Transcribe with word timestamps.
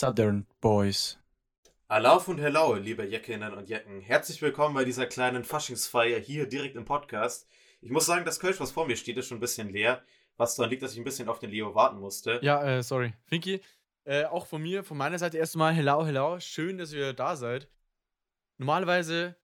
Southern 0.00 0.46
Boys. 0.62 1.18
Alauf 1.88 2.26
und 2.26 2.38
hello, 2.38 2.74
liebe 2.74 3.06
Jackinnen 3.06 3.52
und 3.52 3.68
Jecken. 3.68 4.00
Herzlich 4.00 4.40
willkommen 4.40 4.74
bei 4.74 4.86
dieser 4.86 5.04
kleinen 5.04 5.44
Faschingsfeier 5.44 6.18
hier 6.18 6.48
direkt 6.48 6.74
im 6.76 6.86
Podcast. 6.86 7.46
Ich 7.82 7.90
muss 7.90 8.06
sagen, 8.06 8.24
das 8.24 8.40
Kölsch, 8.40 8.60
was 8.60 8.70
vor 8.70 8.86
mir 8.86 8.96
steht, 8.96 9.18
ist 9.18 9.26
schon 9.26 9.36
ein 9.36 9.42
bisschen 9.42 9.68
leer, 9.68 10.02
was 10.38 10.54
daran 10.54 10.70
liegt, 10.70 10.82
dass 10.82 10.94
ich 10.94 10.98
ein 10.98 11.04
bisschen 11.04 11.28
auf 11.28 11.38
den 11.38 11.50
Leo 11.50 11.74
warten 11.74 12.00
musste. 12.00 12.40
Ja, 12.40 12.64
äh, 12.64 12.82
sorry. 12.82 13.12
Finky, 13.26 13.60
äh, 14.04 14.24
auch 14.24 14.46
von 14.46 14.62
mir, 14.62 14.84
von 14.84 14.96
meiner 14.96 15.18
Seite 15.18 15.36
erstmal 15.36 15.74
hello, 15.74 16.06
hello. 16.06 16.40
Schön, 16.40 16.78
dass 16.78 16.94
ihr 16.94 17.12
da 17.12 17.36
seid. 17.36 17.68
Normalerweise 18.56 19.36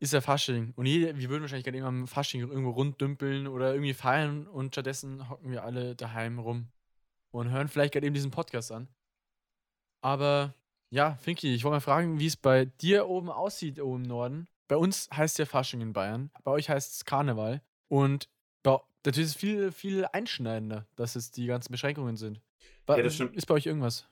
ist 0.00 0.12
ja 0.12 0.20
Fasching 0.20 0.72
und 0.74 0.86
jede, 0.86 1.16
wir 1.16 1.28
würden 1.30 1.42
wahrscheinlich 1.42 1.62
gerne 1.62 1.78
immer 1.78 1.86
am 1.86 2.08
Fasching 2.08 2.40
irgendwo 2.40 2.70
runddümpeln 2.70 3.46
oder 3.46 3.72
irgendwie 3.72 3.94
feiern 3.94 4.48
und 4.48 4.74
stattdessen 4.74 5.30
hocken 5.30 5.52
wir 5.52 5.62
alle 5.62 5.94
daheim 5.94 6.40
rum 6.40 6.72
und 7.30 7.52
hören 7.52 7.68
vielleicht 7.68 7.92
gerade 7.92 8.06
eben 8.06 8.14
diesen 8.14 8.32
Podcast 8.32 8.72
an. 8.72 8.88
Aber 10.00 10.54
ja, 10.90 11.16
Finky, 11.16 11.54
ich 11.54 11.64
wollte 11.64 11.76
mal 11.76 11.80
fragen, 11.80 12.18
wie 12.18 12.26
es 12.26 12.36
bei 12.36 12.66
dir 12.66 13.08
oben 13.08 13.30
aussieht, 13.30 13.80
oben 13.80 14.04
im 14.04 14.08
Norden. 14.08 14.48
Bei 14.68 14.76
uns 14.76 15.08
heißt 15.12 15.38
ja 15.38 15.46
Fasching 15.46 15.80
in 15.80 15.92
Bayern, 15.92 16.30
bei 16.42 16.50
euch 16.50 16.68
heißt 16.68 16.92
es 16.94 17.04
Karneval 17.04 17.62
und 17.88 18.28
bei, 18.62 18.78
natürlich 19.04 19.28
ist 19.28 19.36
es 19.36 19.40
viel, 19.40 19.72
viel 19.72 20.06
einschneidender, 20.06 20.86
dass 20.96 21.16
es 21.16 21.30
die 21.30 21.46
ganzen 21.46 21.72
Beschränkungen 21.72 22.16
sind. 22.16 22.40
Bei, 22.84 22.96
Ja, 22.96 23.02
das 23.02 23.14
stimmt. 23.14 23.36
Ist 23.36 23.46
bei 23.46 23.54
euch 23.54 23.66
irgendwas? 23.66 24.08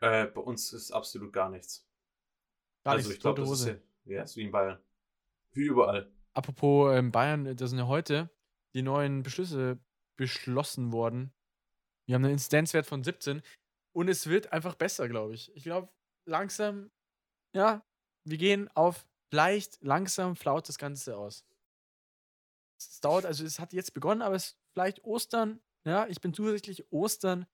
Äh, 0.00 0.26
bei 0.26 0.40
uns 0.40 0.72
ist 0.72 0.90
absolut 0.92 1.32
gar 1.32 1.50
nichts. 1.50 1.86
Gar 2.84 2.94
also 2.94 3.08
nichts, 3.08 3.14
ich 3.16 3.20
glaube, 3.20 3.40
das 3.40 3.50
ist 3.50 3.66
Hose. 3.66 3.82
ja, 4.04 4.22
ist 4.22 4.36
wie 4.36 4.42
in 4.42 4.52
Bayern. 4.52 4.78
Wie 5.52 5.64
überall. 5.64 6.10
Apropos 6.34 6.94
ähm, 6.94 7.10
Bayern, 7.12 7.56
da 7.56 7.66
sind 7.66 7.78
ja 7.78 7.86
heute 7.86 8.30
die 8.74 8.82
neuen 8.82 9.22
Beschlüsse 9.22 9.78
beschlossen 10.16 10.92
worden. 10.92 11.32
Wir 12.06 12.16
haben 12.16 12.24
einen 12.24 12.34
Inzidenzwert 12.34 12.86
von 12.86 13.02
17 13.02 13.42
und 13.94 14.08
es 14.08 14.26
wird 14.26 14.52
einfach 14.52 14.74
besser, 14.74 15.08
glaube 15.08 15.34
ich. 15.34 15.54
Ich 15.56 15.62
glaube, 15.62 15.88
langsam, 16.26 16.90
ja, 17.54 17.86
wir 18.24 18.36
gehen 18.36 18.68
auf 18.74 19.06
leicht, 19.30 19.78
langsam 19.82 20.36
flaut 20.36 20.68
das 20.68 20.78
Ganze 20.78 21.16
aus. 21.16 21.44
Es 22.78 23.00
dauert, 23.00 23.24
also 23.24 23.44
es 23.44 23.58
hat 23.58 23.72
jetzt 23.72 23.94
begonnen, 23.94 24.20
aber 24.20 24.34
es 24.34 24.58
vielleicht 24.72 25.02
Ostern, 25.04 25.60
ja, 25.86 26.06
ich 26.08 26.20
bin 26.20 26.34
zuversichtlich, 26.34 26.90
Ostern 26.92 27.46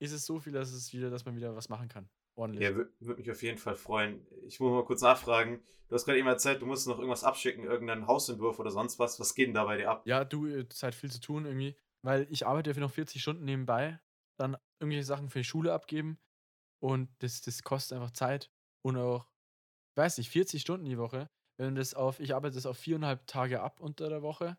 ist 0.00 0.12
es 0.12 0.26
so 0.26 0.40
viel, 0.40 0.52
dass 0.52 0.72
es 0.72 0.92
wieder, 0.92 1.10
dass 1.10 1.24
man 1.24 1.36
wieder 1.36 1.54
was 1.54 1.68
machen 1.68 1.88
kann. 1.88 2.08
Ordentlich. 2.36 2.64
Ja, 2.64 2.74
würde 2.74 2.92
würd 2.98 3.18
mich 3.18 3.30
auf 3.30 3.42
jeden 3.42 3.58
Fall 3.58 3.76
freuen. 3.76 4.26
Ich 4.46 4.58
muss 4.58 4.72
mal 4.72 4.84
kurz 4.84 5.02
nachfragen. 5.02 5.62
Du 5.88 5.94
hast 5.94 6.04
gerade 6.04 6.18
eben 6.18 6.26
erzählt, 6.26 6.60
du 6.62 6.66
musst 6.66 6.88
noch 6.88 6.98
irgendwas 6.98 7.22
abschicken, 7.22 7.64
irgendeinen 7.64 8.08
Hausentwurf 8.08 8.58
oder 8.58 8.72
sonst 8.72 8.98
was. 8.98 9.20
Was 9.20 9.36
geht 9.36 9.48
denn 9.48 9.54
da 9.54 9.64
bei 9.64 9.76
dir 9.76 9.90
ab? 9.90 10.02
Ja, 10.04 10.24
du, 10.24 10.46
äh, 10.46 10.68
Zeit 10.68 10.96
viel 10.96 11.12
zu 11.12 11.20
tun 11.20 11.44
irgendwie, 11.44 11.76
weil 12.02 12.26
ich 12.30 12.44
arbeite 12.44 12.70
ja 12.70 12.74
für 12.74 12.80
noch 12.80 12.90
40 12.90 13.22
Stunden 13.22 13.44
nebenbei, 13.44 14.00
dann 14.36 14.56
irgendwelche 14.84 15.04
Sachen 15.06 15.30
für 15.30 15.40
die 15.40 15.44
Schule 15.44 15.72
abgeben 15.72 16.18
und 16.82 17.10
das, 17.20 17.40
das 17.40 17.62
kostet 17.62 17.96
einfach 17.96 18.12
Zeit 18.12 18.50
und 18.84 18.96
auch, 18.96 19.28
weiß 19.96 20.18
nicht, 20.18 20.30
40 20.30 20.60
Stunden 20.60 20.86
die 20.86 20.98
Woche, 20.98 21.30
wenn 21.58 21.74
das 21.74 21.94
auf, 21.94 22.20
ich 22.20 22.34
arbeite 22.34 22.56
das 22.56 22.66
auf 22.66 22.78
viereinhalb 22.78 23.26
Tage 23.26 23.60
ab 23.62 23.80
unter 23.80 24.08
der 24.08 24.22
Woche, 24.22 24.56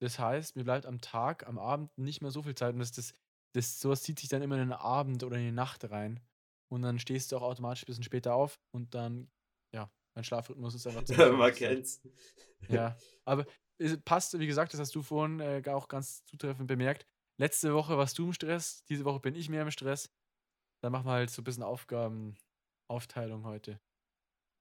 das 0.00 0.18
heißt, 0.18 0.56
mir 0.56 0.64
bleibt 0.64 0.86
am 0.86 1.00
Tag, 1.00 1.46
am 1.46 1.58
Abend 1.58 1.96
nicht 1.98 2.22
mehr 2.22 2.30
so 2.30 2.42
viel 2.42 2.54
Zeit 2.54 2.72
und 2.72 2.80
das, 2.80 2.92
das, 2.92 3.12
das, 3.54 3.80
sowas 3.80 4.02
zieht 4.02 4.18
sich 4.18 4.28
dann 4.28 4.42
immer 4.42 4.56
in 4.56 4.68
den 4.68 4.72
Abend 4.72 5.22
oder 5.24 5.36
in 5.36 5.44
die 5.44 5.52
Nacht 5.52 5.90
rein 5.90 6.20
und 6.72 6.82
dann 6.82 6.98
stehst 6.98 7.32
du 7.32 7.36
auch 7.36 7.42
automatisch 7.42 7.82
ein 7.82 7.86
bisschen 7.86 8.04
später 8.04 8.34
auf 8.34 8.58
und 8.72 8.94
dann, 8.94 9.30
ja, 9.74 9.90
mein 10.14 10.24
Schlafrhythmus 10.24 10.74
ist 10.74 10.86
einfach 10.86 11.04
ziemlich 11.04 11.26
Man 11.26 11.36
verrückt. 11.36 11.58
kennt's. 11.58 12.00
Ja, 12.68 12.96
aber 13.24 13.46
es 13.78 14.00
passt, 14.02 14.38
wie 14.38 14.46
gesagt, 14.46 14.72
das 14.72 14.80
hast 14.80 14.94
du 14.94 15.02
vorhin 15.02 15.40
äh, 15.40 15.62
auch 15.68 15.88
ganz 15.88 16.24
zutreffend 16.24 16.66
bemerkt. 16.68 17.06
Letzte 17.40 17.72
Woche 17.72 17.96
warst 17.96 18.18
du 18.18 18.26
im 18.26 18.34
Stress, 18.34 18.84
diese 18.84 19.06
Woche 19.06 19.18
bin 19.20 19.34
ich 19.34 19.48
mehr 19.48 19.62
im 19.62 19.70
Stress. 19.70 20.12
Dann 20.82 20.92
machen 20.92 21.06
wir 21.06 21.12
halt 21.12 21.30
so 21.30 21.40
ein 21.40 21.44
bisschen 21.44 21.62
Aufgabenaufteilung 21.62 23.44
heute. 23.44 23.80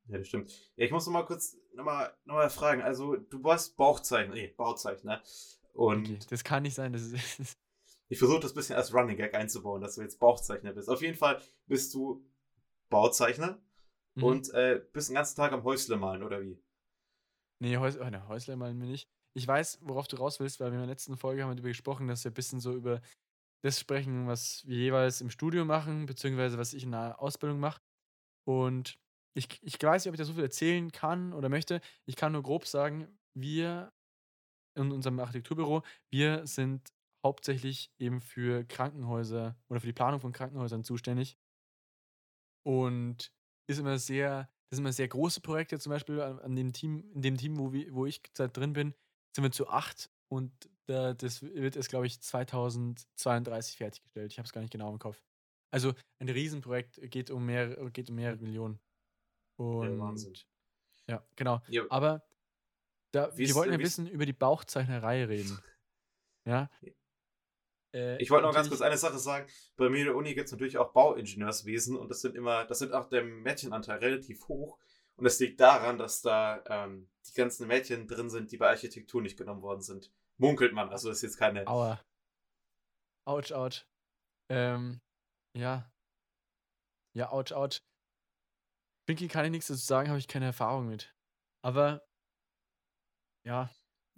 Ja, 0.07 0.17
das 0.17 0.29
stimmt. 0.29 0.49
Ja, 0.77 0.85
ich 0.85 0.91
muss 0.91 1.05
noch 1.05 1.11
mal 1.11 1.25
kurz 1.25 1.57
nochmal 1.73 2.15
noch 2.23 2.35
mal 2.35 2.49
fragen. 2.49 2.81
Also, 2.81 3.17
du 3.17 3.43
warst 3.43 3.75
Bauchzeichner, 3.75 4.33
nee, 4.33 4.53
Bauzeichner. 4.55 5.21
Und 5.73 6.07
Okay, 6.07 6.19
das 6.29 6.45
kann 6.45 6.63
nicht 6.63 6.73
sein. 6.75 6.93
Das 6.93 7.01
ist, 7.01 7.57
ich 8.07 8.17
versuche 8.17 8.39
das 8.39 8.53
ein 8.53 8.55
bisschen 8.55 8.77
als 8.77 8.93
Running 8.93 9.17
Gag 9.17 9.33
einzubauen, 9.35 9.81
dass 9.81 9.95
du 9.95 10.01
jetzt 10.01 10.17
Bauchzeichner 10.17 10.71
bist. 10.71 10.87
Auf 10.87 11.01
jeden 11.01 11.17
Fall 11.17 11.41
bist 11.67 11.93
du 11.93 12.25
Bauzeichner 12.89 13.61
Mhm. 14.15 14.23
und 14.23 14.53
äh, 14.53 14.81
bist 14.93 15.09
den 15.09 15.15
ganzen 15.15 15.35
Tag 15.35 15.51
am 15.51 15.63
Häusle 15.63 15.97
malen, 15.97 16.23
oder 16.23 16.41
wie? 16.41 16.57
Nee, 17.59 17.75
Häus 17.77 17.97
oh, 17.97 18.09
ne, 18.09 18.25
Häusler 18.29 18.55
malen 18.55 18.79
wir 18.79 18.87
nicht. 18.87 19.09
Ich 19.35 19.47
weiß, 19.47 19.79
worauf 19.81 20.07
du 20.07 20.17
raus 20.17 20.39
willst, 20.39 20.59
weil 20.59 20.71
wir 20.71 20.79
in 20.79 20.85
der 20.85 20.89
letzten 20.89 21.17
Folge 21.17 21.43
haben 21.43 21.49
wir 21.49 21.55
darüber 21.55 21.69
gesprochen, 21.69 22.07
dass 22.07 22.23
wir 22.23 22.31
ein 22.31 22.35
bisschen 22.35 22.59
so 22.59 22.73
über 22.73 23.01
das 23.63 23.79
sprechen, 23.79 24.27
was 24.27 24.65
wir 24.67 24.77
jeweils 24.77 25.21
im 25.21 25.29
Studio 25.29 25.65
machen, 25.65 26.05
beziehungsweise 26.05 26.57
was 26.57 26.73
ich 26.73 26.83
in 26.83 26.91
der 26.91 27.21
Ausbildung 27.21 27.59
mache. 27.59 27.81
Und 28.47 28.97
ich, 29.35 29.47
ich 29.61 29.81
weiß 29.81 30.03
nicht, 30.03 30.09
ob 30.09 30.15
ich 30.15 30.19
da 30.19 30.25
so 30.25 30.33
viel 30.33 30.43
erzählen 30.43 30.91
kann 30.91 31.33
oder 31.33 31.49
möchte. 31.49 31.81
Ich 32.05 32.15
kann 32.15 32.31
nur 32.31 32.43
grob 32.43 32.65
sagen, 32.65 33.07
wir 33.33 33.91
in 34.75 34.91
unserem 34.91 35.19
Architekturbüro, 35.19 35.83
wir 36.11 36.47
sind 36.47 36.89
hauptsächlich 37.25 37.91
eben 37.99 38.21
für 38.21 38.63
Krankenhäuser 38.63 39.57
oder 39.69 39.81
für 39.81 39.87
die 39.87 39.93
Planung 39.93 40.21
von 40.21 40.31
Krankenhäusern 40.31 40.83
zuständig. 40.83 41.37
Und 42.65 43.31
ist 43.67 43.79
immer 43.79 43.97
sehr, 43.99 44.49
das 44.69 44.77
sind 44.77 44.85
immer 44.85 44.93
sehr 44.93 45.07
große 45.07 45.41
Projekte, 45.41 45.79
zum 45.79 45.91
Beispiel 45.91 46.21
an, 46.21 46.55
dem 46.55 46.73
Team, 46.73 47.03
in 47.13 47.21
dem 47.21 47.37
Team, 47.37 47.57
wo, 47.57 47.73
wir, 47.73 47.93
wo 47.93 48.05
ich 48.05 48.23
zurzeit 48.23 48.55
drin 48.55 48.73
bin, 48.73 48.93
sind 49.35 49.43
wir 49.43 49.51
zu 49.51 49.67
acht 49.69 50.09
und 50.27 50.51
da, 50.85 51.13
das 51.13 51.41
wird 51.43 51.75
erst, 51.75 51.89
glaube 51.89 52.07
ich, 52.07 52.19
2032 52.19 53.77
fertiggestellt. 53.77 54.31
Ich 54.31 54.39
habe 54.39 54.45
es 54.47 54.53
gar 54.53 54.61
nicht 54.61 54.71
genau 54.71 54.91
im 54.91 54.99
Kopf. 54.99 55.21
Also 55.71 55.93
ein 56.17 56.29
Riesenprojekt 56.29 56.99
geht 57.11 57.29
um 57.29 57.45
mehr, 57.45 57.75
geht 57.91 58.09
um 58.09 58.15
mehrere 58.15 58.37
Millionen. 58.37 58.79
Und 59.57 59.99
Wahnsinn. 59.99 60.33
ja, 61.07 61.23
genau. 61.35 61.61
Ja, 61.67 61.83
Aber 61.89 62.23
da, 63.11 63.35
wir 63.37 63.53
wollten 63.55 63.71
ja 63.73 63.77
ein 63.77 63.83
bisschen 63.83 64.07
über 64.07 64.25
die 64.25 64.33
Bauchzeichnerei 64.33 65.25
reden. 65.25 65.59
Ja. 66.45 66.71
Äh, 67.93 68.17
Ich 68.21 68.31
wollte 68.31 68.47
noch 68.47 68.53
ganz 68.53 68.69
kurz 68.69 68.81
eine 68.81 68.97
Sache 68.97 69.19
sagen. 69.19 69.45
Bei 69.75 69.89
mir 69.89 69.99
in 69.99 70.05
der 70.05 70.15
Uni 70.15 70.33
gibt 70.33 70.47
es 70.47 70.51
natürlich 70.51 70.77
auch 70.77 70.93
Bauingenieurswesen 70.93 71.95
und 71.95 72.09
das 72.09 72.21
sind 72.21 72.35
immer, 72.35 72.65
das 72.65 72.79
sind 72.79 72.93
auch 72.93 73.07
der 73.09 73.23
Mädchenanteil 73.23 73.99
relativ 73.99 74.47
hoch. 74.47 74.79
Und 75.15 75.25
das 75.25 75.37
liegt 75.39 75.59
daran, 75.59 75.97
dass 75.97 76.21
da 76.21 76.63
ähm, 76.65 77.09
die 77.31 77.37
ganzen 77.41 77.67
Mädchen 77.67 78.07
drin 78.07 78.29
sind, 78.29 78.51
die 78.51 78.57
bei 78.57 78.69
Architektur 78.69 79.21
nicht 79.21 79.37
genommen 79.37 79.61
worden 79.61 79.81
sind. 79.81 80.11
Munkelt 80.37 80.73
man, 80.73 80.89
also 80.89 81.09
das 81.09 81.17
ist 81.17 81.23
jetzt 81.23 81.37
keine. 81.37 81.67
Aua. 81.67 81.99
Autsch, 83.25 83.51
ouch. 83.51 83.85
Ähm, 84.49 85.01
ja. 85.55 85.91
Ja, 87.13 87.31
ouch, 87.31 87.51
ouch. 87.51 87.81
Pinky 89.05 89.27
kann 89.27 89.45
ich 89.45 89.51
nichts 89.51 89.67
dazu 89.67 89.83
sagen, 89.83 90.09
habe 90.09 90.19
ich 90.19 90.27
keine 90.27 90.45
Erfahrung 90.45 90.87
mit. 90.87 91.13
Aber, 91.61 92.07
ja, 93.43 93.69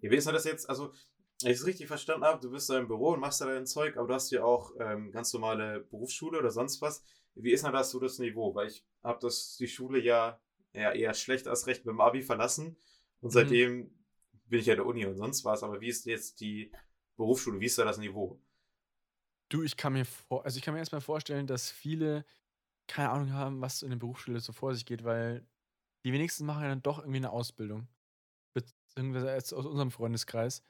Ja, 0.01 0.11
wie 0.11 0.15
ist 0.15 0.27
denn 0.27 0.33
das 0.33 0.45
jetzt? 0.45 0.69
Also, 0.69 0.93
wenn 1.41 1.51
ich 1.51 1.59
es 1.59 1.65
richtig 1.65 1.87
verstanden 1.87 2.25
habe, 2.25 2.39
du 2.39 2.51
bist 2.51 2.69
da 2.69 2.77
im 2.77 2.87
Büro 2.87 3.13
und 3.13 3.19
machst 3.19 3.41
da 3.41 3.45
dein 3.45 3.65
Zeug, 3.65 3.97
aber 3.97 4.07
du 4.07 4.13
hast 4.13 4.31
ja 4.31 4.43
auch 4.43 4.73
ähm, 4.79 5.11
ganz 5.11 5.33
normale 5.33 5.81
Berufsschule 5.81 6.37
oder 6.39 6.51
sonst 6.51 6.81
was. 6.81 7.03
Wie 7.35 7.51
ist 7.51 7.65
denn 7.65 7.73
das 7.73 7.89
so 7.91 7.99
das 7.99 8.19
Niveau? 8.19 8.53
Weil 8.53 8.67
ich 8.67 8.85
habe 9.03 9.19
das 9.21 9.55
die 9.57 9.67
Schule 9.67 9.99
ja, 9.99 10.39
ja 10.73 10.91
eher 10.91 11.13
schlecht 11.13 11.47
als 11.47 11.67
recht 11.67 11.85
mit 11.85 11.93
dem 11.93 12.01
Abi 12.01 12.21
verlassen 12.21 12.77
und 13.21 13.31
Mhm. 13.33 13.33
seitdem 13.33 13.91
bin 14.45 14.59
ich 14.59 14.65
ja 14.67 14.75
der 14.75 14.85
Uni 14.85 15.05
und 15.05 15.15
sonst 15.17 15.45
was. 15.45 15.63
Aber 15.63 15.81
wie 15.81 15.87
ist 15.89 16.05
jetzt 16.05 16.41
die 16.41 16.71
Berufsschule? 17.17 17.59
Wie 17.59 17.65
ist 17.67 17.77
da 17.77 17.85
das 17.85 17.97
Niveau? 17.97 18.41
du, 19.49 19.63
ich 19.63 19.77
kann 19.77 19.93
mir 19.93 20.05
vor, 20.05 20.45
also 20.45 20.57
ich 20.57 20.63
kann 20.63 20.73
mir 20.73 20.79
erstmal 20.79 21.01
vorstellen, 21.01 21.47
dass 21.47 21.69
viele 21.69 22.25
keine 22.87 23.09
Ahnung 23.11 23.33
haben, 23.33 23.61
was 23.61 23.83
in 23.83 23.89
der 23.89 23.97
Berufsschule 23.97 24.39
so 24.39 24.53
vor 24.53 24.73
sich 24.73 24.85
geht, 24.85 25.03
weil 25.03 25.47
die 26.05 26.13
wenigsten 26.13 26.45
machen 26.45 26.63
ja 26.63 26.69
dann 26.69 26.81
doch 26.81 26.99
irgendwie 26.99 27.17
eine 27.17 27.31
Ausbildung. 27.31 27.87
Beziehungsweise 28.53 29.31
jetzt 29.31 29.53
aus 29.53 29.65
unserem 29.65 29.91
Freundeskreis. 29.91 30.63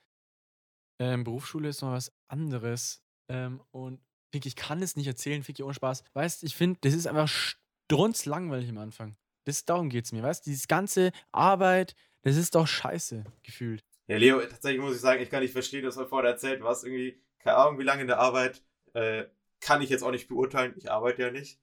Ähm, 1.00 1.24
Berufsschule 1.24 1.70
ist 1.70 1.82
noch 1.82 1.92
was 1.92 2.12
anderes. 2.28 3.04
Ähm, 3.30 3.62
und 3.72 4.02
Vicky, 4.32 4.50
ich 4.50 4.56
kann 4.56 4.82
es 4.82 4.96
nicht 4.96 5.08
erzählen, 5.08 5.48
Vicky, 5.48 5.64
ohne 5.64 5.74
Spaß. 5.74 6.04
Weißt, 6.14 6.44
ich 6.44 6.56
finde, 6.56 6.80
das 6.82 6.94
ist 6.94 7.08
einfach 7.08 7.28
strunzlangweilig 7.28 8.70
am 8.70 8.78
Anfang. 8.78 9.18
Das, 9.52 9.66
darum 9.66 9.90
geht 9.90 10.06
es 10.06 10.14
mir, 10.14 10.24
weißt 10.24 10.46
Dieses 10.46 10.70
ganze 10.70 11.12
Arbeit, 11.34 11.94
das 12.22 12.38
ist 12.38 12.56
doch 12.56 12.68
scheiße, 12.68 13.26
gefühlt. 13.44 13.84
Ja, 14.08 14.16
Leo, 14.16 14.40
tatsächlich 14.40 14.82
muss 14.82 14.96
ich 14.96 15.02
sagen, 15.02 15.22
ich 15.22 15.30
kann 15.30 15.42
nicht 15.42 15.52
verstehen, 15.52 15.86
was 15.86 15.96
du 15.96 16.06
vorher 16.06 16.32
erzählt 16.32 16.64
hast. 16.64 16.86
Irgendwie, 16.86 17.22
keine 17.40 17.58
Ahnung, 17.58 17.80
wie 17.80 17.84
lange 17.84 18.02
in 18.02 18.08
der 18.08 18.20
Arbeit, 18.20 18.64
äh, 18.94 19.26
kann 19.60 19.82
ich 19.82 19.90
jetzt 19.90 20.04
auch 20.04 20.12
nicht 20.12 20.30
beurteilen. 20.30 20.74
Ich 20.78 20.90
arbeite 20.90 21.22
ja 21.22 21.32
nicht. 21.32 21.60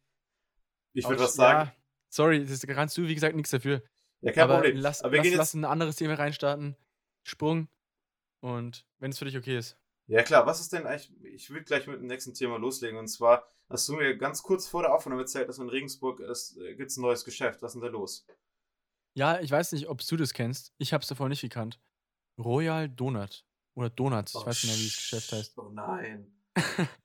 Ich 0.93 1.09
würde 1.09 1.23
was 1.23 1.35
sagen. 1.35 1.71
Ja, 1.71 1.77
sorry, 2.11 2.45
das 2.45 2.61
kannst 2.67 2.97
du, 2.99 3.07
wie 3.09 3.15
gesagt, 3.15 3.35
nichts 3.35 3.51
dafür. 3.51 3.83
Ja, 4.21 4.33
kein 4.33 4.45
Aber 4.45 4.57
Problem. 4.57 4.77
lass, 4.77 5.01
Aber 5.01 5.13
wir 5.13 5.19
lass, 5.19 5.23
gehen 5.25 5.33
jetzt 5.33 5.39
lass 5.39 5.55
ein 5.55 5.65
anderes 5.65 5.97
Thema 5.97 6.15
reinstarten. 6.15 6.77
Sprung. 7.23 7.69
Und 8.41 8.87
wenn 8.99 9.13
es 9.13 9.19
für 9.19 9.25
dich 9.25 9.37
okay 9.37 9.57
ist. 9.57 9.79
Ja 10.07 10.23
klar, 10.23 10.47
was 10.47 10.61
ist 10.61 10.73
denn 10.73 10.87
eigentlich, 10.87 11.11
ich 11.23 11.51
will 11.51 11.63
gleich 11.63 11.87
mit 11.87 12.01
dem 12.01 12.07
nächsten 12.07 12.35
Thema 12.35 12.59
loslegen 12.59 12.99
und 12.99 13.09
zwar 13.09 13.51
hast 13.69 13.89
du 13.89 13.95
mir 13.95 14.17
ganz 14.17 14.43
kurz 14.43 14.67
vor 14.67 14.83
der 14.83 14.95
Aufnahme 14.95 15.23
erzählt, 15.23 15.49
dass 15.49 15.59
in 15.59 15.69
Regensburg 15.69 16.21
es 16.21 16.57
äh, 16.57 16.75
gibt's 16.75 16.97
ein 16.97 17.03
neues 17.03 17.25
Geschäft, 17.25 17.63
was 17.63 17.75
ist 17.75 17.81
denn 17.81 17.83
da 17.83 17.89
los? 17.89 18.27
Ja, 19.15 19.41
ich 19.41 19.51
weiß 19.51 19.73
nicht, 19.73 19.89
ob 19.89 20.07
du 20.07 20.17
das 20.17 20.33
kennst. 20.33 20.73
Ich 20.79 20.93
habe 20.93 21.03
es 21.03 21.09
davor 21.09 21.29
nicht 21.29 21.41
gekannt. 21.41 21.81
Royal 22.39 22.89
Donut. 22.89 23.45
Oder 23.75 23.91
Donuts. 23.91 24.35
Ich 24.35 24.47
weiß 24.47 24.65
nicht 24.65 24.73
mehr, 24.73 24.81
wie 24.81 24.87
das 24.87 24.97
Geschäft 24.97 25.33
heißt. 25.33 25.59
Oh 25.59 25.71
nein. 25.71 26.33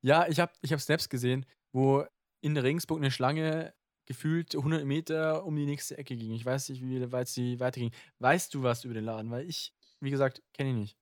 Ja, 0.00 0.28
ich 0.28 0.38
habe 0.40 0.52
ich 0.62 0.72
hab 0.72 0.80
Snaps 0.80 1.08
gesehen, 1.08 1.44
wo 1.72 2.04
in 2.40 2.56
Regensburg 2.56 2.98
eine 2.98 3.10
Schlange 3.10 3.74
gefühlt 4.06 4.54
100 4.54 4.84
Meter 4.84 5.44
um 5.44 5.56
die 5.56 5.66
nächste 5.66 5.98
Ecke 5.98 6.16
ging. 6.16 6.32
Ich 6.32 6.44
weiß 6.44 6.68
nicht, 6.68 6.82
wie 6.82 7.12
weit 7.12 7.28
sie 7.28 7.60
weiterging. 7.60 7.92
Weißt 8.20 8.54
du 8.54 8.62
was 8.62 8.84
über 8.84 8.94
den 8.94 9.04
Laden? 9.04 9.30
Weil 9.30 9.48
ich, 9.48 9.74
wie 10.00 10.10
gesagt, 10.10 10.42
kenne 10.54 10.70
ihn 10.70 10.78
nicht. 10.78 10.96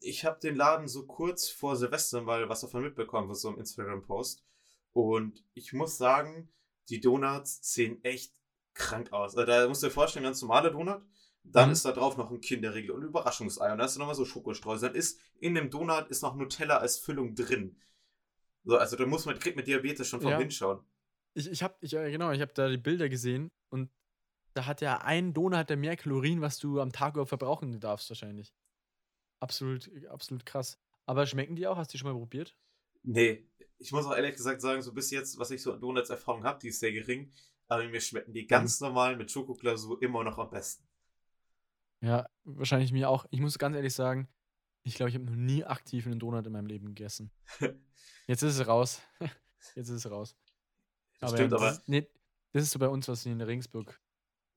Ich 0.00 0.24
habe 0.24 0.38
den 0.40 0.56
Laden 0.56 0.86
so 0.86 1.06
kurz 1.06 1.48
vor 1.48 1.76
Silvester 1.76 2.22
mal 2.22 2.48
was 2.48 2.60
davon 2.60 2.82
mitbekommen, 2.82 3.28
von 3.28 3.36
so 3.36 3.48
einem 3.48 3.58
Instagram-Post. 3.58 4.44
Und 4.92 5.44
ich 5.54 5.72
muss 5.72 5.96
sagen, 5.98 6.52
die 6.88 7.00
Donuts 7.00 7.60
sehen 7.72 8.02
echt 8.04 8.34
krank 8.74 9.12
aus. 9.12 9.36
Also 9.36 9.46
da 9.46 9.68
musst 9.68 9.82
du 9.82 9.86
dir 9.86 9.92
vorstellen, 9.92 10.24
ganz 10.24 10.40
normale 10.42 10.70
Donut. 10.70 11.02
Dann 11.44 11.68
Mhm. 11.68 11.72
ist 11.72 11.84
da 11.84 11.92
drauf 11.92 12.16
noch 12.16 12.30
ein 12.30 12.40
Kinderriegel 12.40 12.92
und 12.92 13.02
ein 13.02 13.08
Überraschungsei. 13.08 13.72
Und 13.72 13.78
da 13.78 13.84
ist 13.84 13.96
nochmal 13.98 14.14
so 14.14 14.24
Schokostreusel. 14.24 14.90
Dann 14.90 14.96
ist 14.96 15.20
in 15.40 15.54
dem 15.54 15.70
Donut 15.70 16.08
ist 16.08 16.22
noch 16.22 16.36
Nutella 16.36 16.78
als 16.78 16.98
Füllung 16.98 17.34
drin. 17.34 17.80
So, 18.64 18.76
also 18.78 18.96
da 18.96 19.06
muss 19.06 19.26
man, 19.26 19.38
kriegt 19.38 19.56
man 19.56 19.64
Diabetes 19.64 20.06
schon 20.08 20.20
vom 20.20 20.30
Ja. 20.30 20.38
Hinschauen. 20.38 20.80
Ich, 21.34 21.48
ich 21.50 21.62
habe, 21.62 21.74
ich, 21.80 21.90
genau, 21.92 22.30
ich 22.30 22.40
habe 22.40 22.52
da 22.52 22.68
die 22.68 22.76
Bilder 22.78 23.08
gesehen 23.08 23.50
und 23.70 23.90
da 24.54 24.66
hat 24.66 24.82
ja 24.82 24.98
ein 24.98 25.32
Donut 25.34 25.56
hat 25.58 25.70
ja 25.70 25.76
mehr 25.76 25.96
Kalorien, 25.96 26.42
was 26.42 26.58
du 26.58 26.80
am 26.80 26.92
Tag 26.92 27.14
über 27.14 27.26
verbrauchen 27.26 27.80
darfst 27.80 28.08
wahrscheinlich. 28.10 28.52
Absolut, 29.40 29.90
absolut 30.06 30.46
krass. 30.46 30.78
Aber 31.06 31.26
schmecken 31.26 31.56
die 31.56 31.66
auch? 31.66 31.76
Hast 31.76 31.88
du 31.90 31.92
die 31.92 31.98
schon 31.98 32.12
mal 32.12 32.18
probiert? 32.18 32.54
Nee, 33.02 33.48
ich 33.82 33.92
muss 33.92 34.06
auch 34.06 34.16
ehrlich 34.16 34.36
gesagt 34.36 34.60
sagen, 34.60 34.80
so 34.80 34.92
bis 34.92 35.10
jetzt, 35.10 35.38
was 35.38 35.50
ich 35.50 35.60
so 35.60 35.72
an 35.72 35.80
Donuts-Erfahrung 35.80 36.44
habe, 36.44 36.60
die 36.60 36.68
ist 36.68 36.80
sehr 36.80 36.92
gering. 36.92 37.32
Aber 37.68 37.86
mir 37.88 38.00
schmecken 38.00 38.32
die 38.32 38.46
ganz 38.46 38.80
normal 38.80 39.16
mit 39.16 39.30
Schokoglasur 39.30 40.00
immer 40.02 40.22
noch 40.24 40.38
am 40.38 40.50
besten. 40.50 40.84
Ja, 42.00 42.26
wahrscheinlich 42.44 42.92
mir 42.92 43.08
auch. 43.08 43.26
Ich 43.30 43.40
muss 43.40 43.58
ganz 43.58 43.76
ehrlich 43.76 43.94
sagen, 43.94 44.28
ich 44.84 44.94
glaube, 44.94 45.10
ich 45.10 45.14
habe 45.14 45.24
noch 45.24 45.36
nie 45.36 45.64
aktiv 45.64 46.06
einen 46.06 46.18
Donut 46.18 46.46
in 46.46 46.52
meinem 46.52 46.66
Leben 46.66 46.86
gegessen. 46.86 47.30
Jetzt 48.26 48.42
ist 48.42 48.58
es 48.58 48.66
raus. 48.66 49.02
Jetzt 49.74 49.88
ist 49.88 50.04
es 50.04 50.10
raus. 50.10 50.36
Das 51.20 51.30
Aber 51.30 51.36
stimmt, 51.38 51.52
ja, 51.52 51.56
aber 51.56 51.66
das, 51.66 51.78
ist, 51.78 51.88
nee, 51.88 52.08
das 52.52 52.62
ist 52.64 52.70
so 52.72 52.78
bei 52.78 52.88
uns, 52.88 53.08
was 53.08 53.24
in 53.26 53.40
Regensburg 53.40 54.00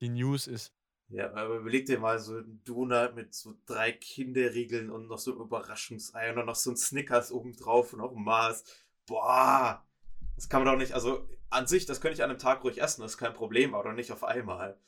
die 0.00 0.08
News 0.08 0.46
ist. 0.46 0.72
Ja, 1.08 1.32
aber 1.34 1.58
überleg 1.58 1.86
dir 1.86 2.00
mal 2.00 2.18
so 2.18 2.36
einen 2.36 2.62
Donut 2.64 3.14
mit 3.14 3.32
so 3.32 3.54
drei 3.64 3.92
Kinderriegeln 3.92 4.90
und 4.90 5.06
noch 5.06 5.18
so 5.18 5.32
ein 5.32 5.40
Überraschungsei 5.40 6.30
und 6.30 6.36
dann 6.36 6.46
noch 6.46 6.56
so 6.56 6.70
ein 6.70 6.76
Snickers 6.76 7.30
obendrauf 7.30 7.92
und 7.92 8.00
auch 8.00 8.14
ein 8.14 8.22
Mars. 8.22 8.64
Boah, 9.06 9.86
das 10.34 10.48
kann 10.48 10.64
man 10.64 10.72
doch 10.72 10.78
nicht, 10.78 10.92
also 10.92 11.28
an 11.50 11.66
sich, 11.66 11.86
das 11.86 12.00
könnte 12.00 12.14
ich 12.14 12.22
an 12.22 12.30
einem 12.30 12.38
Tag 12.38 12.64
ruhig 12.64 12.80
essen, 12.80 13.02
das 13.02 13.12
ist 13.12 13.18
kein 13.18 13.34
Problem, 13.34 13.74
aber 13.74 13.90
doch 13.90 13.96
nicht 13.96 14.12
auf 14.12 14.24
einmal. 14.24 14.78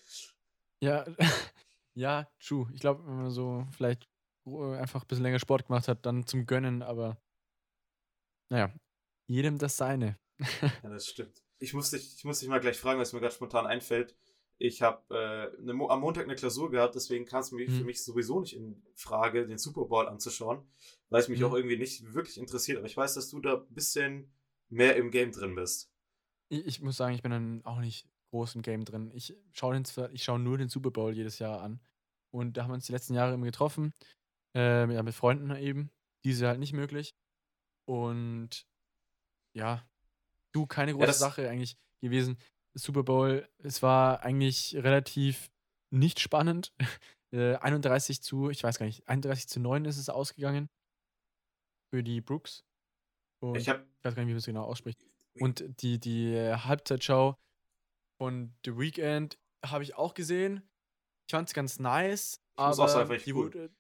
Ja, 0.80 1.04
ja, 1.94 2.28
true. 2.40 2.68
Ich 2.74 2.80
glaube, 2.80 3.06
wenn 3.06 3.16
man 3.16 3.30
so 3.30 3.66
vielleicht 3.72 4.08
äh, 4.46 4.76
einfach 4.76 5.02
ein 5.02 5.06
bisschen 5.06 5.24
länger 5.24 5.38
Sport 5.38 5.66
gemacht 5.66 5.88
hat, 5.88 6.04
dann 6.04 6.26
zum 6.26 6.46
Gönnen, 6.46 6.82
aber 6.82 7.16
naja, 8.50 8.72
jedem 9.26 9.58
das 9.58 9.76
seine. 9.76 10.18
Ja, 10.82 10.90
das 10.90 11.06
stimmt. 11.06 11.42
Ich 11.58 11.74
muss 11.74 11.90
dich, 11.90 12.14
ich 12.16 12.24
muss 12.24 12.38
dich 12.38 12.48
mal 12.48 12.60
gleich 12.60 12.78
fragen, 12.78 13.00
was 13.00 13.12
mir 13.12 13.20
gerade 13.20 13.34
spontan 13.34 13.66
einfällt. 13.66 14.16
Ich 14.60 14.82
habe 14.82 15.52
äh, 15.56 15.62
ne 15.62 15.72
am 15.88 16.00
Montag 16.00 16.25
eine 16.25 16.34
Klausur 16.34 16.70
gehabt, 16.70 16.94
deswegen 16.96 17.25
kam 17.25 17.40
es 17.40 17.52
Mhm. 17.52 17.69
für 17.69 17.84
mich 17.84 18.05
sowieso 18.05 18.40
nicht 18.40 18.55
in 18.56 18.82
Frage, 18.94 19.46
den 19.46 19.58
Super 19.58 19.84
Bowl 19.84 20.08
anzuschauen, 20.08 20.66
weil 21.10 21.20
es 21.20 21.28
mich 21.28 21.38
Mhm. 21.40 21.46
auch 21.46 21.55
irgendwie 21.55 21.76
nicht 21.78 22.12
wirklich 22.12 22.38
interessiert. 22.38 22.78
Aber 22.78 22.87
ich 22.87 22.96
weiß, 22.96 23.14
dass 23.14 23.28
du 23.31 23.40
da 23.40 23.55
ein 23.58 23.72
bisschen 23.75 24.32
mehr 24.69 24.96
im 24.96 25.10
Game 25.12 25.31
drin 25.32 25.55
bist. 25.55 25.90
Ich, 26.49 26.66
ich 26.66 26.81
muss 26.82 26.96
sagen, 26.96 27.14
ich 27.14 27.22
bin 27.22 27.31
dann 27.31 27.64
auch 27.64 27.78
nicht 27.81 28.08
groß 28.31 28.56
im 28.56 28.62
Game 28.62 28.84
drin. 28.84 29.10
Ich 29.14 29.34
schaue 29.52 29.81
schaue 30.16 30.38
nur 30.40 30.58
den 30.58 30.69
Super 30.69 30.90
Bowl 30.90 31.12
jedes 31.14 31.38
Jahr 31.38 31.61
an. 31.62 31.81
Und 32.31 32.56
da 32.56 32.64
haben 32.64 32.70
wir 32.70 32.75
uns 32.75 32.87
die 32.87 32.93
letzten 32.93 33.14
Jahre 33.14 33.34
immer 33.34 33.46
getroffen. 33.46 33.93
Ähm, 34.54 34.90
ja, 34.90 35.02
mit 35.02 35.14
Freunden 35.14 35.54
eben. 35.56 35.90
Diese 36.25 36.49
halt 36.49 36.58
nicht 36.58 36.72
möglich. 36.72 37.14
Und 37.87 38.66
ja, 39.54 39.87
du, 40.52 40.66
keine 40.66 40.93
große 40.93 41.06
das- 41.06 41.19
Sache 41.19 41.49
eigentlich 41.49 41.76
gewesen. 42.02 42.38
Super 42.74 43.02
Bowl, 43.02 43.48
es 43.58 43.82
war 43.82 44.22
eigentlich 44.22 44.76
relativ 44.76 45.50
nicht 45.90 46.20
spannend. 46.20 46.72
äh, 47.32 47.56
31 47.56 48.22
zu, 48.22 48.50
ich 48.50 48.62
weiß 48.62 48.78
gar 48.78 48.86
nicht, 48.86 49.08
31 49.08 49.48
zu 49.48 49.60
9 49.60 49.84
ist 49.84 49.98
es 49.98 50.08
ausgegangen. 50.08 50.68
Für 51.92 52.02
die 52.02 52.20
Brooks. 52.20 52.64
Und 53.40 53.56
Ich 53.56 53.68
habe 53.68 53.86
ich 53.98 54.04
weiß 54.04 54.14
gar 54.14 54.22
nicht, 54.22 54.28
wie 54.28 54.34
man 54.34 54.38
es 54.38 54.46
genau 54.46 54.64
ausspricht. 54.64 55.04
Und 55.40 55.64
die, 55.82 55.98
die 55.98 56.34
äh, 56.34 56.56
Halbzeitshow 56.56 57.36
von 58.20 58.52
The 58.64 58.76
Weeknd 58.76 59.38
habe 59.64 59.84
ich 59.84 59.94
auch 59.94 60.14
gesehen. 60.14 60.68
Ich 61.28 61.32
fand 61.32 61.48
es 61.48 61.54
ganz 61.54 61.78
nice. 61.78 62.40
Ich 62.58 62.64
muss 62.64 62.78
aber 62.78 62.84
auch 62.84 62.88
sagen, 62.88 63.22
die 63.24 63.32
cool. 63.32 63.44
wurde. 63.46 63.70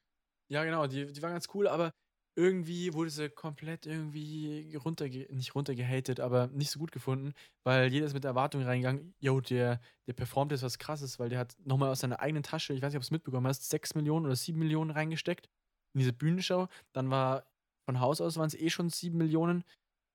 Ja, 0.50 0.64
genau, 0.64 0.86
die, 0.86 1.12
die 1.12 1.22
war 1.22 1.30
ganz 1.30 1.48
cool, 1.54 1.66
aber 1.66 1.92
irgendwie 2.38 2.94
wurde 2.94 3.10
sie 3.10 3.28
komplett 3.30 3.84
irgendwie 3.84 4.76
runterge 4.76 5.26
nicht 5.34 5.56
runtergehatet, 5.56 6.20
aber 6.20 6.46
nicht 6.46 6.70
so 6.70 6.78
gut 6.78 6.92
gefunden, 6.92 7.32
weil 7.64 7.92
jeder 7.92 8.06
ist 8.06 8.14
mit 8.14 8.22
der 8.22 8.30
Erwartung 8.30 8.62
reingegangen, 8.62 9.12
yo, 9.18 9.40
der, 9.40 9.80
der 10.06 10.12
performt 10.12 10.52
jetzt 10.52 10.62
was 10.62 10.78
krasses, 10.78 11.18
weil 11.18 11.30
der 11.30 11.40
hat 11.40 11.56
nochmal 11.64 11.90
aus 11.90 11.98
seiner 12.00 12.20
eigenen 12.20 12.44
Tasche, 12.44 12.74
ich 12.74 12.80
weiß 12.80 12.92
nicht, 12.92 12.98
ob 12.98 13.02
du 13.02 13.06
es 13.06 13.10
mitbekommen 13.10 13.48
hast, 13.48 13.68
6 13.68 13.96
Millionen 13.96 14.24
oder 14.26 14.36
7 14.36 14.56
Millionen 14.56 14.92
reingesteckt 14.92 15.48
in 15.94 15.98
diese 15.98 16.12
Bühnenshow. 16.12 16.68
Dann 16.92 17.10
war 17.10 17.44
von 17.88 17.98
Haus 17.98 18.20
aus 18.20 18.36
waren 18.36 18.46
es 18.46 18.54
eh 18.54 18.70
schon 18.70 18.88
7 18.88 19.18
Millionen. 19.18 19.64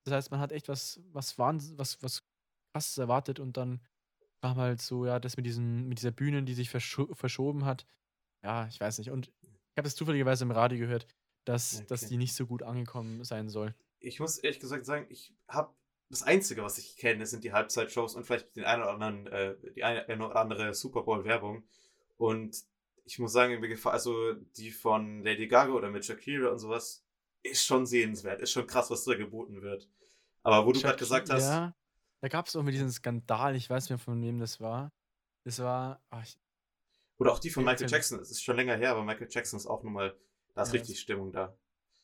Das 0.06 0.14
heißt, 0.14 0.32
man 0.32 0.40
hat 0.40 0.54
echt 0.54 0.70
was, 0.70 1.02
was, 1.12 1.38
Wahns- 1.38 1.78
was, 1.78 2.02
was 2.02 2.24
krasses 2.74 2.98
erwartet 2.98 3.42
und 3.42 3.58
dann 3.58 3.82
kam 4.42 4.56
halt 4.58 4.82
so, 4.82 5.06
ja, 5.06 5.20
das 5.20 5.36
mit 5.36 5.46
diesen, 5.46 5.90
mit 5.90 6.00
dieser 6.00 6.12
Bühne, 6.12 6.44
die 6.44 6.54
sich 6.54 6.70
verscho 6.70 7.14
verschoben 7.14 7.66
hat. 7.66 7.86
Ja, 8.46 8.68
ich 8.68 8.80
weiß 8.80 8.98
nicht. 9.00 9.12
Und 9.12 9.32
ich 9.42 9.78
habe 9.78 9.88
es 9.88 9.96
zufälligerweise 9.96 10.46
im 10.46 10.52
Radio 10.52 10.80
gehört, 10.80 11.06
dass, 11.46 11.86
dass 11.88 12.04
Okay. 12.04 12.10
die 12.10 12.18
nicht 12.18 12.34
so 12.36 12.46
gut 12.46 12.64
angekommen 12.64 13.24
sein 13.24 13.50
soll. 13.50 13.74
ich 14.00 14.20
muss 14.20 14.38
ehrlich 14.38 14.60
gesagt 14.60 14.86
sagen, 14.86 15.06
ich 15.10 15.34
habe 15.48 15.74
das 16.10 16.24
Einzige, 16.24 16.62
was 16.64 16.78
ich 16.78 16.98
kenne, 16.98 17.26
sind 17.26 17.44
die 17.44 17.54
Halbzeitshows 17.54 18.16
und 18.16 18.26
vielleicht 18.26 18.56
den 18.56 18.66
einen 18.66 18.84
oder 18.84 18.92
anderen, 18.92 19.28
äh, 19.28 19.56
die 19.76 19.84
eine, 19.84 20.08
eine 20.08 20.26
oder 20.26 20.36
andere 20.36 20.74
Super 20.74 21.02
Bowl-Werbung. 21.04 21.64
Und 22.18 22.64
ich 23.06 23.18
muss 23.20 23.32
sagen, 23.34 23.60
mir 23.60 23.68
gefällt, 23.68 23.94
also 23.94 24.34
die 24.58 24.72
von 24.72 25.24
Lady 25.24 25.48
Gaga 25.48 25.74
oder 25.74 25.90
mit 25.90 26.06
Shakira 26.06 26.50
und 26.50 26.60
sowas, 26.60 27.04
ist 27.42 27.66
schon 27.66 27.86
sehenswert, 27.86 28.42
ist 28.42 28.52
schon 28.52 28.68
krass, 28.68 28.90
was 28.92 29.04
da 29.06 29.16
geboten 29.16 29.62
wird. 29.62 29.90
Aber 30.44 30.66
wo 30.66 30.72
du 30.72 30.82
gerade 30.82 30.98
gesagt 31.00 31.30
hast, 31.30 31.44
Ja, 31.44 31.76
da 32.22 32.28
gab 32.28 32.48
es 32.48 32.54
mit 32.56 32.74
diesem 32.74 32.90
Skandal, 32.92 33.56
ich 33.56 33.70
weiß 33.70 33.86
nicht 33.86 33.90
mehr, 33.92 33.98
von 34.00 34.22
wem 34.22 34.40
das 34.40 34.60
war. 34.62 34.92
Das 35.46 35.60
war, 35.60 36.02
ach, 36.10 36.24
ich, 36.24 36.38
oder 37.18 37.32
auch 37.34 37.40
die 37.40 37.50
von 37.50 37.64
Michael. 37.66 37.90
Jackson, 37.90 38.20
es 38.20 38.32
ist 38.32 38.44
schon 38.44 38.56
länger 38.56 38.76
her, 38.76 38.92
aber 38.92 39.04
Michael 39.04 39.28
Jackson 39.30 39.58
ist 39.58 39.66
auch 39.68 39.84
nochmal, 39.84 40.16
da 40.56 40.64
ist 40.64 40.74
Ja, 40.74 40.74
richtig 40.74 41.00
Stimmung 41.00 41.32
da. 41.32 41.58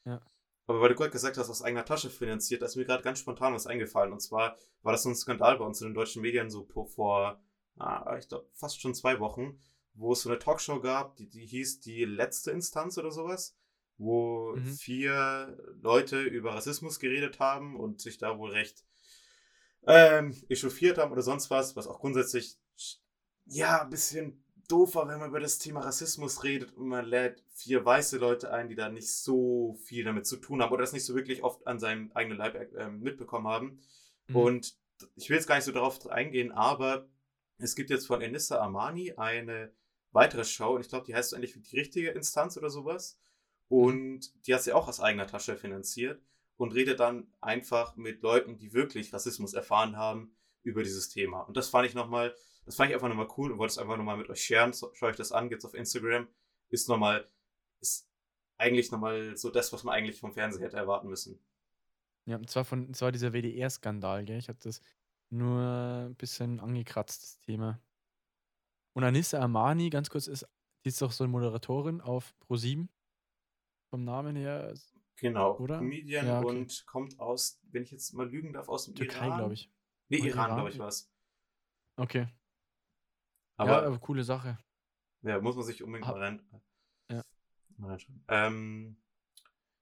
Ja. 0.05 0.19
Aber 0.67 0.81
weil 0.81 0.89
du 0.89 0.95
gerade 0.95 1.09
gesagt 1.11 1.37
hast, 1.37 1.49
aus 1.49 1.61
eigener 1.63 1.85
Tasche 1.85 2.09
finanziert, 2.09 2.61
da 2.61 2.67
ist 2.67 2.75
mir 2.75 2.85
gerade 2.85 3.03
ganz 3.03 3.19
spontan 3.19 3.53
was 3.53 3.65
eingefallen. 3.67 4.13
Und 4.13 4.19
zwar 4.21 4.55
war 4.83 4.91
das 4.91 5.03
so 5.03 5.09
ein 5.09 5.15
Skandal 5.15 5.57
bei 5.57 5.65
uns 5.65 5.81
in 5.81 5.87
den 5.89 5.93
deutschen 5.95 6.21
Medien 6.21 6.49
so 6.49 6.65
vor, 6.85 7.41
ah, 7.77 8.15
ich 8.17 8.27
glaube, 8.27 8.47
fast 8.53 8.79
schon 8.79 8.93
zwei 8.93 9.19
Wochen, 9.19 9.59
wo 9.93 10.13
es 10.13 10.21
so 10.21 10.29
eine 10.29 10.37
Talkshow 10.39 10.79
gab, 10.79 11.15
die, 11.15 11.27
die 11.27 11.45
hieß 11.45 11.79
Die 11.81 12.05
letzte 12.05 12.51
Instanz 12.51 12.97
oder 12.97 13.11
sowas, 13.11 13.57
wo 13.97 14.55
Mhm. 14.55 14.79
vier 14.79 15.57
Leute 15.81 16.21
über 16.21 16.53
Rassismus 16.53 16.99
geredet 16.99 17.39
haben 17.39 17.75
und 17.79 17.99
sich 18.01 18.17
da 18.17 18.37
wohl 18.37 18.51
recht 18.51 18.85
ähm, 19.87 20.35
echauffiert 20.49 20.97
haben 20.97 21.11
oder 21.11 21.21
sonst 21.21 21.49
was, 21.49 21.75
was 21.75 21.87
auch 21.87 21.99
grundsätzlich 21.99 22.57
ja 23.45 23.81
ein 23.81 23.89
bisschen 23.89 24.43
doof 24.69 24.95
war, 24.95 25.07
wenn 25.07 25.19
man 25.19 25.29
über 25.29 25.39
das 25.39 25.57
Thema 25.57 25.81
Rassismus 25.81 26.43
redet 26.43 26.73
und 26.73 26.87
man 26.87 27.05
lädt 27.05 27.43
vier 27.51 27.83
weiße 27.83 28.17
Leute 28.17 28.53
ein, 28.53 28.69
die 28.69 28.75
da 28.75 28.89
nicht 28.89 29.11
so 29.11 29.75
viel 29.83 30.03
damit 30.03 30.25
zu 30.25 30.37
tun 30.37 30.61
haben 30.61 30.71
oder 30.71 30.83
das 30.83 30.93
nicht 30.93 31.05
so 31.05 31.15
wirklich 31.15 31.43
oft 31.43 31.67
an 31.67 31.79
seinem 31.79 32.11
eigenen 32.13 32.37
Leib 32.37 32.55
äh, 32.55 32.89
mitbekommen 32.89 33.47
haben. 33.47 33.79
Mhm. 34.27 34.35
Und 34.35 34.77
ich 35.15 35.29
will 35.29 35.37
jetzt 35.37 35.47
gar 35.47 35.55
nicht 35.55 35.65
so 35.65 35.71
darauf 35.71 36.07
eingehen, 36.07 36.51
aber 36.51 37.09
es 37.57 37.75
gibt 37.75 37.89
jetzt 37.89 38.07
von 38.07 38.21
Enissa 38.21 38.59
Armani 38.59 39.13
eine 39.17 39.73
weitere 40.11 40.45
Show 40.45 40.75
und 40.75 40.81
ich 40.81 40.89
glaube, 40.89 41.05
die 41.05 41.15
heißt 41.15 41.31
so 41.31 41.35
eigentlich 41.35 41.59
die 41.61 41.77
richtige 41.77 42.11
Instanz 42.11 42.57
oder 42.57 42.69
sowas. 42.69 43.17
Und 43.67 44.47
die 44.47 44.53
hat 44.53 44.63
sie 44.63 44.73
auch 44.73 44.87
aus 44.87 44.99
eigener 44.99 45.27
Tasche 45.27 45.55
finanziert 45.55 46.21
und 46.57 46.73
redet 46.73 46.99
dann 46.99 47.31
einfach 47.39 47.95
mit 47.95 48.21
Leuten, 48.21 48.57
die 48.57 48.73
wirklich 48.73 49.13
Rassismus 49.13 49.53
erfahren 49.53 49.97
haben, 49.97 50.35
über 50.63 50.83
dieses 50.83 51.09
Thema. 51.09 51.41
Und 51.41 51.55
das 51.55 51.69
fand 51.69 51.87
ich 51.87 51.93
nochmal, 51.93 52.35
das 52.69 52.75
fand 52.75 52.91
ich 52.91 52.95
einfach 52.95 53.09
nochmal 53.09 53.27
cool 53.37 53.51
und 53.51 53.57
wollte 53.57 53.71
es 53.71 53.77
einfach 53.79 53.97
nochmal 53.97 54.17
mit 54.17 54.29
euch 54.29 54.43
sharen. 54.45 54.73
So- 54.73 54.93
Schaut 54.93 55.09
euch 55.09 55.15
das 55.15 55.31
an, 55.31 55.49
geht's 55.49 55.65
auf 55.65 55.73
Instagram. 55.73 56.27
Ist 56.69 56.87
nochmal, 56.87 57.27
ist 57.81 58.07
eigentlich 58.57 58.91
nochmal 58.91 59.35
so 59.35 59.49
das, 59.49 59.73
was 59.73 59.83
man 59.83 59.95
eigentlich 59.95 60.19
vom 60.19 60.33
Fernseher 60.33 60.65
hätte 60.67 60.77
erwarten 60.77 61.07
müssen. 61.09 61.39
ja, 62.25 62.35
und 62.35 62.47
zwar 62.47 62.65
von, 62.65 62.93
zwar 62.93 63.11
dieser 63.11 63.33
WDR-Skandal, 63.33 64.23
gell? 64.25 64.37
Ich 64.37 64.49
habe 64.49 64.59
das 64.61 64.81
nur 65.31 65.59
ein 66.09 66.15
bisschen 66.15 66.59
angekratzt, 66.59 67.23
das 67.23 67.39
Thema. 67.39 67.81
Und 68.93 69.03
Anissa 69.03 69.39
Armani, 69.39 69.89
ganz 69.89 70.11
kurz, 70.11 70.27
ist, 70.27 70.45
die 70.85 70.89
ist 70.89 71.01
doch 71.01 71.11
so 71.11 71.23
eine 71.23 71.31
Moderatorin 71.31 72.01
auf 72.01 72.35
Pro7. 72.47 72.87
Vom 73.89 74.03
Namen 74.03 74.35
her. 74.35 74.75
Genau, 75.15 75.57
Oder? 75.57 75.79
Comedian 75.79 76.27
Ja, 76.27 76.39
okay. 76.39 76.47
und 76.49 76.85
kommt 76.85 77.19
aus, 77.19 77.59
wenn 77.71 77.81
ich 77.83 77.89
jetzt 77.91 78.13
mal 78.13 78.29
lügen 78.29 78.53
darf, 78.53 78.69
aus 78.69 78.85
dem 78.85 78.93
Türkei, 78.95 79.25
Iran. 79.25 79.37
glaube 79.39 79.53
ich. 79.55 79.71
Nee, 80.09 80.17
Iran, 80.17 80.27
Iran, 80.29 80.55
glaube 80.55 80.69
ich, 80.69 80.77
war 80.79 80.87
es. 80.87 81.11
Okay. 81.97 82.27
Aber 83.59 83.71
ja, 83.71 83.81
aber 83.87 83.99
coole 83.99 84.23
Sache. 84.23 84.57
Ja, 85.21 85.39
muss 85.41 85.55
man 85.55 85.65
sich 85.65 85.83
unbedingt 85.83 86.07
Ah. 86.09 86.13
mal 86.13 86.21
rein. 86.23 86.41
Ja. 87.09 87.23
Mal 87.77 87.89
reinschauen. 87.91 88.23
Ähm, 88.29 88.97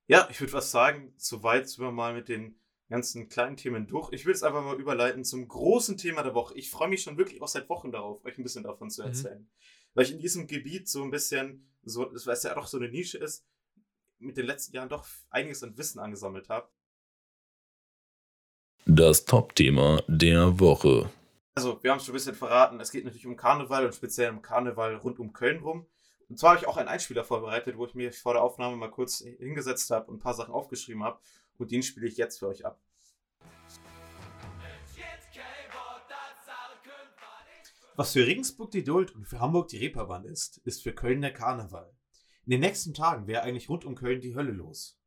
ja, 0.07 0.27
ich 0.31 0.39
würde 0.41 0.53
was 0.53 0.72
sagen, 0.72 1.13
soweit 1.17 1.69
sind 1.69 1.84
wir 1.84 1.91
mal 1.91 2.13
mit 2.13 2.27
den 2.27 2.60
ganzen 2.89 3.27
kleinen 3.29 3.57
Themen 3.57 3.86
durch. 3.88 4.12
Ich 4.13 4.25
will 4.25 4.34
es 4.34 4.43
einfach 4.43 4.63
mal 4.63 4.79
überleiten 4.79 5.24
zum 5.25 5.48
großen 5.48 5.98
Thema 5.98 6.24
der 6.24 6.34
Woche. 6.34 6.55
Ich 6.55 6.72
freue 6.72 6.88
mich 6.88 7.03
schon 7.03 7.17
wirklich 7.17 7.41
auch 7.41 7.48
seit 7.50 7.69
Wochen 7.69 7.91
darauf, 7.91 8.24
euch 8.25 8.38
ein 8.38 8.43
bisschen 8.43 8.63
davon 8.63 8.89
zu 8.89 9.01
Mhm. 9.01 9.07
erzählen. 9.10 9.50
Weil 9.93 10.05
ich 10.05 10.12
in 10.12 10.19
diesem 10.19 10.48
Gebiet 10.48 10.88
so 10.88 11.03
ein 11.03 11.12
bisschen, 11.12 11.69
so, 11.84 12.10
weil 12.12 12.34
es 12.34 12.43
ja 12.43 12.53
doch 12.55 12.67
so 12.67 12.77
eine 12.77 12.88
Nische 12.89 13.17
ist, 13.17 13.46
mit 14.19 14.38
den 14.38 14.46
letzten 14.46 14.75
Jahren 14.75 14.89
doch 14.89 15.05
einiges 15.29 15.62
an 15.63 15.77
Wissen 15.77 16.00
angesammelt 16.00 16.50
habe. 16.50 16.67
Das 18.86 19.25
Top-Thema 19.25 20.01
der 20.07 20.60
Woche. 20.60 21.10
Also, 21.58 21.82
wir 21.82 21.90
haben 21.90 21.98
es 21.98 22.06
schon 22.06 22.14
ein 22.14 22.18
bisschen 22.18 22.36
verraten. 22.36 22.80
Es 22.80 22.92
geht 22.92 23.04
natürlich 23.04 23.26
um 23.26 23.36
Karneval 23.36 23.88
und 23.88 23.96
speziell 23.96 24.30
um 24.30 24.44
Karneval 24.44 24.98
rund 24.98 25.18
um 25.18 25.34
Köln 25.34 25.60
rum. 25.64 25.88
Und 26.30 26.38
zwar 26.38 26.52
habe 26.52 26.62
ich 26.62 26.68
auch 26.68 26.78
einen 26.78 26.88
Einspieler 26.88 27.24
vorbereitet, 27.24 27.80
wo 27.80 27.88
ich 27.88 27.96
mir 27.96 28.14
vor 28.14 28.34
der 28.34 28.44
Aufnahme 28.44 28.76
mal 28.76 28.92
kurz 28.92 29.24
hingesetzt 29.40 29.90
habe 29.90 30.06
und 30.06 30.18
ein 30.18 30.20
paar 30.20 30.36
Sachen 30.36 30.54
aufgeschrieben 30.54 31.04
habe. 31.04 31.20
Und 31.58 31.72
den 31.72 31.82
spiele 31.82 32.06
ich 32.06 32.16
jetzt 32.16 32.38
für 32.38 32.48
euch 32.48 32.64
ab. 32.64 32.80
Was 37.96 38.14
für 38.14 38.28
Regensburg 38.28 38.70
die 38.70 38.84
Duld 38.84 39.16
und 39.16 39.26
für 39.26 39.40
Hamburg 39.40 39.70
die 39.70 39.80
Reeperbahn 39.80 40.26
ist, 40.26 40.60
ist 40.60 40.84
für 40.84 40.94
Köln 40.94 41.22
der 41.22 41.34
Karneval. 41.34 41.92
In 42.46 42.52
den 42.52 42.60
nächsten 42.60 42.94
Tagen 42.94 43.26
wäre 43.26 43.42
eigentlich 43.42 43.68
rund 43.68 43.84
um 43.84 43.96
Köln 43.96 44.22
die 44.22 44.36
Hölle 44.36 44.52
los. 44.52 45.00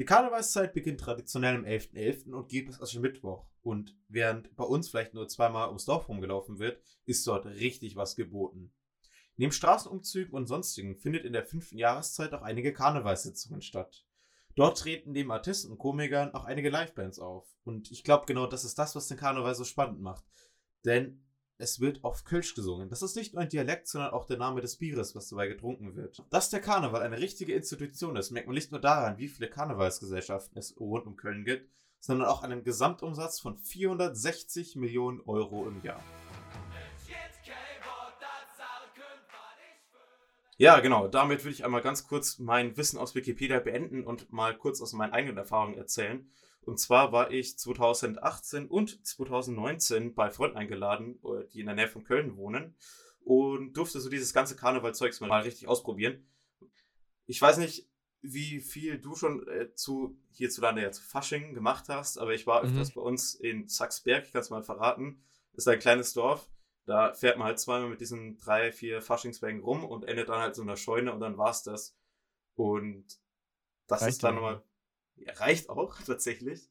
Die 0.00 0.04
Karnevalszeit 0.04 0.74
beginnt 0.74 0.98
traditionell 0.98 1.54
am 1.54 1.64
11.11. 1.64 2.32
und 2.32 2.48
geht 2.48 2.66
bis 2.66 2.82
Aschermittwoch. 2.82 3.46
Und 3.66 3.96
während 4.06 4.54
bei 4.54 4.62
uns 4.62 4.88
vielleicht 4.88 5.12
nur 5.12 5.26
zweimal 5.26 5.66
ums 5.66 5.86
Dorf 5.86 6.08
rumgelaufen 6.08 6.60
wird, 6.60 6.80
ist 7.04 7.26
dort 7.26 7.46
richtig 7.46 7.96
was 7.96 8.14
geboten. 8.14 8.72
Neben 9.34 9.50
Straßenumzügen 9.50 10.34
und 10.34 10.46
sonstigen 10.46 10.94
findet 10.94 11.24
in 11.24 11.32
der 11.32 11.44
fünften 11.44 11.76
Jahreszeit 11.76 12.32
auch 12.32 12.42
einige 12.42 12.72
Karnevalssitzungen 12.72 13.62
statt. 13.62 14.06
Dort 14.54 14.78
treten 14.78 15.10
neben 15.10 15.32
Artisten 15.32 15.72
und 15.72 15.78
Komikern 15.78 16.32
auch 16.32 16.44
einige 16.44 16.70
Livebands 16.70 17.18
auf. 17.18 17.44
Und 17.64 17.90
ich 17.90 18.04
glaube, 18.04 18.26
genau 18.26 18.46
das 18.46 18.62
ist 18.62 18.78
das, 18.78 18.94
was 18.94 19.08
den 19.08 19.16
Karneval 19.16 19.56
so 19.56 19.64
spannend 19.64 20.00
macht. 20.00 20.24
Denn 20.84 21.24
es 21.58 21.80
wird 21.80 22.04
auf 22.04 22.22
Kölsch 22.22 22.54
gesungen. 22.54 22.88
Das 22.88 23.02
ist 23.02 23.16
nicht 23.16 23.34
nur 23.34 23.42
ein 23.42 23.48
Dialekt, 23.48 23.88
sondern 23.88 24.12
auch 24.12 24.26
der 24.26 24.38
Name 24.38 24.60
des 24.60 24.76
Bieres, 24.76 25.16
was 25.16 25.28
dabei 25.28 25.48
getrunken 25.48 25.96
wird. 25.96 26.24
Dass 26.30 26.50
der 26.50 26.60
Karneval 26.60 27.02
eine 27.02 27.18
richtige 27.18 27.52
Institution 27.52 28.14
ist, 28.14 28.30
merkt 28.30 28.46
man 28.46 28.54
nicht 28.54 28.70
nur 28.70 28.80
daran, 28.80 29.18
wie 29.18 29.26
viele 29.26 29.50
Karnevalsgesellschaften 29.50 30.56
es 30.56 30.78
rund 30.78 31.08
um 31.08 31.16
Köln 31.16 31.44
gibt, 31.44 31.68
sondern 32.06 32.28
auch 32.28 32.42
an 32.44 32.52
einem 32.52 32.62
Gesamtumsatz 32.62 33.40
von 33.40 33.58
460 33.58 34.76
Millionen 34.76 35.20
Euro 35.26 35.66
im 35.66 35.82
Jahr. 35.82 36.00
Ja, 40.58 40.80
genau. 40.80 41.06
Damit 41.08 41.44
würde 41.44 41.52
ich 41.52 41.64
einmal 41.64 41.82
ganz 41.82 42.06
kurz 42.06 42.38
mein 42.38 42.76
Wissen 42.78 42.98
aus 42.98 43.14
Wikipedia 43.14 43.58
beenden 43.58 44.04
und 44.04 44.32
mal 44.32 44.56
kurz 44.56 44.80
aus 44.80 44.94
meinen 44.94 45.12
eigenen 45.12 45.36
Erfahrungen 45.36 45.76
erzählen. 45.76 46.30
Und 46.62 46.78
zwar 46.80 47.12
war 47.12 47.30
ich 47.30 47.58
2018 47.58 48.66
und 48.68 49.04
2019 49.06 50.14
bei 50.14 50.30
Freunden 50.30 50.56
eingeladen, 50.56 51.18
äh, 51.24 51.46
die 51.52 51.60
in 51.60 51.66
der 51.66 51.74
Nähe 51.74 51.88
von 51.88 52.04
Köln 52.04 52.36
wohnen 52.36 52.74
und 53.24 53.74
durfte 53.76 54.00
so 54.00 54.08
dieses 54.08 54.32
ganze 54.32 54.56
Karnevalzeugs 54.56 55.20
mal 55.20 55.42
richtig 55.42 55.68
ausprobieren. 55.68 56.26
Ich 57.26 57.42
weiß 57.42 57.58
nicht, 57.58 57.86
wie 58.32 58.60
viel 58.60 58.98
du 58.98 59.14
schon 59.14 59.46
äh, 59.48 59.74
zu 59.74 60.18
hierzulande 60.32 60.82
ja 60.82 60.92
zu 60.92 61.02
Fasching 61.02 61.54
gemacht 61.54 61.88
hast, 61.88 62.18
aber 62.18 62.34
ich 62.34 62.46
war 62.46 62.62
Mhm. 62.62 62.64
öfters 62.64 62.92
bei 62.92 63.00
uns 63.00 63.34
in 63.34 63.68
Sachsberg, 63.68 64.24
ich 64.26 64.32
kann 64.32 64.42
es 64.42 64.50
mal 64.50 64.62
verraten. 64.62 65.22
ist 65.54 65.68
ein 65.68 65.78
kleines 65.78 66.12
Dorf. 66.12 66.48
Da 66.84 67.14
fährt 67.14 67.38
man 67.38 67.48
halt 67.48 67.58
zweimal 67.58 67.88
mit 67.90 68.00
diesen 68.00 68.36
drei, 68.38 68.70
vier 68.72 69.02
Faschingswagen 69.02 69.60
rum 69.62 69.84
und 69.84 70.04
endet 70.04 70.28
dann 70.28 70.40
halt 70.40 70.54
so 70.54 70.62
in 70.62 70.68
der 70.68 70.76
Scheune 70.76 71.12
und 71.12 71.20
dann 71.20 71.38
war's 71.38 71.62
das. 71.64 71.96
Und 72.56 73.06
das 73.88 74.02
Reicht 74.02 74.10
ist 74.14 74.24
dann 74.24 74.34
nochmal. 74.36 74.62
Ja, 75.16 75.32
reicht 75.34 75.68
auch, 75.68 75.98
tatsächlich. 76.06 76.70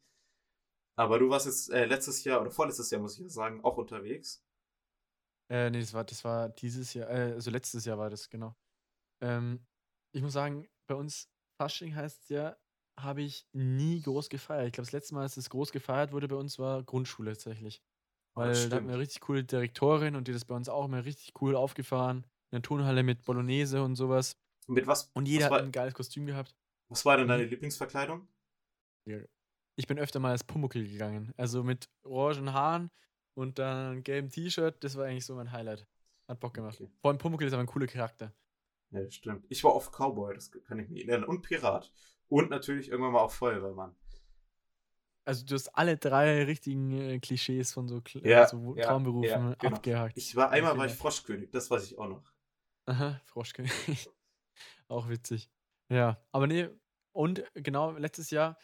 Aber 0.98 1.20
du 1.20 1.30
warst 1.30 1.46
jetzt 1.46 1.70
äh, 1.72 1.86
letztes 1.86 2.24
Jahr 2.26 2.42
oder 2.42 2.52
vorletztes 2.52 2.90
Jahr, 2.92 3.02
muss 3.02 3.16
ich 3.18 3.24
ja 3.24 3.30
sagen, 3.30 3.64
auch 3.64 3.78
unterwegs. 3.78 4.44
Äh, 5.50 5.70
nee, 5.70 5.80
das 5.80 5.94
war, 5.94 6.04
das 6.04 6.24
war 6.24 6.50
dieses 6.50 6.94
Jahr, 6.94 7.10
äh, 7.10 7.34
also 7.34 7.52
letztes 7.52 7.86
Jahr 7.86 7.98
war 7.98 8.10
das, 8.10 8.30
genau. 8.30 8.56
Ähm, 9.22 9.66
ich 10.14 10.22
muss 10.24 10.34
sagen, 10.34 10.68
bei 10.88 10.96
uns 10.96 11.30
Fasching 11.58 11.96
heißt 11.96 12.30
ja, 12.30 12.56
habe 13.00 13.22
ich 13.22 13.46
nie 13.54 14.02
groß 14.02 14.30
gefeiert. 14.30 14.68
Ich 14.68 14.74
glaube, 14.74 14.86
das 14.86 14.94
letzte 14.94 15.16
Mal, 15.16 15.22
als 15.24 15.38
es 15.38 15.50
groß 15.50 15.72
gefeiert 15.72 16.12
wurde 16.12 16.28
bei 16.28 16.36
uns, 16.36 16.60
war 16.60 16.84
Grundschule 16.84 17.32
tatsächlich. 17.32 17.82
Das 18.36 18.64
Weil 18.64 18.70
da 18.70 18.76
hatten 18.78 18.88
wir 18.88 18.94
eine 18.94 19.02
richtig 19.02 19.22
coole 19.22 19.44
Direktorin 19.44 20.16
und 20.16 20.28
die 20.28 20.34
das 20.34 20.46
bei 20.46 20.56
uns 20.56 20.70
auch 20.70 20.86
immer 20.86 21.04
richtig 21.06 21.34
cool 21.42 21.56
aufgefahren. 21.56 22.20
In 22.52 22.58
der 22.58 22.62
Turnhalle 22.62 23.04
mit 23.04 23.24
Bolognese 23.26 23.84
und 23.84 23.96
sowas. 23.96 24.38
Mit 24.68 24.88
was? 24.88 25.10
Und 25.14 25.28
jeder 25.28 25.46
was 25.46 25.52
hat 25.52 25.60
war, 25.60 25.62
ein 25.64 25.72
geiles 25.72 25.94
Kostüm 25.94 26.26
gehabt. 26.26 26.56
was 26.90 27.06
war 27.06 27.18
denn 27.18 27.28
deine 27.28 27.44
Mhm. 27.44 27.50
Lieblingsverkleidung? 27.50 28.28
Ich 29.78 29.88
bin 29.88 30.00
öfter 30.00 30.20
mal 30.20 30.32
als 30.32 30.44
Pumuckl 30.44 30.88
gegangen. 30.88 31.34
Also 31.38 31.64
mit 31.64 31.90
orangen 32.04 32.54
Haaren 32.54 32.92
und 33.36 33.60
dann 33.60 34.04
gelben 34.04 34.30
T-Shirt. 34.30 34.84
Das 34.84 34.96
war 34.96 35.06
eigentlich 35.06 35.26
so 35.26 35.36
mein 35.36 35.52
Highlight. 35.52 35.86
Hat 36.28 36.40
Bock 36.40 36.54
gemacht. 36.54 36.80
Okay. 36.80 36.90
Vor 37.02 37.12
allem 37.12 37.18
Pumuckl 37.18 37.46
ist 37.46 37.54
aber 37.54 37.62
ein 37.64 37.68
cooler 37.68 37.88
Charakter. 37.88 38.34
Ja, 38.92 39.02
das 39.02 39.14
stimmt. 39.16 39.46
Ich 39.50 39.64
war 39.64 39.74
oft 39.76 39.92
Cowboy, 39.92 40.34
das 40.34 40.52
kann 40.52 40.80
ich 40.80 40.90
mich 40.90 41.08
erinnern. 41.08 41.24
Und 41.28 41.42
Pirat. 41.42 41.92
Und 42.28 42.50
natürlich 42.50 42.90
irgendwann 42.90 43.14
mal 43.14 43.22
auch 43.22 43.32
Feuerwehrmann. 43.32 43.96
Also 45.26 45.44
du 45.46 45.56
hast 45.56 45.70
alle 45.70 45.98
drei 45.98 46.44
richtigen 46.44 46.92
äh, 46.92 47.20
Klischees 47.20 47.74
von 47.74 47.88
so, 47.88 47.98
Kl- 47.98 48.28
Ja, 48.28 48.48
so 48.48 48.76
Traumberufen 48.76 49.30
ja, 49.30 49.56
genau. 49.56 49.76
abgehakt. 49.76 50.18
Ich 50.18 50.36
war 50.36 50.52
einmal 50.52 50.78
war 50.78 50.86
ich. 50.86 50.94
Froschkönig, 50.94 51.50
das 51.52 51.70
weiß 51.72 51.84
ich 51.86 51.98
auch 51.98 52.08
noch. 52.08 52.32
Aha, 52.86 53.20
Froschkönig. 53.26 53.72
Auch 54.88 55.10
witzig. 55.10 55.50
Ja, 55.90 56.24
aber 56.32 56.46
nee, 56.46 56.70
und 57.12 57.44
genau, 57.56 57.92
letztes 57.92 58.30
Jahr 58.30 58.58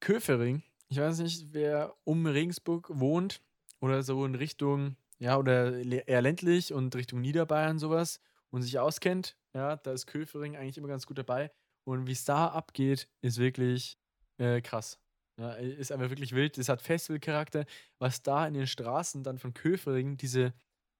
Köfering. 0.00 0.62
Ich 0.88 0.98
weiß 0.98 1.18
nicht, 1.18 1.52
wer 1.52 1.96
um 2.04 2.26
Regensburg 2.26 2.88
wohnt 2.92 3.42
oder 3.80 4.02
so 4.04 4.24
in 4.24 4.36
Richtung, 4.36 4.96
ja, 5.18 5.36
oder 5.36 5.74
eher 6.06 6.22
ländlich 6.22 6.72
und 6.72 6.94
Richtung 6.94 7.20
Niederbayern 7.20 7.78
sowas 7.80 8.20
und 8.52 8.62
sich 8.62 8.78
auskennt. 8.78 9.36
Ja, 9.54 9.76
da 9.76 9.92
ist 9.92 10.06
Köfering 10.06 10.56
eigentlich 10.56 10.78
immer 10.78 10.88
ganz 10.88 11.06
gut 11.06 11.18
dabei. 11.18 11.50
Und 11.84 12.06
wie 12.06 12.12
es 12.12 12.24
da 12.24 12.48
abgeht, 12.48 13.08
ist 13.22 13.38
wirklich 13.38 13.98
äh, 14.38 14.60
krass. 14.60 14.98
Ja, 15.40 15.54
ist 15.54 15.90
einfach 15.90 16.10
wirklich 16.10 16.32
wild. 16.32 16.58
Das 16.58 16.68
hat 16.68 16.82
Festivalcharakter. 16.82 17.64
Was 17.98 18.22
da 18.22 18.46
in 18.46 18.54
den 18.54 18.66
Straßen 18.66 19.22
dann 19.24 19.38
von 19.38 19.54
Köfering 19.54 20.16
diese, 20.16 20.54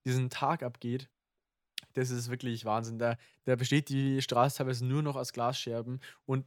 diesen 0.07 0.31
Tag 0.31 0.63
abgeht, 0.63 1.09
das 1.95 2.11
ist 2.11 2.31
wirklich 2.31 2.65
Wahnsinn. 2.65 2.99
Da, 2.99 3.17
da 3.45 3.57
besteht 3.57 3.89
die 3.89 4.23
Straße 4.23 4.59
teilweise 4.59 4.87
nur 4.87 5.03
noch 5.03 5.17
aus 5.17 5.33
Glasscherben. 5.33 6.01
Und 6.25 6.47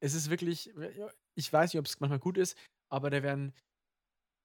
es 0.00 0.14
ist 0.14 0.30
wirklich, 0.30 0.72
ja, 0.96 1.10
ich 1.34 1.52
weiß 1.52 1.72
nicht, 1.72 1.80
ob 1.80 1.86
es 1.86 2.00
manchmal 2.00 2.18
gut 2.18 2.38
ist, 2.38 2.56
aber 2.90 3.10
da 3.10 3.22
werden, 3.22 3.52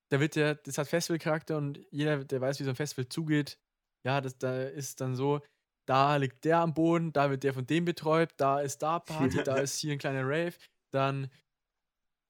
da 0.10 0.20
wird 0.20 0.36
der, 0.36 0.56
das 0.56 0.78
hat 0.78 0.88
Festivalcharakter 0.88 1.58
und 1.58 1.80
jeder, 1.92 2.24
der 2.24 2.42
weiß, 2.42 2.60
wie 2.60 2.64
so 2.64 2.72
ein 2.72 2.76
Festival 2.76 3.08
zugeht, 3.08 3.58
ja, 4.06 4.20
das, 4.20 4.38
da 4.38 4.64
ist 4.64 5.00
dann 5.02 5.16
so, 5.16 5.42
da 5.86 6.16
liegt 6.18 6.46
der 6.46 6.60
am 6.60 6.74
Boden, 6.74 7.14
da 7.14 7.30
wird 7.30 7.44
der 7.44 7.54
von 7.54 7.66
dem 7.66 7.86
betreut, 7.86 8.30
da 8.38 8.60
ist 8.60 8.80
da 8.82 9.00
Party, 9.00 9.44
da 9.44 9.56
ist 9.58 9.80
hier 9.80 9.94
ein 9.94 10.00
kleiner 10.00 10.24
Rave, 10.24 10.54
dann, 10.92 11.30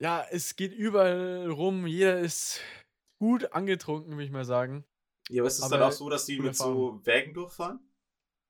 ja, 0.01 0.25
es 0.31 0.55
geht 0.55 0.73
überall 0.73 1.49
rum, 1.49 1.87
jeder 1.87 2.19
ist 2.19 2.61
gut 3.19 3.53
angetrunken, 3.53 4.13
würde 4.13 4.23
ich 4.23 4.31
mal 4.31 4.45
sagen. 4.45 4.85
Ja, 5.29 5.41
aber 5.41 5.47
ist 5.47 5.59
es 5.59 5.69
dann 5.69 5.79
Aber 5.79 5.87
auch 5.89 5.91
so, 5.91 6.09
dass 6.09 6.25
die 6.25 6.39
mit 6.39 6.55
so 6.55 6.99
Wägen 7.05 7.33
durchfahren? 7.33 7.79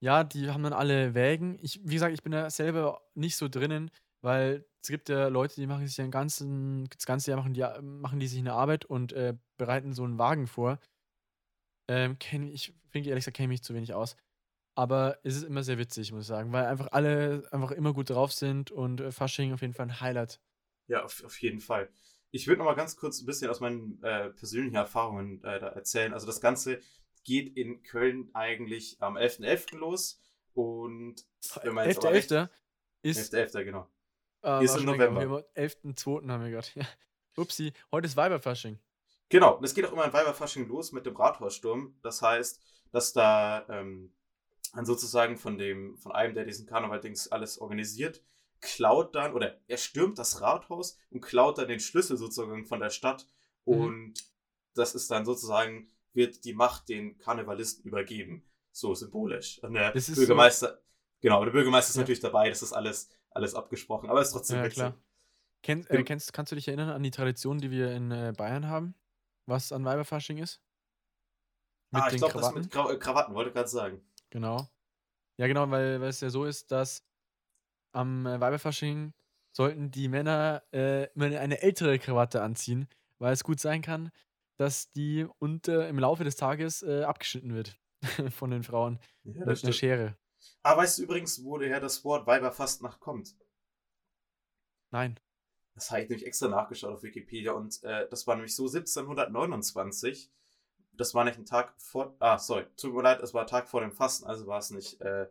Ja, 0.01 0.24
die 0.24 0.50
haben 0.50 0.63
dann 0.63 0.74
alle 0.74 1.13
Wägen. 1.13 1.60
Ich, 1.62 1.79
wie 1.84 1.93
gesagt, 1.93 2.13
ich 2.13 2.24
bin 2.24 2.31
da 2.31 2.50
selber 2.50 3.01
nicht 3.13 3.38
so 3.38 3.48
drinnen, 3.48 3.91
weil 4.22 4.65
es 4.81 4.89
gibt 4.89 5.10
ja 5.10 5.27
Leute, 5.27 5.55
die 5.55 5.67
machen 5.67 5.86
sich 5.86 5.96
den 5.96 6.10
ganzen, 6.10 6.89
das 6.89 7.05
ganze 7.05 7.29
Jahr 7.29 7.38
machen 7.38 7.53
die, 7.53 7.65
machen 7.81 8.20
die 8.20 8.27
sich 8.27 8.39
eine 8.39 8.53
Arbeit 8.53 8.86
und 8.86 9.13
äh, 9.13 9.36
bereiten 9.58 9.93
so 9.93 10.03
einen 10.03 10.17
Wagen 10.17 10.48
vor. 10.48 10.79
Ähm, 11.88 12.17
kenn, 12.17 12.48
ich 12.48 12.74
finde 12.89 13.10
ehrlich 13.10 13.25
gesagt, 13.25 13.38
kenne 13.38 13.50
mich 13.50 13.62
zu 13.62 13.75
wenig 13.75 13.93
aus. 13.93 14.15
Aber 14.75 15.20
es 15.24 15.36
ist 15.36 15.44
immer 15.44 15.63
sehr 15.63 15.78
witzig, 15.78 16.12
muss 16.12 16.24
ich 16.24 16.28
sagen, 16.28 16.54
weil 16.54 16.66
einfach 16.66 16.88
alle 16.92 17.44
einfach 17.51 17.72
immer 17.72 17.94
gut 17.94 18.10
drauf 18.10 18.32
sind 18.32 18.72
und 18.72 19.01
äh, 19.01 19.12
Fasching 19.12 19.54
auf 19.54 19.62
jeden 19.62 19.74
Fall 19.74 19.88
ein 19.88 20.00
Highlight. 20.00 20.40
Ja, 20.88 21.04
auf, 21.04 21.24
auf 21.24 21.42
jeden 21.42 21.60
Fall. 21.60 21.90
Ich 22.32 22.48
würde 22.48 22.60
noch 22.60 22.66
mal 22.66 22.75
ganz 22.75 22.96
kurz 22.96 23.22
ein 23.22 23.25
bisschen 23.25 23.50
aus 23.50 23.60
meinen 23.60 24.01
äh, 24.04 24.30
persönlichen 24.30 24.75
Erfahrungen 24.75 25.44
äh, 25.44 25.60
da 25.60 25.68
erzählen. 25.68 26.13
Also 26.13 26.25
das 26.25 26.40
Ganze 26.40 26.80
geht 27.24 27.56
in 27.58 27.84
Köln 27.84 28.30
eigentlich 28.34 29.01
am 29.01 29.18
11.11. 29.18 29.78
los 29.78 30.22
und 30.54 31.25
wenn 31.63 31.74
man 31.74 31.88
jetzt 31.88 32.00
aber 32.00 32.13
recht- 32.13 32.32
11.11. 32.32 32.50
ist 33.04 33.34
11.11., 33.34 33.63
genau. 33.66 33.88
äh, 34.44 34.63
ist 34.63 34.78
im 34.78 34.86
November. 34.86 35.22
wir 35.22 35.30
haben 35.30 35.44
11.2. 35.56 36.30
haben 36.30 36.44
wir 36.44 36.51
gerade. 36.51 36.68
Ja. 36.75 36.88
Upsi, 37.38 37.72
heute 37.92 38.08
ist 38.08 38.18
Weiberfasching. 38.18 38.78
Genau, 39.30 39.56
und 39.58 39.63
es 39.63 39.74
geht 39.74 39.86
auch 39.86 39.94
immer 39.94 40.04
in 40.04 40.12
Weiberfasching 40.12 40.68
los 40.68 40.92
mit 40.92 41.06
dem 41.06 41.16
Rathaussturm. 41.16 41.98
Das 42.01 42.22
heißt, 42.22 42.62
dass 42.92 43.13
da 43.13 43.66
ähm, 43.70 44.13
dann 44.74 44.86
sozusagen 44.86 45.38
von 45.38 45.58
dem, 45.58 45.98
von 45.98 46.12
einem, 46.12 46.34
der 46.34 46.46
diesen 46.46 46.66
Karneval-Dings 46.66 47.28
alles 47.30 47.60
organisiert, 47.60 48.22
klaut 48.62 49.16
dann, 49.16 49.34
oder 49.34 49.60
er 49.68 49.78
stürmt 49.78 50.18
das 50.20 50.42
Rathaus 50.42 50.98
und 51.10 51.22
klaut 51.22 51.58
dann 51.58 51.68
den 51.68 51.80
Schlüssel 51.80 52.18
sozusagen 52.18 52.66
von 52.66 52.80
der 52.80 52.90
Stadt. 52.90 53.28
Mhm. 53.66 53.74
Und 53.74 54.13
das 54.75 54.96
ist 54.96 55.10
dann 55.12 55.25
sozusagen, 55.25 55.92
wird 56.13 56.46
die 56.46 56.54
Macht 56.54 56.90
den 56.90 57.18
Karnevalisten 57.18 57.86
übergeben. 57.86 58.46
So 58.72 58.96
symbolisch. 58.96 59.62
Und 59.63 59.74
der 59.74 59.92
Das 59.92 60.08
ist 60.08 60.16
Bürgermeister, 60.16 60.82
genau, 61.20 61.44
der 61.44 61.51
Bürgermeister 61.51 61.90
ist 61.90 61.96
Ja. 61.96 62.01
natürlich 62.01 62.22
dabei, 62.22 62.50
das 62.50 62.62
ist 62.62 62.72
alles, 62.72 63.10
alles 63.32 63.54
abgesprochen, 63.56 64.10
aber 64.10 64.22
ist 64.22 64.32
trotzdem 64.32 64.58
Ja, 64.58 64.63
witzig. 64.63 64.75
klar. 64.75 65.01
Kenn, 65.63 65.86
äh, 65.88 65.98
Im- 65.98 66.06
kennst, 66.06 66.32
kannst 66.34 66.51
du 66.51 66.56
dich 66.56 66.68
erinnern 66.68 66.90
an 66.90 67.04
die 67.04 67.12
Tradition, 67.12 67.58
die 67.60 67.70
wir 67.70 67.92
in 67.92 68.12
äh, 68.12 68.34
Bayern 68.36 68.68
haben, 68.68 68.96
was 69.46 69.72
an 69.72 69.84
Weiberfasching 69.84 70.38
ist? 70.38 70.62
Mit 71.92 72.01
ah, 72.01 72.08
ich 72.10 72.18
glaube, 72.18 72.34
das 72.34 72.42
Krawatten? 72.44 72.62
mit 72.62 72.72
Kra 72.72 72.92
äh, 72.92 72.98
Krawatten, 72.98 73.36
wollte 73.36 73.51
gerade 73.51 73.68
sagen. 73.68 74.01
Genau. 74.31 74.67
Ja, 75.38 75.47
genau, 75.47 75.69
weil, 75.71 76.01
weil 76.01 76.09
es 76.09 76.21
ja 76.21 76.29
so 76.29 76.45
ist, 76.45 76.71
dass 76.71 77.03
am 77.93 78.25
äh, 78.25 78.39
Weiberfasching 78.39 79.13
sollten 79.53 79.91
die 79.91 80.09
Männer 80.09 80.63
äh, 80.73 81.05
immer 81.13 81.25
eine- 81.25 81.39
eine 81.39 81.61
ältere 81.61 82.00
Krawatte 82.00 82.41
anziehen, 82.43 82.88
weil 83.19 83.33
es 83.33 83.43
gut 83.43 83.59
sein 83.59 83.81
kann, 83.81 84.11
dass 84.57 84.91
die 84.91 85.27
unter, 85.39 85.89
im 85.89 86.00
Laufe 86.00 86.23
des 86.23 86.35
Tages 86.38 86.83
äh, 86.83 87.03
abgeschnitten 87.03 87.53
wird 87.55 87.79
von 88.31 88.51
den 88.51 88.63
Frauen 88.63 89.00
Ja, 89.23 89.33
mit 89.33 89.47
einer 89.50 89.55
stimmt. 89.55 89.75
Schere. 89.75 90.17
Ah, 90.63 90.77
weißt 90.77 91.00
du 91.00 91.03
übrigens, 91.03 91.43
woher 91.43 91.79
das 91.79 92.03
Wort 92.05 92.27
Weiberfastnacht 92.27 93.00
kommt? 93.00 93.35
Nein. 94.91 95.19
Das 95.75 95.89
habe 95.91 96.01
ich 96.03 96.09
nämlich 96.09 96.27
extra 96.27 96.47
nachgeschaut 96.50 96.91
auf 96.93 97.03
Wikipedia 97.03 97.53
und 97.53 97.81
äh, 97.83 98.07
das 98.09 98.27
war 98.27 98.35
nämlich 98.35 98.55
so 98.55 98.67
1729. 98.67 100.31
Das 100.93 101.13
war 101.13 101.24
nicht 101.24 101.38
ein 101.38 101.45
Tag 101.45 101.74
vor. 101.77 102.15
Ah, 102.19 102.38
sorry, 102.38 102.65
tut 102.77 102.93
mir 102.93 103.01
leid, 103.01 103.21
es 103.21 103.33
war 103.33 103.41
ein 103.41 103.48
Tag 103.48 103.67
vor 103.69 103.81
dem 103.81 103.91
Fasten, 103.91 104.25
also 104.25 104.45
war 104.48 104.60
es 104.60 104.71
nicht, 104.71 105.01
äh, 105.01 105.27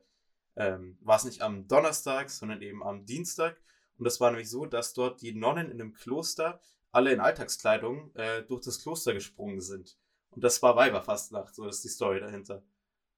ähm, 0.56 0.98
war 1.00 1.16
es 1.16 1.24
nicht 1.24 1.42
am 1.42 1.68
Donnerstag, 1.68 2.30
sondern 2.30 2.62
eben 2.62 2.82
am 2.82 3.04
Dienstag. 3.04 3.60
Und 3.98 4.04
das 4.04 4.20
war 4.20 4.30
nämlich 4.30 4.50
so, 4.50 4.66
dass 4.66 4.94
dort 4.94 5.20
die 5.20 5.32
Nonnen 5.32 5.70
in 5.70 5.80
einem 5.80 5.92
Kloster 5.92 6.60
alle 6.92 7.12
in 7.12 7.20
Alltagskleidung 7.20 8.14
äh, 8.14 8.42
durch 8.42 8.62
das 8.62 8.82
Kloster 8.82 9.12
gesprungen 9.14 9.60
sind. 9.60 9.96
Und 10.30 10.42
das 10.42 10.62
war 10.62 10.76
Weiberfastnacht, 10.76 11.54
so 11.54 11.66
ist 11.66 11.84
die 11.84 11.88
Story 11.88 12.20
dahinter. 12.20 12.62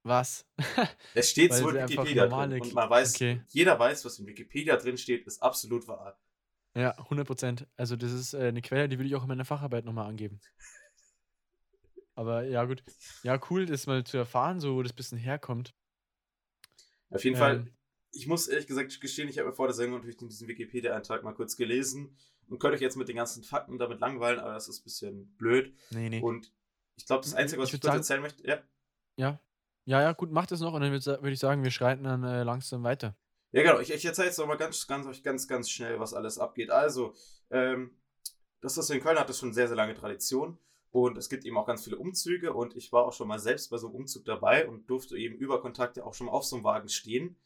Was? 0.02 0.44
Es 1.14 1.30
steht 1.30 1.54
so 1.54 1.68
in 1.68 1.76
Wikipedia 1.88 2.26
drin. 2.26 2.60
Und 2.60 2.74
man 2.74 2.90
weiß, 2.90 3.14
Okay. 3.14 3.42
jeder 3.48 3.78
weiß, 3.78 4.04
was 4.04 4.18
in 4.18 4.26
Wikipedia 4.26 4.76
drin 4.76 4.98
steht, 4.98 5.26
ist 5.26 5.42
absolut 5.42 5.86
wahr. 5.86 6.18
Ja, 6.74 6.90
100 6.98 7.26
Prozent. 7.26 7.66
Also, 7.76 7.96
das 7.96 8.12
ist 8.12 8.34
äh, 8.34 8.48
eine 8.48 8.62
Quelle, 8.62 8.88
die 8.88 8.98
würde 8.98 9.08
ich 9.08 9.14
auch 9.14 9.22
in 9.22 9.28
meiner 9.28 9.44
Facharbeit 9.44 9.84
nochmal 9.84 10.08
angeben. 10.08 10.40
Aber 12.14 12.42
ja, 12.44 12.64
gut. 12.64 12.82
Ja, 13.22 13.40
cool, 13.50 13.66
das 13.66 13.86
mal 13.86 14.04
zu 14.04 14.18
erfahren, 14.18 14.60
so 14.60 14.74
wo 14.76 14.82
das 14.82 14.92
bisschen 14.92 15.18
herkommt. 15.18 15.74
Auf 17.10 17.24
jeden 17.24 17.36
Fall, 17.36 17.56
Ähm, 17.56 17.74
ich 18.12 18.26
muss 18.26 18.48
ehrlich 18.48 18.66
gesagt 18.66 19.00
gestehen, 19.00 19.28
ich 19.28 19.38
habe 19.38 19.48
mir 19.48 19.54
vor 19.54 19.66
der 19.66 19.74
Sendung 19.74 19.98
natürlich 20.00 20.16
diesen 20.18 20.48
Wikipedia-Eintrag 20.48 21.22
mal 21.22 21.32
kurz 21.34 21.56
gelesen 21.56 22.16
und 22.48 22.58
könnte 22.58 22.76
euch 22.76 22.82
jetzt 22.82 22.96
mit 22.96 23.08
den 23.08 23.16
ganzen 23.16 23.42
Fakten 23.42 23.78
damit 23.78 24.00
langweilen, 24.00 24.40
aber 24.40 24.52
das 24.52 24.68
ist 24.68 24.80
ein 24.80 24.84
bisschen 24.84 25.36
blöd. 25.36 25.74
nee, 25.90 26.08
nee. 26.10 26.20
Und 26.20 26.52
ich 26.96 27.06
glaube, 27.06 27.22
das 27.24 27.34
Einzige, 27.34 27.60
was 27.62 27.68
Ich 27.70 27.74
ich, 27.74 27.80
kurz 27.80 27.86
sagen- 27.88 27.98
erzählen 27.98 28.20
möchte, 28.22 28.46
ja, 28.46 28.62
Ja. 29.16 29.40
Ja, 29.84 30.00
ja, 30.00 30.12
gut, 30.12 30.30
macht 30.30 30.52
es 30.52 30.60
noch 30.60 30.74
und 30.74 30.80
dann 30.82 30.92
würde 30.92 31.22
würd 31.22 31.32
ich 31.32 31.40
sagen, 31.40 31.64
wir 31.64 31.70
schreiten 31.72 32.04
dann 32.04 32.22
äh, 32.22 32.44
langsam 32.44 32.84
weiter. 32.84 33.16
Ja, 33.50 33.62
genau. 33.62 33.80
Ich, 33.80 33.90
ich 33.92 34.04
erzähle 34.04 34.28
jetzt 34.28 34.38
nochmal 34.38 34.56
ganz, 34.56 34.86
ganz, 34.86 35.22
ganz, 35.24 35.48
ganz 35.48 35.70
schnell, 35.70 35.98
was 35.98 36.14
alles 36.14 36.38
abgeht. 36.38 36.70
Also, 36.70 37.14
ähm, 37.50 37.98
das 38.60 38.78
ist 38.78 38.90
in 38.90 39.00
Köln 39.00 39.18
hat 39.18 39.28
das 39.28 39.40
schon 39.40 39.52
sehr, 39.52 39.66
sehr 39.66 39.76
lange 39.76 39.94
Tradition. 39.94 40.56
Und 40.92 41.16
es 41.18 41.28
gibt 41.28 41.44
eben 41.44 41.56
auch 41.56 41.66
ganz 41.66 41.84
viele 41.84 41.96
Umzüge. 41.96 42.52
Und 42.52 42.76
ich 42.76 42.92
war 42.92 43.04
auch 43.06 43.12
schon 43.12 43.26
mal 43.26 43.38
selbst 43.38 43.70
bei 43.70 43.78
so 43.78 43.86
einem 43.88 43.96
Umzug 43.96 44.24
dabei 44.26 44.68
und 44.68 44.88
durfte 44.88 45.16
eben 45.16 45.34
über 45.36 45.60
Kontakte 45.60 46.04
auch 46.06 46.14
schon 46.14 46.26
mal 46.26 46.32
auf 46.32 46.44
so 46.44 46.56
einem 46.56 46.64
Wagen 46.64 46.88
stehen. 46.88 47.36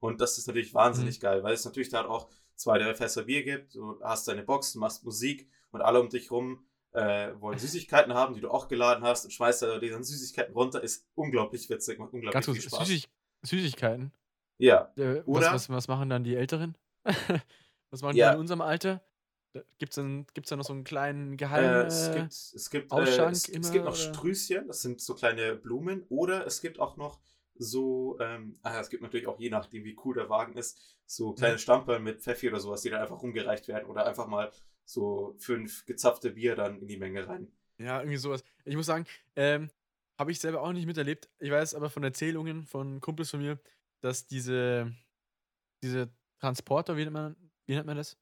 Und 0.00 0.20
das 0.20 0.38
ist 0.38 0.46
natürlich 0.46 0.74
wahnsinnig 0.74 1.20
geil, 1.20 1.42
weil 1.42 1.54
es 1.54 1.64
natürlich 1.64 1.90
da 1.90 2.06
auch 2.06 2.28
zwei, 2.56 2.78
drei 2.78 2.94
Fässer 2.94 3.24
Bier 3.24 3.42
gibt. 3.44 3.74
Du 3.74 4.00
hast 4.02 4.26
deine 4.26 4.42
Boxen, 4.42 4.80
machst 4.80 5.04
Musik 5.04 5.48
und 5.70 5.82
alle 5.82 6.00
um 6.00 6.08
dich 6.08 6.30
rum 6.30 6.66
äh, 6.92 7.32
wollen 7.40 7.58
Süßigkeiten 7.58 8.14
haben, 8.14 8.34
die 8.34 8.40
du 8.40 8.50
auch 8.50 8.68
geladen 8.68 9.04
hast 9.04 9.24
und 9.26 9.32
schmeißt 9.32 9.62
da 9.62 9.78
diese 9.78 10.02
Süßigkeiten 10.02 10.54
runter. 10.54 10.82
Ist 10.82 11.06
unglaublich 11.14 11.68
witzig, 11.68 11.98
macht 11.98 12.12
unglaublich 12.14 12.32
Ganz 12.46 12.58
viel 12.58 12.60
Spaß. 12.68 12.86
Süßig 12.86 13.08
Süßigkeiten. 13.42 14.12
Ja, 14.56 14.92
Äh, 14.96 15.16
was, 15.18 15.26
Oder- 15.26 15.52
was, 15.52 15.68
was 15.68 15.88
machen 15.88 16.08
dann 16.08 16.24
die 16.24 16.36
Älteren? 16.36 16.76
was 17.90 18.00
machen 18.02 18.16
Ja. 18.16 18.30
die 18.30 18.34
in 18.36 18.40
unserem 18.40 18.60
Alter? 18.62 19.02
Gibt 19.78 19.96
es 19.96 20.48
da 20.48 20.56
noch 20.56 20.64
so 20.64 20.72
einen 20.72 20.84
kleinen 20.84 21.36
Geheim? 21.36 21.64
Äh, 21.64 21.84
es 21.84 22.08
äh, 22.08 22.14
gibt, 22.14 22.32
es 22.32 22.70
gibt, 22.70 22.92
äh, 22.92 22.94
Ausschank 22.94 23.32
es, 23.32 23.48
es 23.48 23.54
immer, 23.54 23.70
gibt 23.70 23.84
noch 23.84 23.92
oder? 23.94 24.14
Strüßchen, 24.14 24.66
das 24.66 24.82
sind 24.82 25.00
so 25.00 25.14
kleine 25.14 25.54
Blumen. 25.54 26.04
Oder 26.08 26.46
es 26.46 26.60
gibt 26.60 26.80
auch 26.80 26.96
noch 26.96 27.20
so, 27.56 28.18
ähm, 28.20 28.58
ah, 28.62 28.80
es 28.80 28.90
gibt 28.90 29.02
natürlich 29.02 29.26
auch 29.28 29.38
je 29.38 29.50
nachdem, 29.50 29.84
wie 29.84 29.96
cool 30.04 30.14
der 30.14 30.28
Wagen 30.28 30.54
ist, 30.54 30.98
so 31.06 31.30
Mhm. 31.30 31.36
kleine 31.36 31.58
Stamperl 31.58 32.00
mit 32.00 32.20
Pfeffi 32.20 32.48
oder 32.48 32.58
sowas, 32.58 32.82
die 32.82 32.90
dann 32.90 33.00
einfach 33.00 33.22
rumgereicht 33.22 33.68
werden. 33.68 33.88
Oder 33.88 34.06
einfach 34.06 34.26
mal 34.26 34.50
so 34.84 35.36
fünf 35.38 35.86
gezapfte 35.86 36.32
Bier 36.32 36.56
dann 36.56 36.80
in 36.80 36.88
die 36.88 36.96
Menge 36.96 37.26
rein. 37.28 37.52
Ja, 37.78 38.00
irgendwie 38.00 38.16
sowas. 38.18 38.42
Ich 38.64 38.76
muss 38.76 38.86
sagen, 38.86 39.06
ähm, 39.36 39.70
habe 40.18 40.32
ich 40.32 40.40
selber 40.40 40.62
auch 40.62 40.72
nicht 40.72 40.86
miterlebt. 40.86 41.28
Ich 41.38 41.50
weiß 41.50 41.74
aber 41.74 41.90
von 41.90 42.02
Erzählungen 42.02 42.64
von 42.66 43.00
Kumpels 43.00 43.30
von 43.30 43.40
mir, 43.40 43.58
dass 44.00 44.26
diese, 44.26 44.92
diese 45.82 46.08
Transporter, 46.40 46.96
wie 46.96 47.02
nennt 47.04 47.14
man, 47.14 47.36
wie 47.66 47.74
nennt 47.74 47.86
man 47.86 47.96
das? 47.96 48.16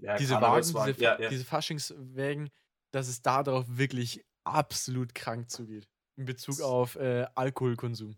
Ja, 0.00 0.16
diese 0.16 0.34
Wagen, 0.40 0.66
diese, 0.66 1.02
ja, 1.02 1.20
ja. 1.20 1.28
diese 1.28 1.44
Faschingswägen, 1.44 2.50
dass 2.90 3.08
es 3.08 3.22
da 3.22 3.42
darauf 3.42 3.64
wirklich 3.68 4.24
absolut 4.44 5.14
krank 5.14 5.50
zugeht. 5.50 5.88
In 6.16 6.26
Bezug 6.26 6.60
auf 6.60 6.96
äh, 6.96 7.26
Alkoholkonsum. 7.34 8.16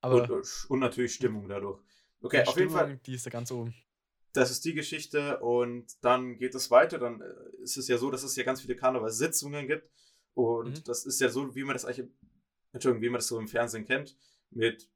Aber 0.00 0.30
und, 0.30 0.66
und 0.68 0.78
natürlich 0.78 1.14
Stimmung 1.14 1.48
dadurch. 1.48 1.80
Okay, 2.20 2.44
auf 2.46 2.56
jeden 2.56 2.70
Fall, 2.70 2.84
Stimmung, 2.86 3.02
die 3.04 3.14
ist 3.14 3.26
da 3.26 3.30
ganz 3.30 3.50
oben. 3.50 3.74
das 4.32 4.50
ist 4.50 4.64
die 4.64 4.74
Geschichte 4.74 5.38
und 5.40 5.86
dann 6.02 6.36
geht 6.38 6.54
es 6.54 6.70
weiter. 6.70 6.98
Dann 6.98 7.20
äh, 7.20 7.62
ist 7.62 7.76
es 7.76 7.88
ja 7.88 7.98
so, 7.98 8.10
dass 8.10 8.22
es 8.22 8.36
ja 8.36 8.44
ganz 8.44 8.60
viele 8.60 8.76
Karnevalssitzungen 8.76 9.66
gibt 9.66 9.88
und 10.34 10.78
Mhm. 10.78 10.84
das 10.84 11.04
ist 11.06 11.20
ja 11.20 11.28
so, 11.28 11.54
wie 11.54 11.64
man 11.64 11.74
das 11.74 11.84
eigentlich, 11.84 12.08
Entschuldigung, 12.72 13.02
wie 13.02 13.08
man 13.10 13.18
das 13.18 13.28
so 13.28 13.38
im 13.38 13.48
Fernsehen 13.48 13.84
kennt, 13.84 14.16
mit, 14.50 14.88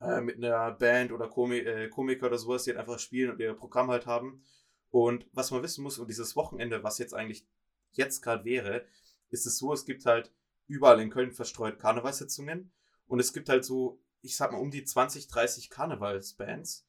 äh, 0.00 0.20
mit 0.20 0.36
einer 0.36 0.72
Band 0.72 1.12
oder 1.12 1.28
Komi 1.28 1.58
äh, 1.58 1.88
Komiker 1.88 2.26
oder 2.26 2.38
sowas, 2.38 2.64
die 2.64 2.70
halt 2.70 2.80
einfach 2.80 2.98
spielen 2.98 3.30
und 3.30 3.40
ihr 3.40 3.54
Programm 3.54 3.90
halt 3.90 4.06
haben. 4.06 4.42
Und 4.90 5.26
was 5.32 5.50
man 5.50 5.62
wissen 5.62 5.82
muss, 5.82 5.98
und 5.98 6.08
dieses 6.08 6.36
Wochenende, 6.36 6.82
was 6.82 6.98
jetzt 6.98 7.14
eigentlich 7.14 7.46
jetzt 7.92 8.22
gerade 8.22 8.44
wäre, 8.44 8.86
ist 9.30 9.46
es 9.46 9.58
so, 9.58 9.72
es 9.72 9.84
gibt 9.84 10.06
halt 10.06 10.32
überall 10.66 11.00
in 11.00 11.10
Köln 11.10 11.32
verstreut 11.32 11.78
Karnevalssitzungen 11.78 12.72
und 13.06 13.20
es 13.20 13.32
gibt 13.32 13.48
halt 13.48 13.64
so, 13.64 14.00
ich 14.22 14.36
sag 14.36 14.52
mal, 14.52 14.58
um 14.58 14.70
die 14.70 14.84
20, 14.84 15.28
30 15.28 15.70
Karnevalsbands, 15.70 16.86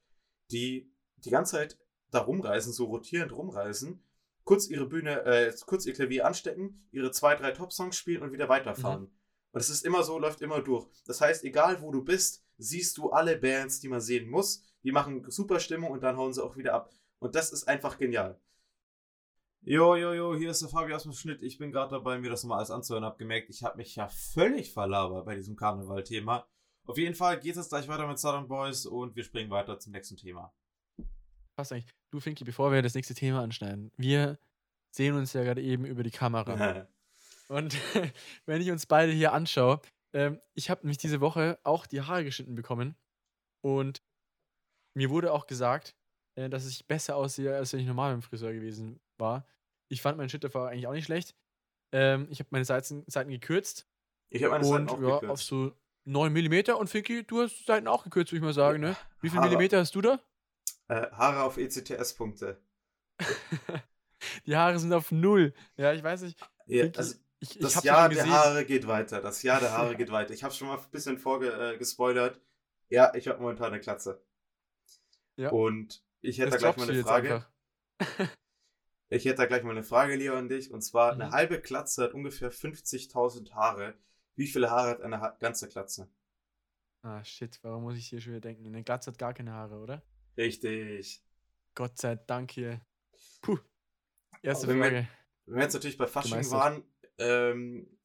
die 0.51 0.91
die 1.17 1.29
ganze 1.29 1.53
Zeit 1.53 1.77
da 2.09 2.19
rumreisen, 2.19 2.73
so 2.73 2.85
rotierend 2.85 3.31
rumreisen, 3.31 4.03
kurz 4.43 4.67
ihre 4.67 4.85
Bühne, 4.85 5.23
äh, 5.25 5.53
kurz 5.65 5.85
ihr 5.85 5.93
Klavier 5.93 6.25
anstecken, 6.25 6.87
ihre 6.91 7.11
zwei, 7.11 7.35
drei 7.35 7.51
Top-Songs 7.51 7.95
spielen 7.95 8.21
und 8.21 8.31
wieder 8.31 8.49
weiterfahren. 8.49 9.11
Und 9.51 9.59
es 9.59 9.69
ist 9.69 9.85
immer 9.85 10.03
so, 10.03 10.17
läuft 10.17 10.41
immer 10.41 10.61
durch. 10.61 10.87
Das 11.05 11.21
heißt, 11.21 11.43
egal 11.43 11.81
wo 11.81 11.91
du 11.91 12.03
bist, 12.03 12.43
siehst 12.57 12.97
du 12.97 13.09
alle 13.11 13.37
Bands, 13.37 13.79
die 13.79 13.89
man 13.89 14.01
sehen 14.01 14.29
muss. 14.29 14.63
Die 14.83 14.91
machen 14.91 15.29
super 15.29 15.59
Stimmung 15.59 15.91
und 15.91 16.01
dann 16.01 16.17
hauen 16.17 16.33
sie 16.33 16.43
auch 16.43 16.55
wieder 16.55 16.73
ab. 16.73 16.93
Und 17.21 17.35
das 17.35 17.51
ist 17.51 17.67
einfach 17.67 17.99
genial. 17.99 18.39
Jo, 19.63 19.95
jo, 19.95 20.11
jo, 20.13 20.35
hier 20.35 20.49
ist 20.49 20.63
der 20.63 20.69
Fabi 20.69 20.91
aus 20.91 21.03
dem 21.03 21.13
Schnitt. 21.13 21.43
Ich 21.43 21.59
bin 21.59 21.71
gerade 21.71 21.91
dabei, 21.91 22.17
mir 22.17 22.31
das 22.31 22.43
nochmal 22.43 22.57
alles 22.57 22.71
anzuhören. 22.71 23.05
Hab 23.05 23.19
gemerkt, 23.19 23.47
ich 23.51 23.63
habe 23.63 23.77
mich 23.77 23.95
ja 23.95 24.07
völlig 24.07 24.73
verlabert 24.73 25.25
bei 25.25 25.35
diesem 25.35 25.55
Karneval-Thema. 25.55 26.47
Auf 26.87 26.97
jeden 26.97 27.13
Fall 27.13 27.39
geht 27.39 27.55
es 27.55 27.69
gleich 27.69 27.87
weiter 27.87 28.07
mit 28.07 28.17
Southern 28.17 28.47
Boys 28.47 28.87
und 28.87 29.15
wir 29.15 29.23
springen 29.23 29.51
weiter 29.51 29.77
zum 29.77 29.93
nächsten 29.93 30.17
Thema. 30.17 30.51
Passt 31.55 31.71
eigentlich. 31.71 31.93
Du, 32.09 32.19
Finki, 32.19 32.43
bevor 32.43 32.71
wir 32.71 32.81
das 32.81 32.95
nächste 32.95 33.13
Thema 33.13 33.43
anschneiden, 33.43 33.91
wir 33.97 34.39
sehen 34.89 35.15
uns 35.15 35.33
ja 35.33 35.43
gerade 35.43 35.61
eben 35.61 35.85
über 35.85 36.01
die 36.01 36.11
Kamera. 36.11 36.87
Und 37.49 37.77
wenn 38.45 38.61
ich 38.61 38.71
uns 38.71 38.85
beide 38.85 39.11
hier 39.11 39.33
anschaue, 39.33 39.79
ähm, 40.13 40.39
ich 40.53 40.69
habe 40.69 40.81
nämlich 40.81 40.97
diese 40.97 41.21
Woche 41.21 41.59
auch 41.63 41.85
die 41.85 42.01
Haare 42.01 42.23
geschnitten 42.23 42.55
bekommen. 42.55 42.95
Und 43.61 44.01
mir 44.95 45.09
wurde 45.09 45.33
auch 45.33 45.47
gesagt, 45.47 45.95
äh, 46.35 46.49
dass 46.49 46.67
ich 46.67 46.87
besser 46.87 47.15
aussehe, 47.15 47.55
als 47.55 47.73
wenn 47.73 47.79
ich 47.79 47.87
normal 47.87 48.13
beim 48.13 48.21
Friseur 48.21 48.53
gewesen 48.53 48.99
war. 49.17 49.45
Ich 49.89 50.01
fand 50.01 50.17
meinen 50.17 50.29
Schnitt 50.29 50.43
davor 50.43 50.69
eigentlich 50.69 50.87
auch 50.87 50.93
nicht 50.93 51.05
schlecht. 51.05 51.35
Ähm, 51.91 52.27
ich 52.29 52.39
habe 52.39 52.47
meine 52.51 52.65
Seiten, 52.65 53.03
Seiten 53.07 53.29
gekürzt 53.29 53.87
Ich 54.29 54.43
habe 54.43 54.51
meine 54.53 54.63
Seiten 54.63 54.89
auch 54.89 55.01
ja, 55.01 55.13
gekürzt. 55.15 55.29
auf 55.31 55.43
so 55.43 55.71
9 56.05 56.31
mm. 56.31 56.71
Und 56.77 56.89
Finki, 56.89 57.23
du 57.25 57.41
hast 57.41 57.59
die 57.59 57.63
Seiten 57.65 57.87
auch 57.87 58.03
gekürzt, 58.03 58.31
würde 58.31 58.37
ich 58.37 58.43
mal 58.43 58.53
sagen, 58.53 58.79
ne? 58.79 58.95
Wie 59.21 59.29
viel 59.29 59.39
Haare- 59.39 59.49
Millimeter 59.49 59.79
hast 59.79 59.93
du 59.93 60.01
da? 60.01 60.19
Äh, 60.87 61.11
Haare 61.11 61.43
auf 61.43 61.57
ECTS-Punkte. 61.57 62.61
Die 64.45 64.55
Haare 64.55 64.79
sind 64.79 64.93
auf 64.93 65.11
null. 65.11 65.53
Ja, 65.77 65.93
ich 65.93 66.03
weiß 66.03 66.21
nicht. 66.21 66.39
Ja, 66.67 66.83
Finki, 66.83 66.97
also 66.97 67.15
ich, 67.39 67.55
ich 67.55 67.61
das 67.61 67.83
Jahr 67.83 68.07
der. 68.07 68.29
Haare 68.29 68.65
geht 68.65 68.87
weiter. 68.87 69.19
Das 69.21 69.41
Jahr 69.43 69.59
der 69.59 69.71
Haare 69.71 69.95
geht 69.97 70.11
weiter. 70.11 70.33
Ich 70.33 70.43
habe 70.43 70.53
schon 70.53 70.67
mal 70.67 70.77
ein 70.77 70.91
bisschen 70.91 71.17
vorgespoilert. 71.17 72.37
Äh, 72.37 72.95
ja, 72.95 73.13
ich 73.15 73.27
habe 73.27 73.39
momentan 73.39 73.67
eine 73.67 73.79
Klatze. 73.79 74.23
Ja. 75.37 75.49
Und 75.49 76.03
ich 76.21 76.37
hätte 76.39 76.51
da 76.51 76.57
Das 76.57 76.61
gleich 76.61 76.75
droppst 76.75 76.87
mal 76.87 76.93
eine 76.93 77.03
Frage. 77.03 77.45
Ich 79.13 79.25
hätte 79.25 79.35
da 79.37 79.45
gleich 79.45 79.63
mal 79.63 79.71
eine 79.71 79.83
Frage, 79.83 80.15
Leo, 80.15 80.35
an 80.37 80.47
dich. 80.47 80.71
Und 80.71 80.81
zwar, 80.83 81.13
Mhm. 81.15 81.21
eine 81.21 81.31
halbe 81.31 81.59
Klatze 81.59 82.03
hat 82.03 82.13
ungefähr 82.13 82.49
50.000 82.49 83.53
Haare. 83.53 83.93
Wie 84.37 84.47
viele 84.47 84.71
Haare 84.71 84.91
hat 84.91 85.01
eine 85.01 85.19
ha 85.19 85.35
ganze 85.37 85.67
Klatze? 85.67 86.09
Ah, 87.01 87.21
shit, 87.21 87.59
warum 87.61 87.83
muss 87.83 87.97
ich 87.97 88.07
hier 88.07 88.21
schon 88.21 88.31
wieder 88.31 88.39
denken? 88.41 88.65
Eine 88.67 88.83
Glatze 88.85 89.11
hat 89.11 89.17
gar 89.17 89.33
keine 89.33 89.51
Haare, 89.51 89.79
oder? 89.79 90.01
Richtig. 90.37 91.21
Gott 91.75 91.97
sei 91.97 92.15
Dank 92.15 92.51
hier. 92.51 92.79
Puh. 93.41 93.57
Erste 94.41 94.67
wenn 94.69 94.77
wir- 94.77 94.83
Frage. 94.85 95.07
Wenn 95.45 95.55
wir 95.55 95.63
jetzt 95.63 95.73
natürlich 95.73 95.97
bei 95.97 96.07
Fasching 96.07 96.49
waren, 96.51 96.83
ähm, 97.17 97.99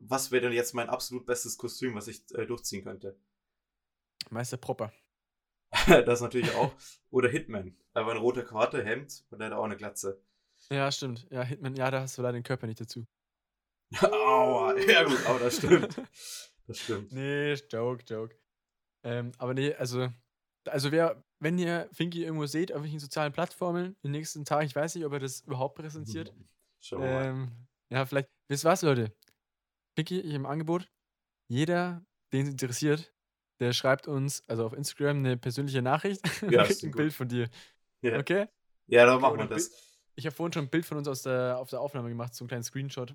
was 0.00 0.30
wäre 0.30 0.40
denn 0.44 0.52
jetzt 0.52 0.72
mein 0.72 0.88
absolut 0.88 1.26
bestes 1.26 1.58
Kostüm, 1.58 1.94
was 1.96 2.08
ich 2.08 2.24
äh, 2.34 2.46
durchziehen 2.46 2.82
könnte? 2.82 3.18
Meister 4.30 4.56
Propper. 4.56 4.90
das 6.06 6.20
natürlich 6.20 6.54
auch. 6.54 6.72
Oder 7.10 7.28
Hitman. 7.28 7.76
Aber 7.92 8.12
ein 8.12 8.18
roter 8.18 8.42
Quarte, 8.42 8.84
Hemd 8.84 9.24
und 9.30 9.42
hat 9.42 9.52
auch 9.52 9.64
eine 9.64 9.76
Glatze. 9.76 10.22
Ja, 10.70 10.90
stimmt. 10.90 11.26
Ja, 11.30 11.42
Hitman, 11.42 11.76
ja, 11.76 11.90
da 11.90 12.00
hast 12.00 12.18
du 12.18 12.22
leider 12.22 12.34
den 12.34 12.42
Körper 12.42 12.66
nicht 12.66 12.80
dazu. 12.80 13.06
Aua, 14.00 14.76
ja 14.78 15.04
gut, 15.04 15.24
aber 15.26 15.38
das 15.38 15.58
stimmt. 15.58 16.00
Das 16.66 16.78
stimmt. 16.78 17.12
Nee, 17.12 17.54
Joke, 17.70 18.04
Joke. 18.04 18.36
Ähm, 19.04 19.32
aber 19.38 19.54
nee, 19.54 19.72
also, 19.74 20.08
also 20.64 20.90
wer, 20.90 21.22
wenn 21.38 21.58
ihr 21.58 21.88
Finky 21.92 22.24
irgendwo 22.24 22.46
seht, 22.46 22.72
auf 22.72 22.82
welchen 22.82 22.98
sozialen 22.98 23.32
Plattformen, 23.32 23.86
in 23.86 23.96
den 24.02 24.12
nächsten 24.12 24.44
Tagen, 24.44 24.66
ich 24.66 24.74
weiß 24.74 24.96
nicht, 24.96 25.04
ob 25.04 25.12
er 25.12 25.20
das 25.20 25.42
überhaupt 25.42 25.76
präsentiert. 25.76 26.34
Schauen 26.80 27.02
wir 27.02 27.10
mal. 27.10 27.24
Ähm, 27.26 27.52
ja, 27.90 28.04
vielleicht, 28.04 28.28
wisst 28.48 28.64
ihr 28.64 28.70
was, 28.70 28.82
Leute? 28.82 29.14
Finky, 29.94 30.20
ich 30.20 30.34
im 30.34 30.46
Angebot. 30.46 30.90
Jeder, 31.48 32.04
den 32.32 32.46
es 32.46 32.52
interessiert, 32.52 33.14
der 33.60 33.72
schreibt 33.72 34.06
uns, 34.08 34.42
also 34.48 34.64
auf 34.66 34.72
Instagram, 34.72 35.18
eine 35.18 35.36
persönliche 35.36 35.82
Nachricht 35.82 36.20
Ja, 36.50 36.62
ein 36.64 36.68
gut. 36.68 36.96
Bild 36.96 37.12
von 37.12 37.28
dir. 37.28 37.48
Ja, 38.02 38.18
Okay? 38.18 38.46
ja 38.86 39.06
dann 39.06 39.20
machen 39.20 39.38
wir 39.38 39.46
das. 39.46 39.70
Ich 40.14 40.24
habe 40.26 40.34
vorhin 40.34 40.52
schon 40.52 40.64
ein 40.64 40.70
Bild 40.70 40.84
von 40.86 40.96
uns 40.98 41.08
aus 41.08 41.22
der, 41.22 41.58
auf 41.58 41.70
der 41.70 41.80
Aufnahme 41.80 42.08
gemacht, 42.08 42.34
so 42.34 42.44
einen 42.44 42.48
kleinen 42.48 42.62
Screenshot 42.64 43.14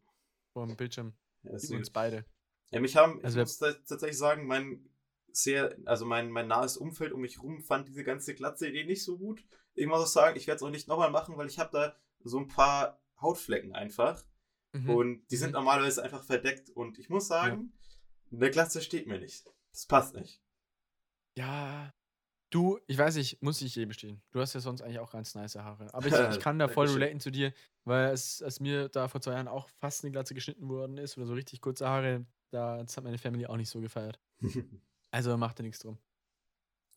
vom 0.54 0.75
Bildschirm. 0.75 1.13
Ja, 1.43 1.51
gut. 1.58 1.71
uns 1.71 1.89
beide. 1.89 2.25
Ja, 2.71 2.80
mich 2.80 2.95
haben, 2.95 3.19
Also 3.23 3.39
ich 3.39 3.45
muss 3.45 3.58
ta- 3.58 3.73
tatsächlich 3.73 4.17
sagen, 4.17 4.45
mein 4.45 4.88
sehr, 5.32 5.75
also 5.86 6.06
mein, 6.06 6.30
mein 6.30 6.47
nahes 6.47 6.77
Umfeld 6.77 7.12
um 7.13 7.21
mich 7.21 7.41
rum 7.41 7.62
fand 7.62 7.88
diese 7.88 8.04
ganze 8.04 8.36
Glatze-Idee 8.36 8.84
nicht 8.84 9.04
so 9.04 9.17
gut. 9.17 9.43
Ich 9.73 9.88
muss 9.88 9.99
auch 10.01 10.08
sagen, 10.08 10.38
ich 10.38 10.45
werde 10.47 10.58
es 10.58 10.63
auch 10.63 10.69
nicht 10.69 10.88
nochmal 10.88 11.10
machen, 11.10 11.38
weil 11.38 11.47
ich 11.47 11.58
habe 11.58 11.69
da 11.71 11.95
so 12.23 12.38
ein 12.38 12.47
paar 12.47 12.99
Hautflecken 13.21 13.73
einfach. 13.73 14.23
Mhm. 14.73 14.89
Und 14.89 15.27
die 15.32 15.38
sind 15.38 15.49
Mhm. 15.49 15.54
normalerweise 15.56 16.04
einfach 16.04 16.23
verdeckt. 16.23 16.69
Und 16.69 16.99
ich 16.99 17.10
muss 17.10 17.27
sagen, 17.27 17.73
eine 18.32 18.51
Glatze 18.51 18.82
steht 18.82 19.08
mir 19.08 19.19
nicht. 19.19 19.45
Das 19.71 19.86
passt 19.86 20.15
nicht. 20.15 20.41
Ja, 21.38 21.93
du, 22.49 22.79
ich 22.88 22.97
weiß 22.97 23.15
nicht, 23.15 23.41
muss 23.41 23.62
ich 23.62 23.75
je 23.75 23.86
bestehen. 23.86 24.21
Du 24.31 24.39
hast 24.41 24.53
ja 24.53 24.60
sonst 24.60 24.81
eigentlich 24.81 24.99
auch 24.99 25.12
ganz 25.12 25.34
nice 25.36 25.55
Haare. 25.55 25.93
Aber 25.93 26.07
ich, 26.07 26.13
ich 26.13 26.39
kann 26.43 26.60
da 26.60 26.67
voll 26.67 26.88
relaten 26.89 27.19
zu 27.19 27.31
dir, 27.31 27.53
weil 27.86 28.12
es, 28.12 28.41
als 28.41 28.60
mir 28.60 28.89
da 28.89 29.07
vor 29.07 29.21
zwei 29.21 29.34
Jahren 29.34 29.47
auch 29.47 29.69
fast 29.79 30.03
eine 30.03 30.12
Glatze 30.12 30.34
geschnitten 30.34 30.67
worden 30.67 30.97
ist 30.97 31.17
oder 31.17 31.25
so 31.25 31.34
richtig 31.34 31.62
kurze 31.62 31.88
Haare, 31.88 32.25
da, 32.49 32.77
das 32.84 32.97
hat 32.97 33.03
meine 33.05 33.17
Family 33.17 33.45
auch 33.45 33.57
nicht 33.57 33.69
so 33.69 33.79
gefeiert. 33.79 34.19
Also 35.13 35.36
macht 35.36 35.60
da 35.60 35.63
nichts 35.63 35.79
drum. 35.79 35.97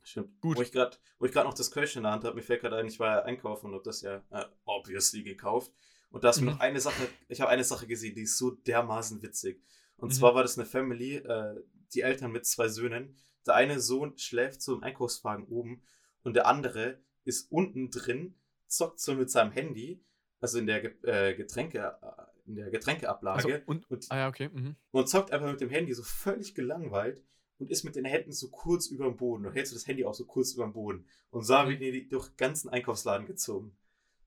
Stimmt. 0.04 0.40
Gut. 0.40 0.56
Wo 0.56 0.62
ich 0.62 0.70
gerade 0.70 0.98
noch 1.18 1.54
das 1.54 1.72
Kölsch 1.72 1.96
in 1.96 2.04
der 2.04 2.12
Hand 2.12 2.22
habe, 2.22 2.36
mir 2.36 2.42
fällt 2.42 2.60
gerade 2.60 2.76
ein, 2.76 2.86
ich 2.86 3.00
war 3.00 3.08
ja 3.16 3.22
einkaufen 3.24 3.66
und 3.66 3.72
habe 3.72 3.82
das 3.82 4.02
ja 4.02 4.22
äh, 4.30 4.44
obviously 4.66 5.24
gekauft. 5.24 5.72
Und 6.10 6.22
da 6.22 6.30
ist 6.30 6.36
mir 6.40 6.46
Mhm. 6.46 6.52
noch 6.52 6.60
eine 6.60 6.80
Sache, 6.80 7.08
ich 7.26 7.40
habe 7.40 7.50
eine 7.50 7.64
Sache 7.64 7.88
gesehen, 7.88 8.14
die 8.14 8.22
ist 8.22 8.38
so 8.38 8.52
dermaßen 8.52 9.20
witzig. 9.20 9.60
Und 9.96 10.10
Mhm. 10.10 10.12
zwar 10.12 10.34
war 10.36 10.42
das 10.44 10.56
eine 10.56 10.64
Family, 10.64 11.16
äh, 11.16 11.60
die 11.94 12.02
Eltern 12.02 12.32
mit 12.32 12.46
zwei 12.46 12.68
Söhnen. 12.68 13.16
Der 13.46 13.54
eine 13.54 13.80
Sohn 13.80 14.16
schläft 14.18 14.62
so 14.62 14.74
im 14.74 14.82
Einkaufswagen 14.82 15.46
oben 15.46 15.82
und 16.22 16.34
der 16.34 16.46
andere 16.46 16.98
ist 17.24 17.50
unten 17.50 17.90
drin, 17.90 18.34
zockt 18.66 19.00
so 19.00 19.14
mit 19.14 19.30
seinem 19.30 19.52
Handy, 19.52 20.02
also 20.40 20.58
in 20.58 20.66
der 20.66 20.84
äh, 21.04 21.34
Getränke, 21.34 21.96
äh, 22.02 22.48
in 22.48 22.56
der 22.56 22.70
Getränkeablage 22.70 23.44
Also, 23.44 23.64
und, 23.66 23.90
und, 23.90 24.06
ah 24.10 24.16
ja, 24.16 24.28
okay. 24.28 24.50
Mhm. 24.52 24.76
und 24.90 25.08
zockt 25.08 25.32
einfach 25.32 25.50
mit 25.50 25.60
dem 25.60 25.70
Handy 25.70 25.94
so 25.94 26.02
völlig 26.02 26.54
gelangweilt 26.54 27.22
und 27.58 27.70
ist 27.70 27.84
mit 27.84 27.96
den 27.96 28.04
Händen 28.04 28.32
so 28.32 28.50
kurz 28.50 28.88
über 28.88 29.04
dem 29.04 29.16
Boden. 29.16 29.46
Und 29.46 29.54
hältst 29.54 29.72
du 29.72 29.76
das 29.76 29.86
Handy 29.86 30.04
auch 30.04 30.14
so 30.14 30.24
kurz 30.24 30.52
über 30.52 30.64
dem 30.64 30.72
Boden. 30.72 31.06
Und 31.30 31.44
so 31.44 31.54
haben 31.54 31.70
wir 31.70 31.78
die 31.78 32.08
durch 32.08 32.28
den 32.28 32.36
ganzen 32.36 32.68
Einkaufsladen 32.68 33.26
gezogen. 33.26 33.76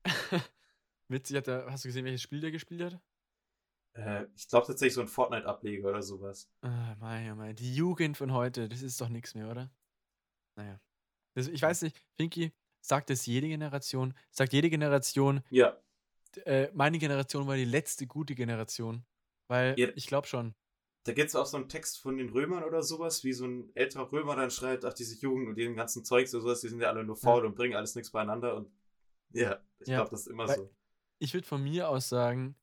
Witzig, 1.08 1.36
hat 1.36 1.48
er, 1.48 1.66
hast 1.70 1.84
du 1.84 1.88
gesehen, 1.88 2.04
welches 2.04 2.22
Spiel 2.22 2.40
der 2.40 2.50
gespielt 2.50 2.82
hat? 2.82 3.00
Äh, 3.98 4.26
ich 4.36 4.46
glaube 4.48 4.66
tatsächlich 4.66 4.94
so 4.94 5.00
ein 5.00 5.08
Fortnite-Ableger 5.08 5.88
oder 5.88 6.02
sowas. 6.02 6.48
Ah, 6.62 6.94
mein, 7.00 7.32
oh 7.32 7.34
mein, 7.34 7.56
die 7.56 7.74
Jugend 7.74 8.16
von 8.16 8.32
heute, 8.32 8.68
das 8.68 8.82
ist 8.82 9.00
doch 9.00 9.08
nichts 9.08 9.34
mehr, 9.34 9.50
oder? 9.50 9.70
Naja. 10.56 10.80
Das, 11.34 11.48
ich 11.48 11.60
weiß 11.60 11.82
nicht, 11.82 11.96
Pinky, 12.16 12.52
sagt 12.80 13.10
es 13.10 13.26
jede 13.26 13.48
Generation, 13.48 14.14
sagt 14.30 14.52
jede 14.52 14.70
Generation, 14.70 15.42
Ja, 15.50 15.76
äh, 16.44 16.68
meine 16.74 16.98
Generation 16.98 17.46
war 17.46 17.56
die 17.56 17.64
letzte 17.64 18.06
gute 18.06 18.34
Generation. 18.34 19.04
Weil 19.48 19.74
Ja. 19.78 19.88
ich 19.96 20.06
glaube 20.06 20.26
schon. 20.26 20.54
da 21.04 21.14
gibt 21.14 21.28
es 21.30 21.34
auch 21.36 21.46
so 21.46 21.56
einen 21.56 21.68
Text 21.70 21.98
von 22.00 22.18
den 22.18 22.28
Römern 22.28 22.62
oder 22.64 22.82
sowas, 22.82 23.24
wie 23.24 23.32
so 23.32 23.46
ein 23.46 23.70
älterer 23.74 24.12
Römer 24.12 24.36
dann 24.36 24.50
schreibt, 24.50 24.84
ach, 24.84 24.92
diese 24.92 25.18
Jugend 25.18 25.48
und 25.48 25.54
dem 25.56 25.74
ganzen 25.74 26.04
Zeugs 26.04 26.34
oder 26.34 26.42
sowas, 26.42 26.60
die 26.60 26.68
sind 26.68 26.80
ja 26.80 26.88
alle 26.90 27.02
nur 27.02 27.16
faul 27.16 27.46
und 27.46 27.54
bringen 27.56 27.74
alles 27.74 27.94
nichts 27.94 28.10
beieinander. 28.10 28.54
Und 28.56 28.70
ja, 29.32 29.58
ich 29.80 29.88
Ja. 29.88 29.96
glaube, 29.96 30.10
das 30.10 30.20
ist 30.20 30.26
immer 30.26 30.46
Weil- 30.46 30.56
so. 30.56 30.70
Ich 31.18 31.32
würde 31.34 31.46
von 31.48 31.62
mir 31.64 31.88
aus 31.88 32.08
sagen, 32.10 32.56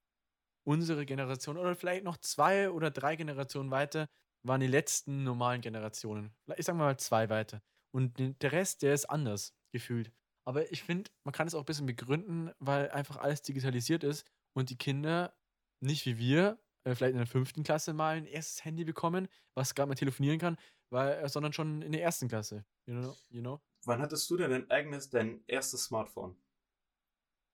unsere 0.65 1.05
Generation 1.05 1.57
oder 1.57 1.75
vielleicht 1.75 2.03
noch 2.03 2.17
zwei 2.17 2.69
oder 2.69 2.91
drei 2.91 3.15
Generationen 3.15 3.71
weiter 3.71 4.09
waren 4.43 4.61
die 4.61 4.67
letzten 4.67 5.23
normalen 5.23 5.61
Generationen. 5.61 6.35
Ich 6.57 6.65
sage 6.65 6.77
mal 6.77 6.97
zwei 6.97 7.29
weiter. 7.29 7.61
Und 7.91 8.17
der 8.41 8.51
Rest, 8.51 8.81
der 8.81 8.93
ist 8.93 9.05
anders 9.05 9.55
gefühlt. 9.71 10.11
Aber 10.45 10.71
ich 10.71 10.83
finde, 10.83 11.09
man 11.23 11.33
kann 11.33 11.47
es 11.47 11.55
auch 11.55 11.61
ein 11.61 11.65
bisschen 11.65 11.85
begründen, 11.87 12.51
weil 12.59 12.89
einfach 12.91 13.17
alles 13.17 13.41
digitalisiert 13.41 14.03
ist 14.03 14.25
und 14.53 14.69
die 14.69 14.77
Kinder 14.77 15.35
nicht 15.79 16.05
wie 16.05 16.17
wir, 16.17 16.59
äh, 16.83 16.93
vielleicht 16.93 17.13
in 17.13 17.17
der 17.17 17.27
fünften 17.27 17.63
Klasse 17.63 17.93
mal 17.93 18.17
ein 18.17 18.25
erstes 18.25 18.63
Handy 18.63 18.83
bekommen, 18.83 19.27
was 19.55 19.73
gerade 19.73 19.89
mal 19.89 19.95
telefonieren 19.95 20.39
kann, 20.39 20.57
weil, 20.89 21.13
äh, 21.23 21.29
sondern 21.29 21.53
schon 21.53 21.81
in 21.81 21.91
der 21.91 22.03
ersten 22.03 22.27
Klasse. 22.27 22.65
You 22.85 22.93
know? 22.93 23.15
You 23.29 23.41
know? 23.41 23.61
Wann 23.85 24.01
hattest 24.01 24.29
du 24.29 24.37
denn 24.37 24.51
dein 24.51 24.69
eigenes, 24.69 25.09
dein 25.09 25.43
erstes 25.47 25.85
Smartphone? 25.85 26.35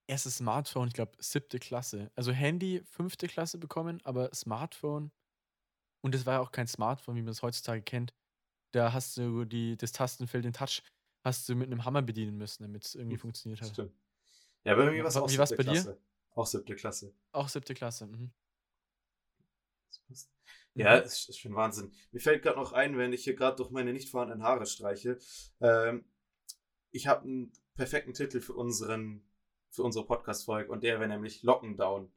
Erstes 0.08 0.38
Smartphone, 0.38 0.88
ich 0.90 0.94
glaube, 0.94 1.14
siebte 1.20 1.60
Klasse. 1.60 2.12
Also 2.16 2.32
Handy, 2.32 2.82
fünfte 2.86 3.28
Klasse 3.28 3.58
bekommen, 3.58 4.02
aber 4.04 4.34
Smartphone. 4.34 5.12
Und 6.04 6.16
das 6.16 6.26
war 6.26 6.36
ja 6.36 6.40
auch 6.42 6.52
kein 6.52 6.68
Smartphone, 6.68 7.16
wie 7.16 7.22
man 7.22 7.32
es 7.32 7.42
heutzutage 7.44 7.82
kennt. 7.84 8.14
Da 8.74 8.94
hast 8.94 9.18
du 9.18 9.46
die, 9.46 9.78
das 9.78 9.94
Tastenfeld, 9.94 10.46
den 10.46 10.54
Touch, 10.54 10.84
hast 11.26 11.50
du 11.50 11.56
mit 11.56 11.68
einem 11.68 11.86
Hammer 11.86 12.02
bedienen 12.04 12.38
müssen, 12.38 12.64
damit 12.64 12.86
es 12.86 12.96
irgendwie 12.96 13.18
Hm, 13.18 13.22
funktioniert 13.22 13.62
hat. 13.62 13.74
Stimmt. 13.74 13.94
Ja, 14.66 14.76
bei 14.76 14.92
mir 14.92 15.04
war 15.04 15.10
es 15.10 15.18
auch 15.18 15.30
wie 15.32 15.38
siebte 15.38 15.58
bei 15.58 15.64
dir? 15.64 15.82
Klasse. 15.84 16.00
Auch 16.36 16.48
siebte 16.48 16.76
Klasse. 16.76 17.14
Auch 17.34 17.50
siebte 17.50 17.74
Klasse. 17.74 18.08
Mhm. 18.08 18.32
Ja, 20.76 20.96
Mhm. 20.96 21.04
ist, 21.04 21.30
ist 21.30 21.40
schon 21.40 21.56
Wahnsinn. 21.56 21.92
Mir 22.12 22.20
fällt 22.22 22.44
gerade 22.44 22.58
noch 22.58 22.72
ein, 22.74 22.98
wenn 22.98 23.14
ich 23.14 23.24
hier 23.24 23.36
gerade 23.36 23.58
durch 23.58 23.72
meine 23.72 23.94
nicht 23.94 24.10
vorhandenen 24.10 24.44
Haare 24.44 24.66
streiche. 24.66 25.18
Ähm, 25.60 26.06
ich 26.92 27.08
habe 27.08 27.24
einen 27.24 27.54
perfekten 27.76 28.14
Titel 28.14 28.42
für 28.42 28.54
unseren 28.54 29.24
für 29.72 29.84
unsere 29.84 30.06
Podcast-Folge 30.06 30.72
und 30.72 30.84
der 30.84 31.00
wäre 31.00 31.10
nämlich 31.10 31.42
Lockendown. 31.44 32.12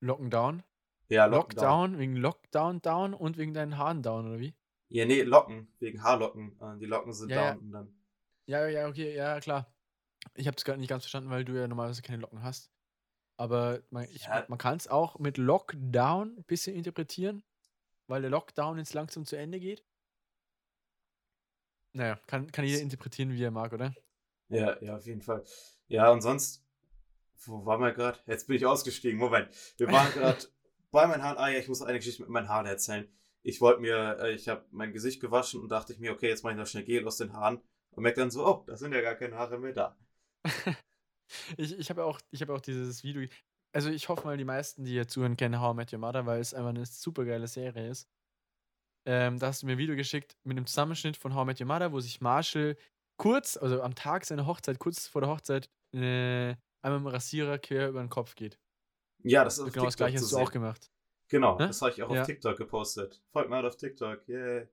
Lockdown. 0.00 0.62
Ja, 1.08 1.26
Lockdown, 1.26 1.98
wegen 1.98 2.16
Lockdown 2.16 2.80
down 2.80 3.14
und 3.14 3.36
wegen 3.36 3.52
deinen 3.54 3.76
Haaren 3.76 4.02
down, 4.02 4.26
oder 4.26 4.38
wie? 4.40 4.54
Ja, 4.88 5.04
nee, 5.04 5.22
Locken, 5.22 5.68
wegen 5.78 6.02
Haarlocken. 6.02 6.58
Äh, 6.60 6.78
Die 6.78 6.86
Locken 6.86 7.12
sind 7.12 7.30
Ja, 7.30 7.36
ja. 7.36 7.52
down 7.54 7.62
und 7.64 7.72
dann. 7.72 7.94
Ja, 8.46 8.66
ja, 8.66 8.88
okay, 8.88 9.14
ja, 9.14 9.38
klar. 9.40 9.72
Ich 10.34 10.46
habe 10.46 10.56
es 10.56 10.64
gerade 10.64 10.78
nicht 10.80 10.88
ganz 10.88 11.04
verstanden, 11.04 11.30
weil 11.30 11.44
du 11.44 11.52
ja 11.52 11.68
normalerweise 11.68 12.02
keine 12.02 12.18
Locken 12.22 12.42
hast. 12.42 12.70
Aber 13.36 13.82
man, 13.90 14.06
Ja. 14.10 14.44
man 14.48 14.58
kann 14.58 14.76
es 14.76 14.88
auch 14.88 15.18
mit 15.18 15.36
Lockdown 15.36 16.36
ein 16.38 16.44
bisschen 16.44 16.74
interpretieren, 16.76 17.42
weil 18.06 18.22
der 18.22 18.30
Lockdown 18.30 18.78
jetzt 18.78 18.94
langsam 18.94 19.24
zu 19.24 19.36
Ende 19.36 19.60
geht. 19.60 19.84
Naja, 21.92 22.18
kann, 22.26 22.50
kann 22.50 22.64
jeder 22.64 22.80
interpretieren, 22.80 23.32
wie 23.32 23.42
er 23.42 23.50
mag, 23.50 23.72
oder? 23.72 23.94
Ja, 24.48 24.80
ja, 24.82 24.96
auf 24.96 25.06
jeden 25.06 25.20
Fall. 25.22 25.44
Ja, 25.92 26.10
und 26.10 26.22
sonst, 26.22 26.64
wo 27.44 27.66
waren 27.66 27.82
wir 27.82 27.92
gerade? 27.92 28.18
Jetzt 28.26 28.46
bin 28.46 28.56
ich 28.56 28.64
ausgestiegen. 28.64 29.18
Moment. 29.18 29.50
Wir 29.76 29.92
waren 29.92 30.10
gerade 30.14 30.46
bei 30.90 31.06
meinen 31.06 31.22
Haaren. 31.22 31.36
Ah 31.36 31.50
ja, 31.50 31.58
ich 31.58 31.68
muss 31.68 31.82
eine 31.82 31.98
Geschichte 31.98 32.22
mit 32.22 32.30
meinen 32.30 32.48
Haaren 32.48 32.64
erzählen. 32.64 33.06
Ich 33.42 33.60
wollte 33.60 33.82
mir, 33.82 34.16
äh, 34.18 34.32
ich 34.32 34.48
habe 34.48 34.64
mein 34.70 34.94
Gesicht 34.94 35.20
gewaschen 35.20 35.60
und 35.60 35.68
dachte 35.68 35.92
ich 35.92 35.98
mir, 35.98 36.12
okay, 36.12 36.28
jetzt 36.28 36.44
mache 36.44 36.54
ich 36.54 36.58
noch 36.58 36.66
schnell 36.66 36.84
Gel 36.84 37.06
aus 37.06 37.18
den 37.18 37.34
Haaren 37.34 37.60
und 37.90 38.02
merke 38.02 38.20
dann 38.20 38.30
so, 38.30 38.46
oh, 38.46 38.64
da 38.66 38.74
sind 38.74 38.94
ja 38.94 39.02
gar 39.02 39.16
keine 39.16 39.36
Haare 39.36 39.58
mehr 39.58 39.74
da. 39.74 39.96
Ich, 41.56 41.78
ich 41.78 41.88
habe 41.88 42.04
auch, 42.04 42.20
ich 42.30 42.42
habe 42.42 42.52
auch 42.52 42.60
dieses 42.60 43.02
Video. 43.02 43.26
Also 43.72 43.88
ich 43.88 44.10
hoffe 44.10 44.26
mal, 44.26 44.36
die 44.36 44.44
meisten, 44.44 44.84
die 44.84 44.90
hier 44.90 45.08
zuhören, 45.08 45.38
kennen 45.38 45.62
How 45.62 45.72
I 45.72 45.76
Met 45.76 45.90
Your 45.90 45.98
Mother, 45.98 46.26
weil 46.26 46.42
es 46.42 46.52
einfach 46.52 46.68
eine 46.68 46.84
super 46.84 47.24
geile 47.24 47.48
Serie 47.48 47.88
ist. 47.88 48.06
Ähm, 49.06 49.38
da 49.38 49.46
hast 49.46 49.62
du 49.62 49.66
mir 49.66 49.72
ein 49.72 49.78
Video 49.78 49.96
geschickt 49.96 50.36
mit 50.44 50.58
einem 50.58 50.66
Zusammenschnitt 50.66 51.16
von 51.16 51.34
How 51.34 51.44
I 51.44 51.46
Met 51.46 51.60
Your 51.60 51.68
Mother, 51.68 51.90
wo 51.90 52.00
sich 52.00 52.20
Marshall 52.20 52.76
kurz, 53.16 53.56
also 53.56 53.80
am 53.80 53.94
Tag 53.94 54.26
seiner 54.26 54.46
Hochzeit, 54.46 54.78
kurz 54.78 55.06
vor 55.06 55.22
der 55.22 55.30
Hochzeit, 55.30 55.70
äh, 55.94 56.54
einmal 56.82 57.00
mit 57.00 57.06
dem 57.10 57.14
Rasierer 57.14 57.58
quer 57.58 57.88
über 57.88 58.00
den 58.00 58.08
Kopf 58.10 58.34
geht. 58.34 58.58
Ja, 59.24 59.44
das 59.44 59.58
ist 59.58 59.72
Genau 59.72 59.84
das 59.86 59.96
gleiche 59.96 60.18
hast 60.18 60.32
du 60.32 60.38
auch 60.38 60.50
gemacht. 60.50 60.90
Genau, 61.28 61.58
Ne? 61.58 61.68
das 61.68 61.80
habe 61.80 61.92
ich 61.92 62.02
auch 62.02 62.12
Ja. 62.12 62.20
auf 62.22 62.26
TikTok 62.26 62.56
gepostet. 62.58 63.22
Folgt 63.30 63.48
mir 63.50 63.56
halt 63.56 63.66
auf 63.66 63.76
TikTok, 63.76 64.28
yeah. 64.28 64.68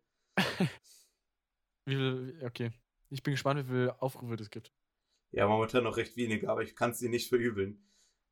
Wie 1.86 1.96
viel, 1.96 2.42
okay. 2.46 2.72
Ich 3.10 3.24
bin 3.24 3.34
gespannt, 3.34 3.60
wie 3.62 3.68
viele 3.68 4.02
Aufrufe 4.02 4.36
das 4.36 4.50
gibt. 4.50 4.72
Ja, 5.32 5.48
momentan 5.48 5.84
noch 5.84 5.98
recht 5.98 6.16
wenige, 6.18 6.50
aber 6.50 6.62
ich 6.64 6.76
kann 6.76 6.92
es 6.92 7.00
dir 7.00 7.10
nicht 7.10 7.30
verübeln. 7.30 7.84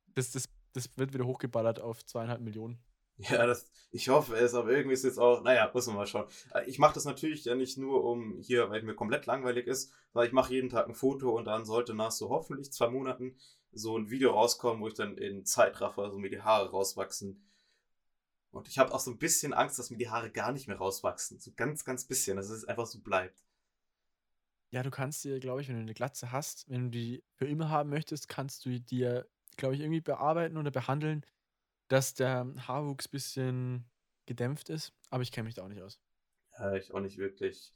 Das, 0.08 0.32
das, 0.32 0.50
das 0.74 0.90
wird 0.98 1.14
wieder 1.14 1.26
hochgeballert 1.26 1.80
auf 1.80 2.04
zweieinhalb 2.06 2.42
Millionen. 2.42 2.80
Ja, 3.30 3.46
das, 3.48 3.70
ich 3.92 4.10
hoffe 4.10 4.36
es, 4.36 4.54
aber 4.54 4.70
irgendwie 4.72 4.94
ist 4.94 5.04
jetzt 5.04 5.18
auch, 5.20 5.42
naja, 5.44 5.70
muss 5.74 5.88
man 5.88 5.96
mal 5.96 6.08
schauen. 6.08 6.28
Äh, 6.54 6.66
Ich 6.70 6.80
mache 6.80 6.94
das 6.94 7.06
natürlich 7.06 7.46
ja 7.46 7.56
nicht 7.56 7.78
nur 7.78 8.04
um 8.04 8.38
hier, 8.40 8.70
weil 8.70 8.84
mir 8.84 8.96
komplett 8.96 9.26
langweilig 9.26 9.68
ist, 9.68 9.92
sondern 10.14 10.28
ich 10.28 10.34
mache 10.34 10.54
jeden 10.54 10.70
Tag 10.70 10.88
ein 10.88 10.94
Foto 10.96 11.32
und 11.36 11.46
dann 11.46 11.66
sollte 11.66 11.94
nach 11.94 12.12
so 12.12 12.30
hoffentlich 12.30 12.72
zwei 12.72 12.90
Monaten 12.90 13.36
so 13.72 13.98
ein 13.98 14.10
Video 14.10 14.32
rauskommen, 14.32 14.82
wo 14.82 14.88
ich 14.88 14.94
dann 14.94 15.18
in 15.18 15.46
Zeitraffer 15.46 16.10
so 16.12 16.18
mir 16.20 16.30
die 16.30 16.42
Haare 16.42 16.70
rauswachsen. 16.72 17.44
Und 18.52 18.68
ich 18.68 18.78
habe 18.78 18.94
auch 18.94 19.00
so 19.00 19.12
ein 19.12 19.20
bisschen 19.20 19.54
Angst, 19.54 19.80
dass 19.80 19.90
mir 19.90 19.98
die 19.98 20.10
Haare 20.10 20.30
gar 20.32 20.52
nicht 20.52 20.68
mehr 20.68 20.78
rauswachsen. 20.78 21.40
So 21.40 21.52
ganz, 21.56 21.86
ganz 21.86 22.06
bisschen, 22.06 22.36
dass 22.38 22.50
es 22.50 22.66
einfach 22.66 22.86
so 22.86 23.00
bleibt. 23.00 23.42
Ja, 24.72 24.84
du 24.84 24.90
kannst 24.92 25.24
dir, 25.24 25.40
glaube 25.40 25.62
ich, 25.62 25.68
wenn 25.70 25.76
du 25.76 25.82
eine 25.82 25.94
Glatze 25.94 26.32
hast, 26.32 26.70
wenn 26.70 26.86
du 26.86 26.90
die 26.92 27.24
für 27.36 27.46
immer 27.48 27.70
haben 27.70 27.90
möchtest, 27.90 28.28
kannst 28.28 28.66
du 28.66 28.80
dir, 28.80 29.28
glaube 29.56 29.76
ich, 29.76 29.82
irgendwie 29.82 30.02
bearbeiten 30.02 30.58
oder 30.58 30.72
behandeln, 30.72 31.26
dass 31.88 32.14
der 32.14 32.48
Haarwuchs 32.68 33.08
ein 33.08 33.12
bisschen 33.12 33.90
gedämpft 34.26 34.70
ist. 34.70 34.94
Aber 35.10 35.24
ich 35.24 35.32
kenne 35.32 35.46
mich 35.46 35.56
da 35.56 35.64
auch 35.64 35.70
nicht 35.70 35.82
aus. 35.82 36.00
Ja, 36.58 36.74
ich 36.76 36.94
auch 36.94 37.00
nicht 37.00 37.18
wirklich. 37.18 37.74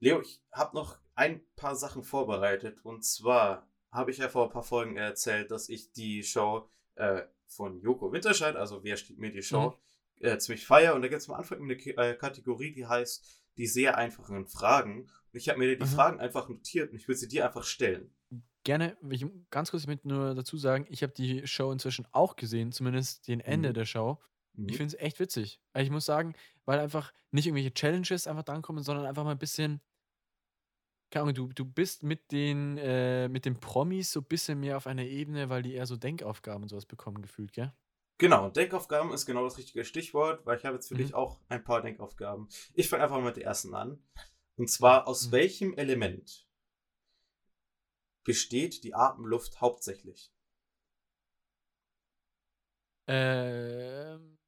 Leo, 0.00 0.20
ich 0.20 0.42
habe 0.52 0.76
noch 0.76 0.98
ein 1.14 1.42
paar 1.56 1.76
Sachen 1.76 2.04
vorbereitet. 2.04 2.84
Und 2.84 3.04
zwar 3.04 3.68
habe 3.90 4.10
ich 4.10 4.18
ja 4.18 4.28
vor 4.28 4.44
ein 4.44 4.50
paar 4.52 4.62
Folgen 4.62 4.96
erzählt, 4.96 5.50
dass 5.50 5.68
ich 5.68 5.92
die 5.92 6.22
Show 6.22 6.68
äh, 6.96 7.22
von 7.46 7.80
Joko 7.80 8.12
Winterscheid, 8.12 8.56
also 8.56 8.82
Wer 8.82 8.96
steht 8.96 9.18
mir 9.18 9.30
die 9.30 9.42
Show, 9.42 9.78
mhm. 10.20 10.26
äh, 10.26 10.38
ziemlich 10.38 10.66
feier. 10.66 10.94
Und 10.94 11.02
da 11.02 11.08
gibt 11.08 11.22
es 11.22 11.28
am 11.28 11.36
Anfang 11.36 11.62
eine 11.62 11.76
K 11.76 11.90
äh, 11.90 12.14
Kategorie, 12.14 12.72
die 12.72 12.86
heißt 12.86 13.24
die 13.56 13.66
sehr 13.66 13.96
einfachen 13.96 14.46
Fragen. 14.46 15.02
Und 15.02 15.38
ich 15.38 15.48
habe 15.48 15.58
mir 15.58 15.76
die 15.76 15.82
mhm. 15.82 15.88
Fragen 15.88 16.20
einfach 16.20 16.48
notiert 16.48 16.90
und 16.90 16.96
ich 16.96 17.08
will 17.08 17.16
sie 17.16 17.28
dir 17.28 17.46
einfach 17.46 17.64
stellen. 17.64 18.14
Gerne, 18.64 18.96
ich 19.10 19.26
ganz 19.50 19.70
kurz 19.70 19.86
mit 19.86 20.04
nur 20.04 20.34
dazu 20.34 20.56
sagen, 20.56 20.86
ich 20.88 21.02
habe 21.02 21.12
die 21.12 21.46
Show 21.46 21.70
inzwischen 21.70 22.06
auch 22.12 22.36
gesehen, 22.36 22.72
zumindest 22.72 23.28
den 23.28 23.40
Ende 23.40 23.70
mhm. 23.70 23.74
der 23.74 23.84
Show. 23.84 24.18
Mhm. 24.54 24.68
Ich 24.68 24.76
finde 24.76 24.96
es 24.96 25.02
echt 25.02 25.20
witzig. 25.20 25.60
Ich 25.76 25.90
muss 25.90 26.06
sagen, 26.06 26.34
weil 26.64 26.78
einfach 26.78 27.12
nicht 27.30 27.46
irgendwelche 27.46 27.74
Challenges 27.74 28.26
einfach 28.26 28.42
drankommen, 28.42 28.82
sondern 28.82 29.06
einfach 29.06 29.24
mal 29.24 29.32
ein 29.32 29.38
bisschen 29.38 29.80
keine 31.14 31.30
Ahnung, 31.30 31.34
du, 31.34 31.52
du 31.52 31.64
bist 31.64 32.02
mit 32.02 32.32
den, 32.32 32.76
äh, 32.76 33.28
mit 33.28 33.44
den 33.44 33.60
Promis 33.60 34.10
so 34.10 34.18
ein 34.18 34.24
bisschen 34.24 34.58
mehr 34.58 34.76
auf 34.76 34.88
einer 34.88 35.04
Ebene, 35.04 35.48
weil 35.48 35.62
die 35.62 35.74
eher 35.74 35.86
so 35.86 35.96
Denkaufgaben 35.96 36.64
und 36.64 36.68
sowas 36.68 36.86
bekommen, 36.86 37.22
gefühlt, 37.22 37.52
gell? 37.52 37.72
Genau, 38.18 38.48
Denkaufgaben 38.48 39.12
ist 39.12 39.24
genau 39.24 39.44
das 39.44 39.56
richtige 39.56 39.84
Stichwort, 39.84 40.44
weil 40.44 40.58
ich 40.58 40.64
habe 40.64 40.74
jetzt 40.74 40.88
für 40.88 40.94
mhm. 40.94 40.98
dich 40.98 41.14
auch 41.14 41.40
ein 41.48 41.62
paar 41.62 41.82
Denkaufgaben. 41.82 42.48
Ich 42.74 42.88
fange 42.88 43.04
einfach 43.04 43.16
mal 43.16 43.26
mit 43.26 43.36
der 43.36 43.44
ersten 43.44 43.74
an. 43.74 44.02
Und 44.56 44.70
zwar, 44.70 45.06
aus 45.06 45.28
mhm. 45.28 45.32
welchem 45.32 45.74
Element 45.74 46.43
besteht 48.24 48.84
die 48.84 48.94
Atemluft 48.94 49.60
hauptsächlich? 49.60 50.32
Ähm. 53.06 54.38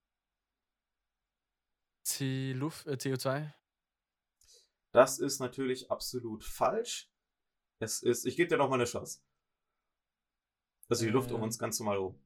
Luft, 2.18 2.86
äh, 2.86 2.92
CO2? 2.92 3.52
Das 4.92 5.18
ist 5.18 5.40
natürlich 5.40 5.90
absolut 5.90 6.42
falsch. 6.42 7.10
Es 7.78 8.02
ist, 8.02 8.24
ich 8.24 8.36
gebe 8.36 8.48
dir 8.48 8.56
noch 8.56 8.70
mal 8.70 8.76
eine 8.76 8.84
Chance. 8.84 9.20
Also 10.88 11.04
die 11.04 11.10
Luft 11.10 11.30
um 11.32 11.42
uns 11.42 11.58
ganz 11.58 11.78
normal 11.78 11.98
rum. 11.98 12.18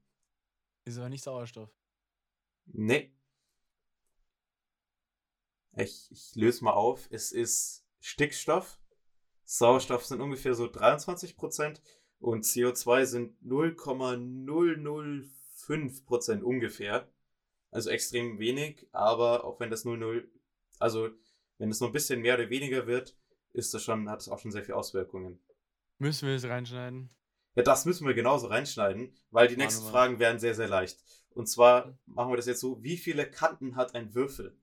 Ist 0.84 0.98
aber 0.98 1.08
nicht 1.08 1.24
Sauerstoff. 1.24 1.74
Nee. 2.66 3.12
Ich, 5.76 6.10
ich 6.10 6.34
löse 6.36 6.62
mal 6.62 6.72
auf. 6.72 7.08
Es 7.10 7.32
ist 7.32 7.84
Stickstoff. 8.00 8.80
Sauerstoff 9.50 10.06
sind 10.06 10.20
ungefähr 10.20 10.54
so 10.54 10.66
23% 10.66 11.80
und 12.20 12.44
CO2 12.44 13.04
sind 13.04 13.36
0,005% 13.42 16.42
ungefähr. 16.42 17.08
Also 17.72 17.90
extrem 17.90 18.38
wenig, 18.38 18.86
aber 18.92 19.44
auch 19.44 19.58
wenn 19.58 19.70
das 19.70 19.84
00, 19.84 20.30
also 20.78 21.08
wenn 21.58 21.68
es 21.68 21.80
nur 21.80 21.88
ein 21.88 21.92
bisschen 21.92 22.20
mehr 22.20 22.34
oder 22.34 22.48
weniger 22.48 22.86
wird, 22.86 23.16
ist 23.52 23.74
das 23.74 23.82
schon, 23.82 24.08
hat 24.08 24.20
es 24.20 24.28
auch 24.28 24.38
schon 24.38 24.52
sehr 24.52 24.62
viele 24.62 24.76
Auswirkungen. 24.76 25.40
Müssen 25.98 26.28
wir 26.28 26.36
es 26.36 26.44
reinschneiden? 26.44 27.10
Ja, 27.56 27.64
das 27.64 27.86
müssen 27.86 28.06
wir 28.06 28.14
genauso 28.14 28.46
reinschneiden, 28.46 29.16
weil 29.32 29.48
die 29.48 29.56
nächsten 29.56 29.84
Fragen 29.84 30.20
werden 30.20 30.38
sehr, 30.38 30.54
sehr 30.54 30.68
leicht. 30.68 31.02
Und 31.30 31.48
zwar 31.48 31.98
machen 32.06 32.30
wir 32.30 32.36
das 32.36 32.46
jetzt 32.46 32.60
so: 32.60 32.80
Wie 32.84 32.96
viele 32.96 33.28
Kanten 33.28 33.74
hat 33.74 33.96
ein 33.96 34.14
Würfel? 34.14 34.56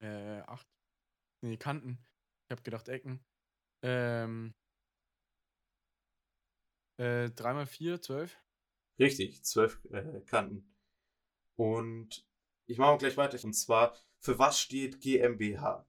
Äh, 0.00 0.40
acht. 0.46 0.66
Nee, 1.42 1.58
Kanten. 1.58 1.98
Ich 2.48 2.50
habe 2.50 2.62
gedacht 2.62 2.88
Ecken. 2.88 3.20
Ähm. 3.82 4.54
Äh, 6.96 7.28
dreimal 7.30 7.66
vier, 7.66 8.00
zwölf? 8.00 8.38
Richtig, 8.98 9.44
zwölf 9.44 9.78
äh, 9.92 10.22
Kanten. 10.22 10.74
Und 11.56 12.26
ich 12.64 12.78
mache 12.78 12.96
gleich 12.96 13.18
weiter. 13.18 13.38
Und 13.44 13.52
zwar, 13.52 13.94
für 14.18 14.38
was 14.38 14.58
steht 14.58 15.02
GmbH? 15.02 15.86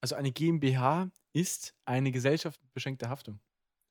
Also 0.00 0.16
eine 0.16 0.32
GmbH 0.32 1.12
ist 1.32 1.76
eine 1.84 2.10
Gesellschaft 2.10 2.60
mit 2.60 2.72
beschränkter 2.74 3.08
Haftung. 3.08 3.38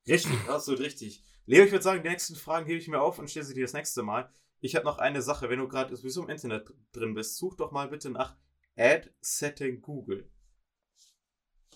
Richtig, 0.06 0.50
absolut 0.50 0.82
richtig. 0.82 1.24
Leo, 1.46 1.64
ich 1.64 1.72
würde 1.72 1.84
sagen, 1.84 2.04
die 2.04 2.10
nächsten 2.10 2.36
Fragen 2.36 2.66
hebe 2.66 2.78
ich 2.78 2.90
mir 2.90 3.02
auf 3.02 3.20
und 3.20 3.30
stelle 3.30 3.46
sie 3.46 3.54
dir 3.54 3.64
das 3.64 3.74
nächste 3.74 4.04
Mal. 4.04 4.30
Ich 4.60 4.76
habe 4.76 4.86
noch 4.86 4.98
eine 4.98 5.22
Sache, 5.22 5.50
wenn 5.50 5.60
du 5.60 5.68
gerade 5.70 5.96
sowieso 5.96 6.24
im 6.24 6.30
Internet 6.30 6.74
drin 6.92 7.14
bist, 7.14 7.38
such 7.38 7.56
doch 7.56 7.72
mal 7.72 7.88
bitte 7.88 8.10
nach 8.10 8.36
Ad 8.76 9.10
Setting 9.22 9.80
Google. 9.80 10.30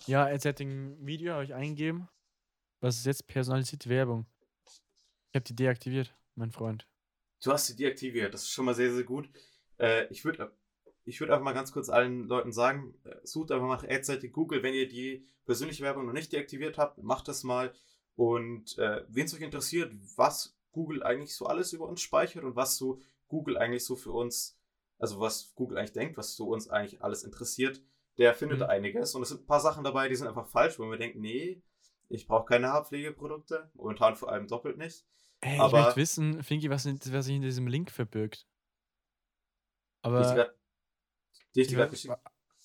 Ja, 0.04 0.26
Ad 0.26 0.38
Setting 0.38 1.04
Video 1.04 1.32
habe 1.32 1.44
ich 1.44 1.54
eingegeben. 1.54 2.08
Was 2.80 2.98
ist 2.98 3.06
jetzt 3.06 3.26
personalisierte 3.26 3.88
Werbung? 3.88 4.26
Ich 5.30 5.36
habe 5.36 5.44
die 5.44 5.56
deaktiviert, 5.56 6.14
mein 6.34 6.52
Freund. 6.52 6.86
Du 7.42 7.52
hast 7.52 7.66
sie 7.66 7.76
deaktiviert, 7.76 8.34
das 8.34 8.42
ist 8.42 8.50
schon 8.50 8.66
mal 8.66 8.74
sehr, 8.74 8.92
sehr 8.92 9.04
gut. 9.04 9.28
Äh, 9.78 10.06
ich 10.08 10.24
würde 10.24 10.52
ich 11.06 11.20
würde 11.20 11.32
einfach 11.32 11.44
mal 11.44 11.52
ganz 11.52 11.72
kurz 11.72 11.88
allen 11.88 12.24
Leuten 12.24 12.52
sagen, 12.52 12.94
äh, 13.04 13.14
sucht 13.22 13.52
einfach 13.52 13.68
nach 13.68 13.84
Ad-Seite 13.84 14.28
Google, 14.28 14.62
wenn 14.62 14.74
ihr 14.74 14.88
die 14.88 15.24
persönliche 15.44 15.84
Werbung 15.84 16.04
noch 16.04 16.12
nicht 16.12 16.32
deaktiviert 16.32 16.78
habt, 16.78 17.02
macht 17.02 17.28
das 17.28 17.44
mal. 17.44 17.72
Und 18.16 18.76
äh, 18.78 19.04
wen 19.08 19.26
es 19.26 19.34
euch 19.34 19.40
interessiert, 19.40 19.92
was 20.16 20.58
Google 20.72 21.02
eigentlich 21.02 21.34
so 21.34 21.46
alles 21.46 21.72
über 21.72 21.86
uns 21.86 22.00
speichert 22.00 22.42
und 22.42 22.56
was 22.56 22.76
so 22.76 23.00
Google 23.28 23.56
eigentlich 23.56 23.84
so 23.84 23.94
für 23.94 24.10
uns, 24.10 24.58
also 24.98 25.20
was 25.20 25.54
Google 25.54 25.78
eigentlich 25.78 25.92
denkt, 25.92 26.16
was 26.16 26.34
so 26.34 26.48
uns 26.48 26.68
eigentlich 26.68 27.02
alles 27.02 27.22
interessiert, 27.22 27.80
der 28.18 28.34
findet 28.34 28.60
mhm. 28.60 28.66
einiges. 28.66 29.14
Und 29.14 29.22
es 29.22 29.28
sind 29.28 29.42
ein 29.42 29.46
paar 29.46 29.60
Sachen 29.60 29.84
dabei, 29.84 30.08
die 30.08 30.16
sind 30.16 30.28
einfach 30.28 30.46
falsch, 30.46 30.78
wo 30.78 30.90
wir 30.90 30.98
denken, 30.98 31.20
nee, 31.20 31.62
ich 32.08 32.26
brauche 32.26 32.46
keine 32.46 32.68
Haarpflegeprodukte, 32.68 33.70
momentan 33.74 34.16
vor 34.16 34.30
allem 34.30 34.46
doppelt 34.46 34.78
nicht. 34.78 35.04
Ey, 35.40 35.58
Aber, 35.58 35.78
ich 35.78 35.84
möchte 35.84 36.00
wissen, 36.00 36.42
Finky, 36.42 36.70
was, 36.70 36.86
was 36.86 37.24
sich 37.26 37.36
in 37.36 37.42
diesem 37.42 37.66
Link 37.66 37.90
verbirgt. 37.90 38.46
Aber. 40.02 40.20
Ich 41.54 41.66
die, 41.66 41.66
die 41.66 42.10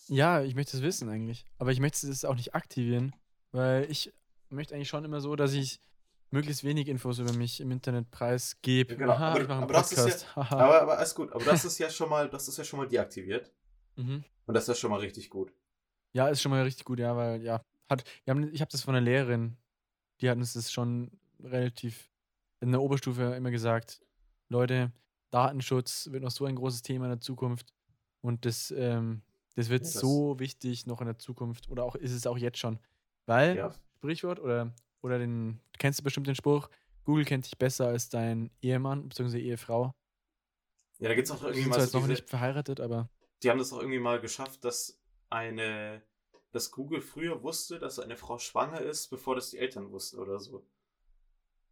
ja, 0.08 0.42
ich 0.42 0.56
möchte 0.56 0.76
es 0.76 0.84
wissen 0.84 1.10
eigentlich. 1.10 1.46
Aber 1.58 1.72
ich 1.72 1.80
möchte 1.80 2.08
es 2.08 2.26
auch 2.26 2.36
nicht 2.36 2.54
aktivieren, 2.54 3.16
weil 3.52 3.90
ich 3.90 4.14
möchte 4.50 4.76
eigentlich 4.76 4.90
schon 4.90 5.06
immer 5.06 5.22
so, 5.22 5.36
dass 5.36 5.54
ich 5.54 5.82
möglichst 6.32 6.64
wenig 6.64 6.88
Infos 6.88 7.20
über 7.20 7.34
mich 7.34 7.62
im 7.62 7.72
Internet 7.72 8.12
preisgebe. 8.12 8.98
Genau, 8.98 9.14
Aha, 9.14 9.34
aber, 9.34 9.50
aber 9.50 9.74
das 9.74 9.92
ist 9.92 10.26
ja, 10.36 10.42
aber, 10.52 10.82
aber 10.82 10.98
alles 10.98 11.16
gut. 11.16 11.32
Aber 11.32 11.44
das 11.44 11.66
ist 11.66 11.78
ja 11.78 11.90
schon 11.90 12.10
mal, 12.10 12.30
das 12.30 12.48
ist 12.48 12.58
ja 12.58 12.64
schon 12.64 12.80
mal 12.80 12.88
deaktiviert. 12.88 13.52
Mhm. 13.96 14.24
Und 14.46 14.54
das 14.54 14.68
ist 14.70 14.80
schon 14.80 14.92
mal 14.92 15.00
richtig 15.00 15.30
gut. 15.30 15.54
Ja, 16.14 16.28
ist 16.28 16.42
schon 16.42 16.52
mal 16.52 16.64
richtig 16.64 16.86
gut, 16.86 17.00
ja, 17.00 17.16
weil 17.16 17.42
ja, 17.42 17.62
hat, 17.90 18.04
haben, 18.28 18.54
ich 18.54 18.62
habe 18.62 18.72
das 18.72 18.82
von 18.82 18.96
einer 18.96 19.04
Lehrerin, 19.04 19.58
die 20.20 20.30
hat 20.30 20.38
uns 20.38 20.54
das 20.54 20.72
schon 20.72 21.12
relativ 21.40 22.10
in 22.60 22.72
der 22.72 22.82
Oberstufe 22.82 23.34
immer 23.36 23.52
gesagt. 23.52 24.02
Leute, 24.50 24.92
Datenschutz 25.32 26.10
wird 26.12 26.24
noch 26.24 26.32
so 26.32 26.46
ein 26.46 26.56
großes 26.56 26.82
Thema 26.82 27.06
in 27.06 27.12
der 27.12 27.22
Zukunft. 27.22 27.74
Und 28.22 28.46
das, 28.46 28.72
ähm, 28.72 29.24
das 29.56 29.70
wird 29.70 29.82
ja, 29.82 29.92
das 29.92 29.94
so 30.02 30.40
wichtig 30.40 30.86
noch 30.86 31.02
in 31.02 31.08
der 31.08 31.18
Zukunft. 31.18 31.70
Oder 31.70 31.84
auch 31.84 31.96
ist 31.96 32.12
es 32.12 32.28
auch 32.28 32.38
jetzt 32.38 32.60
schon. 32.60 32.80
Weil, 33.26 33.58
ja. 33.58 33.74
Sprichwort, 33.98 34.40
oder, 34.40 34.74
oder 35.02 35.18
den, 35.18 35.60
kennst 35.80 36.00
du 36.00 36.04
bestimmt 36.04 36.28
den 36.28 36.36
Spruch, 36.36 36.70
Google 37.04 37.26
kennt 37.26 37.46
dich 37.46 37.58
besser 37.58 37.88
als 37.88 38.10
dein 38.10 38.52
Ehemann 38.62 39.10
bzw. 39.10 39.40
Ehefrau. 39.40 39.94
Ja, 41.00 41.10
da 41.10 41.16
gibt 41.16 41.28
es 41.28 41.32
auch 41.32 41.42
irgendwie 41.42 41.68
mal. 41.68 41.80
So 41.82 41.98
noch 41.98 42.06
diese, 42.06 42.12
nicht 42.12 42.30
verheiratet, 42.30 42.80
aber. 42.80 43.10
Die 43.44 43.50
haben 43.50 43.60
das 43.60 43.74
auch 43.74 43.80
irgendwie 43.80 44.00
mal 44.00 44.20
geschafft, 44.20 44.64
dass 44.64 45.00
eine. 45.30 46.02
dass 46.52 46.72
Google 46.72 47.02
früher 47.02 47.42
wusste, 47.44 47.80
dass 47.80 48.00
eine 48.00 48.18
Frau 48.18 48.38
schwanger 48.38 48.82
ist, 48.82 49.08
bevor 49.10 49.36
das 49.36 49.50
die 49.52 49.58
Eltern 49.58 49.92
wussten 49.92 50.20
oder 50.20 50.40
so. 50.40 50.66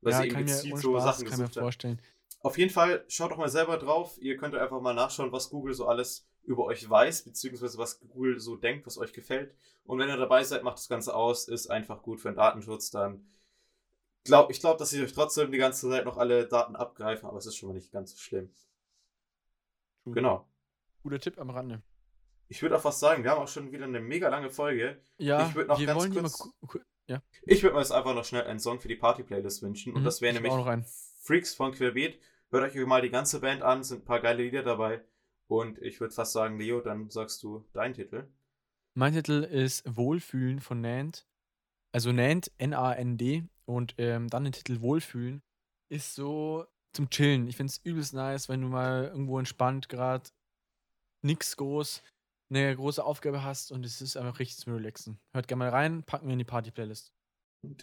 Weil 0.02 0.14
ja, 0.14 0.22
sie 0.22 0.28
eben 0.30 0.46
gezielt 0.46 0.78
so 0.78 0.98
Spaß, 0.98 1.04
Sachen 1.18 1.30
kann 1.30 1.40
mir 1.42 1.50
vorstellen. 1.50 2.02
Auf 2.42 2.58
jeden 2.58 2.72
Fall, 2.72 3.04
schaut 3.10 3.32
doch 3.32 3.38
mal 3.38 3.50
selber 3.50 3.78
drauf. 3.78 4.18
Ihr 4.22 4.38
könnt 4.38 4.56
einfach 4.56 4.80
mal 4.80 4.94
nachschauen, 4.94 5.32
was 5.32 5.50
Google 5.50 5.74
so 5.74 5.88
alles 5.88 6.26
über 6.44 6.64
euch 6.66 6.90
weiß, 6.90 7.24
beziehungsweise 7.24 7.78
was 7.78 8.00
Google 8.00 8.40
so 8.40 8.56
denkt, 8.56 8.88
was 8.88 8.98
euch 8.98 9.12
gefällt. 9.12 9.54
Und 9.84 10.00
wenn 10.00 10.08
ihr 10.10 10.18
dabei 10.18 10.44
seid, 10.44 10.64
macht 10.64 10.78
das 10.78 10.88
Ganze 10.88 11.14
aus, 11.14 11.48
ist 11.48 11.68
einfach 11.68 12.02
gut 12.02 12.22
für 12.22 12.30
den 12.30 12.38
Datenschutz. 12.38 12.92
Dann 12.92 13.28
glaub, 14.24 14.50
ich 14.50 14.60
glaube, 14.60 14.80
dass 14.80 14.92
sie 14.92 15.04
euch 15.04 15.14
trotzdem 15.14 15.52
die 15.52 15.58
ganze 15.58 15.90
Zeit 15.90 16.06
noch 16.06 16.18
alle 16.18 16.48
Daten 16.48 16.76
abgreifen, 16.76 17.28
aber 17.28 17.38
es 17.38 17.46
ist 17.46 17.58
schon 17.58 17.70
mal 17.70 17.76
nicht 17.76 17.92
ganz 17.92 18.12
so 18.12 18.18
schlimm. 18.18 18.50
True. 20.04 20.14
Genau. 20.14 20.49
Guter 21.02 21.20
Tipp 21.20 21.40
am 21.40 21.50
Rande. 21.50 21.82
Ich 22.48 22.62
würde 22.62 22.78
auch 22.78 22.82
fast 22.82 23.00
sagen, 23.00 23.24
wir 23.24 23.32
haben 23.32 23.42
auch 23.42 23.48
schon 23.48 23.72
wieder 23.72 23.86
eine 23.86 24.00
mega 24.00 24.28
lange 24.30 24.50
Folge. 24.50 25.02
Ja, 25.18 25.48
ich 25.48 25.56
würde 25.56 25.70
noch 25.70 26.14
ganz 26.14 26.38
kurz. 26.66 26.84
Ja. 27.08 27.24
Ich 27.44 27.64
würde 27.64 27.74
mir 27.74 27.82
jetzt 27.82 27.92
einfach 27.92 28.14
noch 28.14 28.24
schnell 28.24 28.44
einen 28.44 28.60
Song 28.60 28.80
für 28.80 28.88
die 28.88 28.96
Party-Playlist 28.96 29.64
wünschen. 29.64 29.92
Mhm, 29.92 29.98
und 29.98 30.04
das 30.04 30.22
wäre 30.22 30.34
nämlich 30.34 30.54
Freaks 31.22 31.56
von 31.56 31.72
Querbeet. 31.72 32.20
Hört 32.52 32.64
euch 32.64 32.86
mal 32.86 33.02
die 33.02 33.10
ganze 33.10 33.40
Band 33.40 33.64
an, 33.64 33.84
sind 33.84 34.02
ein 34.02 34.06
paar 34.06 34.20
geile 34.20 34.44
Lieder 34.44 34.64
dabei. 34.64 35.04
Und 35.48 35.80
ich 35.80 36.00
würde 36.00 36.14
fast 36.14 36.34
sagen, 36.34 36.60
Leo, 36.60 36.82
dann 36.82 37.10
sagst 37.10 37.42
du 37.42 37.68
deinen 37.74 37.96
Titel. 37.96 38.28
Mein 38.94 39.14
Titel 39.14 39.44
ist 39.44 39.84
Wohlfühlen 39.88 40.60
von 40.60 40.82
Nant. 40.82 41.28
Also 41.92 42.12
Nant, 42.12 42.52
N-A-N-D. 42.58 43.44
Und 43.66 43.96
ähm, 43.98 44.28
dann 44.30 44.44
den 44.44 44.54
Titel 44.54 44.82
Wohlfühlen 44.82 45.42
ist 45.90 46.14
so 46.14 46.66
zum 46.94 47.10
Chillen. 47.10 47.48
Ich 47.48 47.58
finde 47.58 47.72
es 47.72 47.80
übelst 47.84 48.14
nice, 48.14 48.50
wenn 48.50 48.62
du 48.62 48.68
mal 48.68 49.06
irgendwo 49.06 49.40
entspannt 49.40 49.90
gerade 49.90 50.30
nix 51.22 51.58
groß 51.58 52.02
eine 52.52 52.76
große 52.76 53.04
Aufgabe 53.04 53.44
hast 53.44 53.72
und 53.72 53.86
es 53.86 54.02
ist 54.02 54.18
einfach 54.18 54.40
richtig 54.40 54.58
zum 54.58 54.74
Relaxen. 54.74 55.20
Hört 55.34 55.48
gerne 55.48 55.66
mal 55.66 55.70
rein, 55.70 56.04
packen 56.04 56.28
wir 56.28 56.34
in 56.34 56.40
die 56.40 56.46
Party-Playlist. 56.46 57.14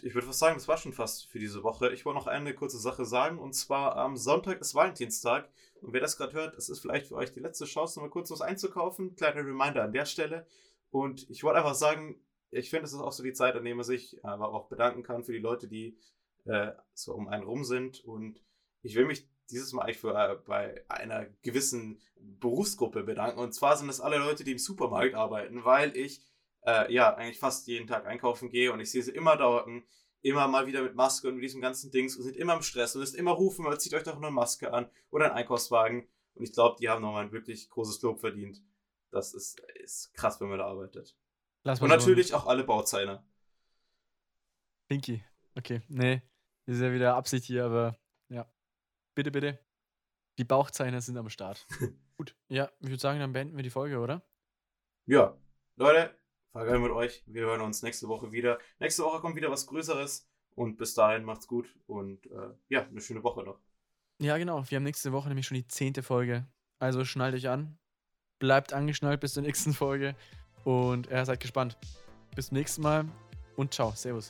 Ich 0.01 0.13
würde 0.15 0.27
fast 0.27 0.39
sagen, 0.39 0.55
das 0.55 0.67
war 0.67 0.77
schon 0.77 0.91
fast 0.91 1.27
für 1.27 1.39
diese 1.39 1.63
Woche. 1.63 1.93
Ich 1.93 2.03
wollte 2.03 2.19
noch 2.19 2.27
eine 2.27 2.53
kurze 2.53 2.79
Sache 2.79 3.05
sagen 3.05 3.39
und 3.39 3.53
zwar 3.53 3.95
am 3.95 4.17
Sonntag 4.17 4.59
ist 4.59 4.75
Valentinstag 4.75 5.49
und 5.81 5.93
wer 5.93 6.01
das 6.01 6.17
gerade 6.17 6.33
hört, 6.33 6.55
es 6.55 6.69
ist 6.69 6.79
vielleicht 6.79 7.07
für 7.07 7.15
euch 7.15 7.31
die 7.31 7.39
letzte 7.39 7.65
Chance, 7.65 7.99
nochmal 7.99 8.09
kurz 8.09 8.31
was 8.31 8.41
einzukaufen. 8.41 9.15
Kleiner 9.15 9.45
Reminder 9.45 9.83
an 9.83 9.93
der 9.93 10.05
Stelle. 10.05 10.47
Und 10.89 11.29
ich 11.29 11.43
wollte 11.43 11.59
einfach 11.59 11.75
sagen, 11.75 12.19
ich 12.49 12.69
finde, 12.69 12.85
es 12.85 12.93
ist 12.93 12.99
auch 12.99 13.11
so 13.11 13.23
die 13.23 13.33
Zeit, 13.33 13.55
an 13.55 13.65
der 13.65 13.75
man 13.75 13.83
sich 13.83 14.23
aber 14.23 14.53
auch 14.53 14.67
bedanken 14.67 15.03
kann 15.03 15.23
für 15.23 15.33
die 15.33 15.39
Leute, 15.39 15.67
die 15.67 15.97
äh, 16.45 16.71
so 16.93 17.13
um 17.13 17.27
einen 17.27 17.43
rum 17.43 17.63
sind. 17.63 18.03
Und 18.03 18.41
ich 18.81 18.95
will 18.95 19.05
mich 19.05 19.29
dieses 19.49 19.73
Mal 19.73 19.83
eigentlich 19.83 19.99
für, 19.99 20.13
äh, 20.13 20.35
bei 20.45 20.83
einer 20.89 21.25
gewissen 21.41 22.01
Berufsgruppe 22.15 23.03
bedanken. 23.03 23.39
Und 23.39 23.53
zwar 23.53 23.77
sind 23.77 23.89
es 23.89 24.01
alle 24.01 24.17
Leute, 24.17 24.43
die 24.43 24.51
im 24.51 24.57
Supermarkt 24.57 25.15
arbeiten, 25.15 25.65
weil 25.65 25.95
ich 25.95 26.21
äh, 26.65 26.91
ja 26.93 27.13
eigentlich 27.15 27.39
fast 27.39 27.67
jeden 27.67 27.87
Tag 27.87 28.05
einkaufen 28.05 28.49
gehe 28.49 28.71
und 28.71 28.79
ich 28.79 28.91
sehe 28.91 29.03
sie 29.03 29.11
immer 29.11 29.37
dort, 29.37 29.67
immer 30.21 30.47
mal 30.47 30.67
wieder 30.67 30.81
mit 30.81 30.95
Maske 30.95 31.27
und 31.27 31.35
mit 31.35 31.43
diesem 31.43 31.61
ganzen 31.61 31.91
Dings 31.91 32.15
und 32.15 32.23
sind 32.23 32.35
immer 32.35 32.55
im 32.55 32.61
Stress 32.61 32.95
und 32.95 33.01
müsst 33.01 33.15
immer 33.15 33.31
rufen, 33.31 33.65
weil 33.65 33.79
zieht 33.79 33.93
euch 33.93 34.03
doch 34.03 34.17
eine 34.17 34.31
Maske 34.31 34.73
an 34.73 34.89
oder 35.09 35.25
einen 35.25 35.35
Einkaufswagen. 35.35 36.07
Und 36.33 36.43
ich 36.43 36.53
glaube, 36.53 36.77
die 36.79 36.89
haben 36.89 37.01
nochmal 37.01 37.25
ein 37.25 37.31
wirklich 37.31 37.69
großes 37.69 38.01
Lob 38.01 38.19
verdient. 38.19 38.61
Das 39.11 39.33
ist, 39.33 39.59
ist 39.75 40.13
krass, 40.13 40.39
wenn 40.41 40.49
man 40.49 40.59
da 40.59 40.65
arbeitet. 40.65 41.15
Und 41.63 41.87
natürlich 41.87 42.33
auch 42.33 42.45
alle 42.45 42.63
Bauzeichner. 42.63 43.25
Pinky. 44.87 45.23
Okay, 45.55 45.81
nee. 45.87 46.21
Das 46.65 46.75
ist 46.75 46.81
ja 46.81 46.93
wieder 46.93 47.15
Absicht 47.15 47.45
hier, 47.45 47.65
aber. 47.65 47.97
Bitte, 49.17 49.31
bitte. 49.31 49.57
Die 50.37 50.43
Bauchzeichner 50.43 51.01
sind 51.01 51.17
am 51.17 51.27
Start. 51.29 51.65
Gut. 52.17 52.35
Ja, 52.49 52.69
ich 52.79 52.89
würde 52.89 52.99
sagen, 52.99 53.19
dann 53.19 53.33
beenden 53.33 53.57
wir 53.57 53.63
die 53.63 53.71
Folge, 53.71 53.97
oder? 53.97 54.21
Ja, 55.07 55.35
Leute, 55.75 56.15
war 56.51 56.67
geil 56.67 56.77
mit 56.77 56.91
euch. 56.91 57.23
Wir 57.25 57.41
hören 57.41 57.61
uns 57.61 57.81
nächste 57.81 58.07
Woche 58.09 58.31
wieder. 58.31 58.59
Nächste 58.77 59.01
Woche 59.01 59.19
kommt 59.19 59.35
wieder 59.35 59.49
was 59.49 59.65
Größeres. 59.65 60.29
Und 60.53 60.77
bis 60.77 60.93
dahin 60.93 61.23
macht's 61.23 61.47
gut 61.47 61.67
und 61.87 62.27
äh, 62.27 62.53
ja, 62.69 62.83
eine 62.85 63.01
schöne 63.01 63.23
Woche 63.23 63.41
noch. 63.41 63.59
Ja, 64.21 64.37
genau. 64.37 64.63
Wir 64.69 64.75
haben 64.75 64.83
nächste 64.83 65.11
Woche 65.13 65.29
nämlich 65.29 65.47
schon 65.47 65.57
die 65.57 65.67
zehnte 65.67 66.03
Folge. 66.03 66.45
Also 66.77 67.03
schnallt 67.03 67.33
euch 67.33 67.49
an. 67.49 67.79
Bleibt 68.37 68.71
angeschnallt 68.71 69.19
bis 69.19 69.33
zur 69.33 69.41
nächsten 69.41 69.73
Folge. 69.73 70.15
Und 70.63 71.11
äh, 71.11 71.25
seid 71.25 71.39
gespannt. 71.39 71.75
Bis 72.35 72.49
zum 72.49 72.57
nächsten 72.57 72.83
Mal 72.83 73.09
und 73.55 73.73
ciao. 73.73 73.93
Servus. 73.95 74.29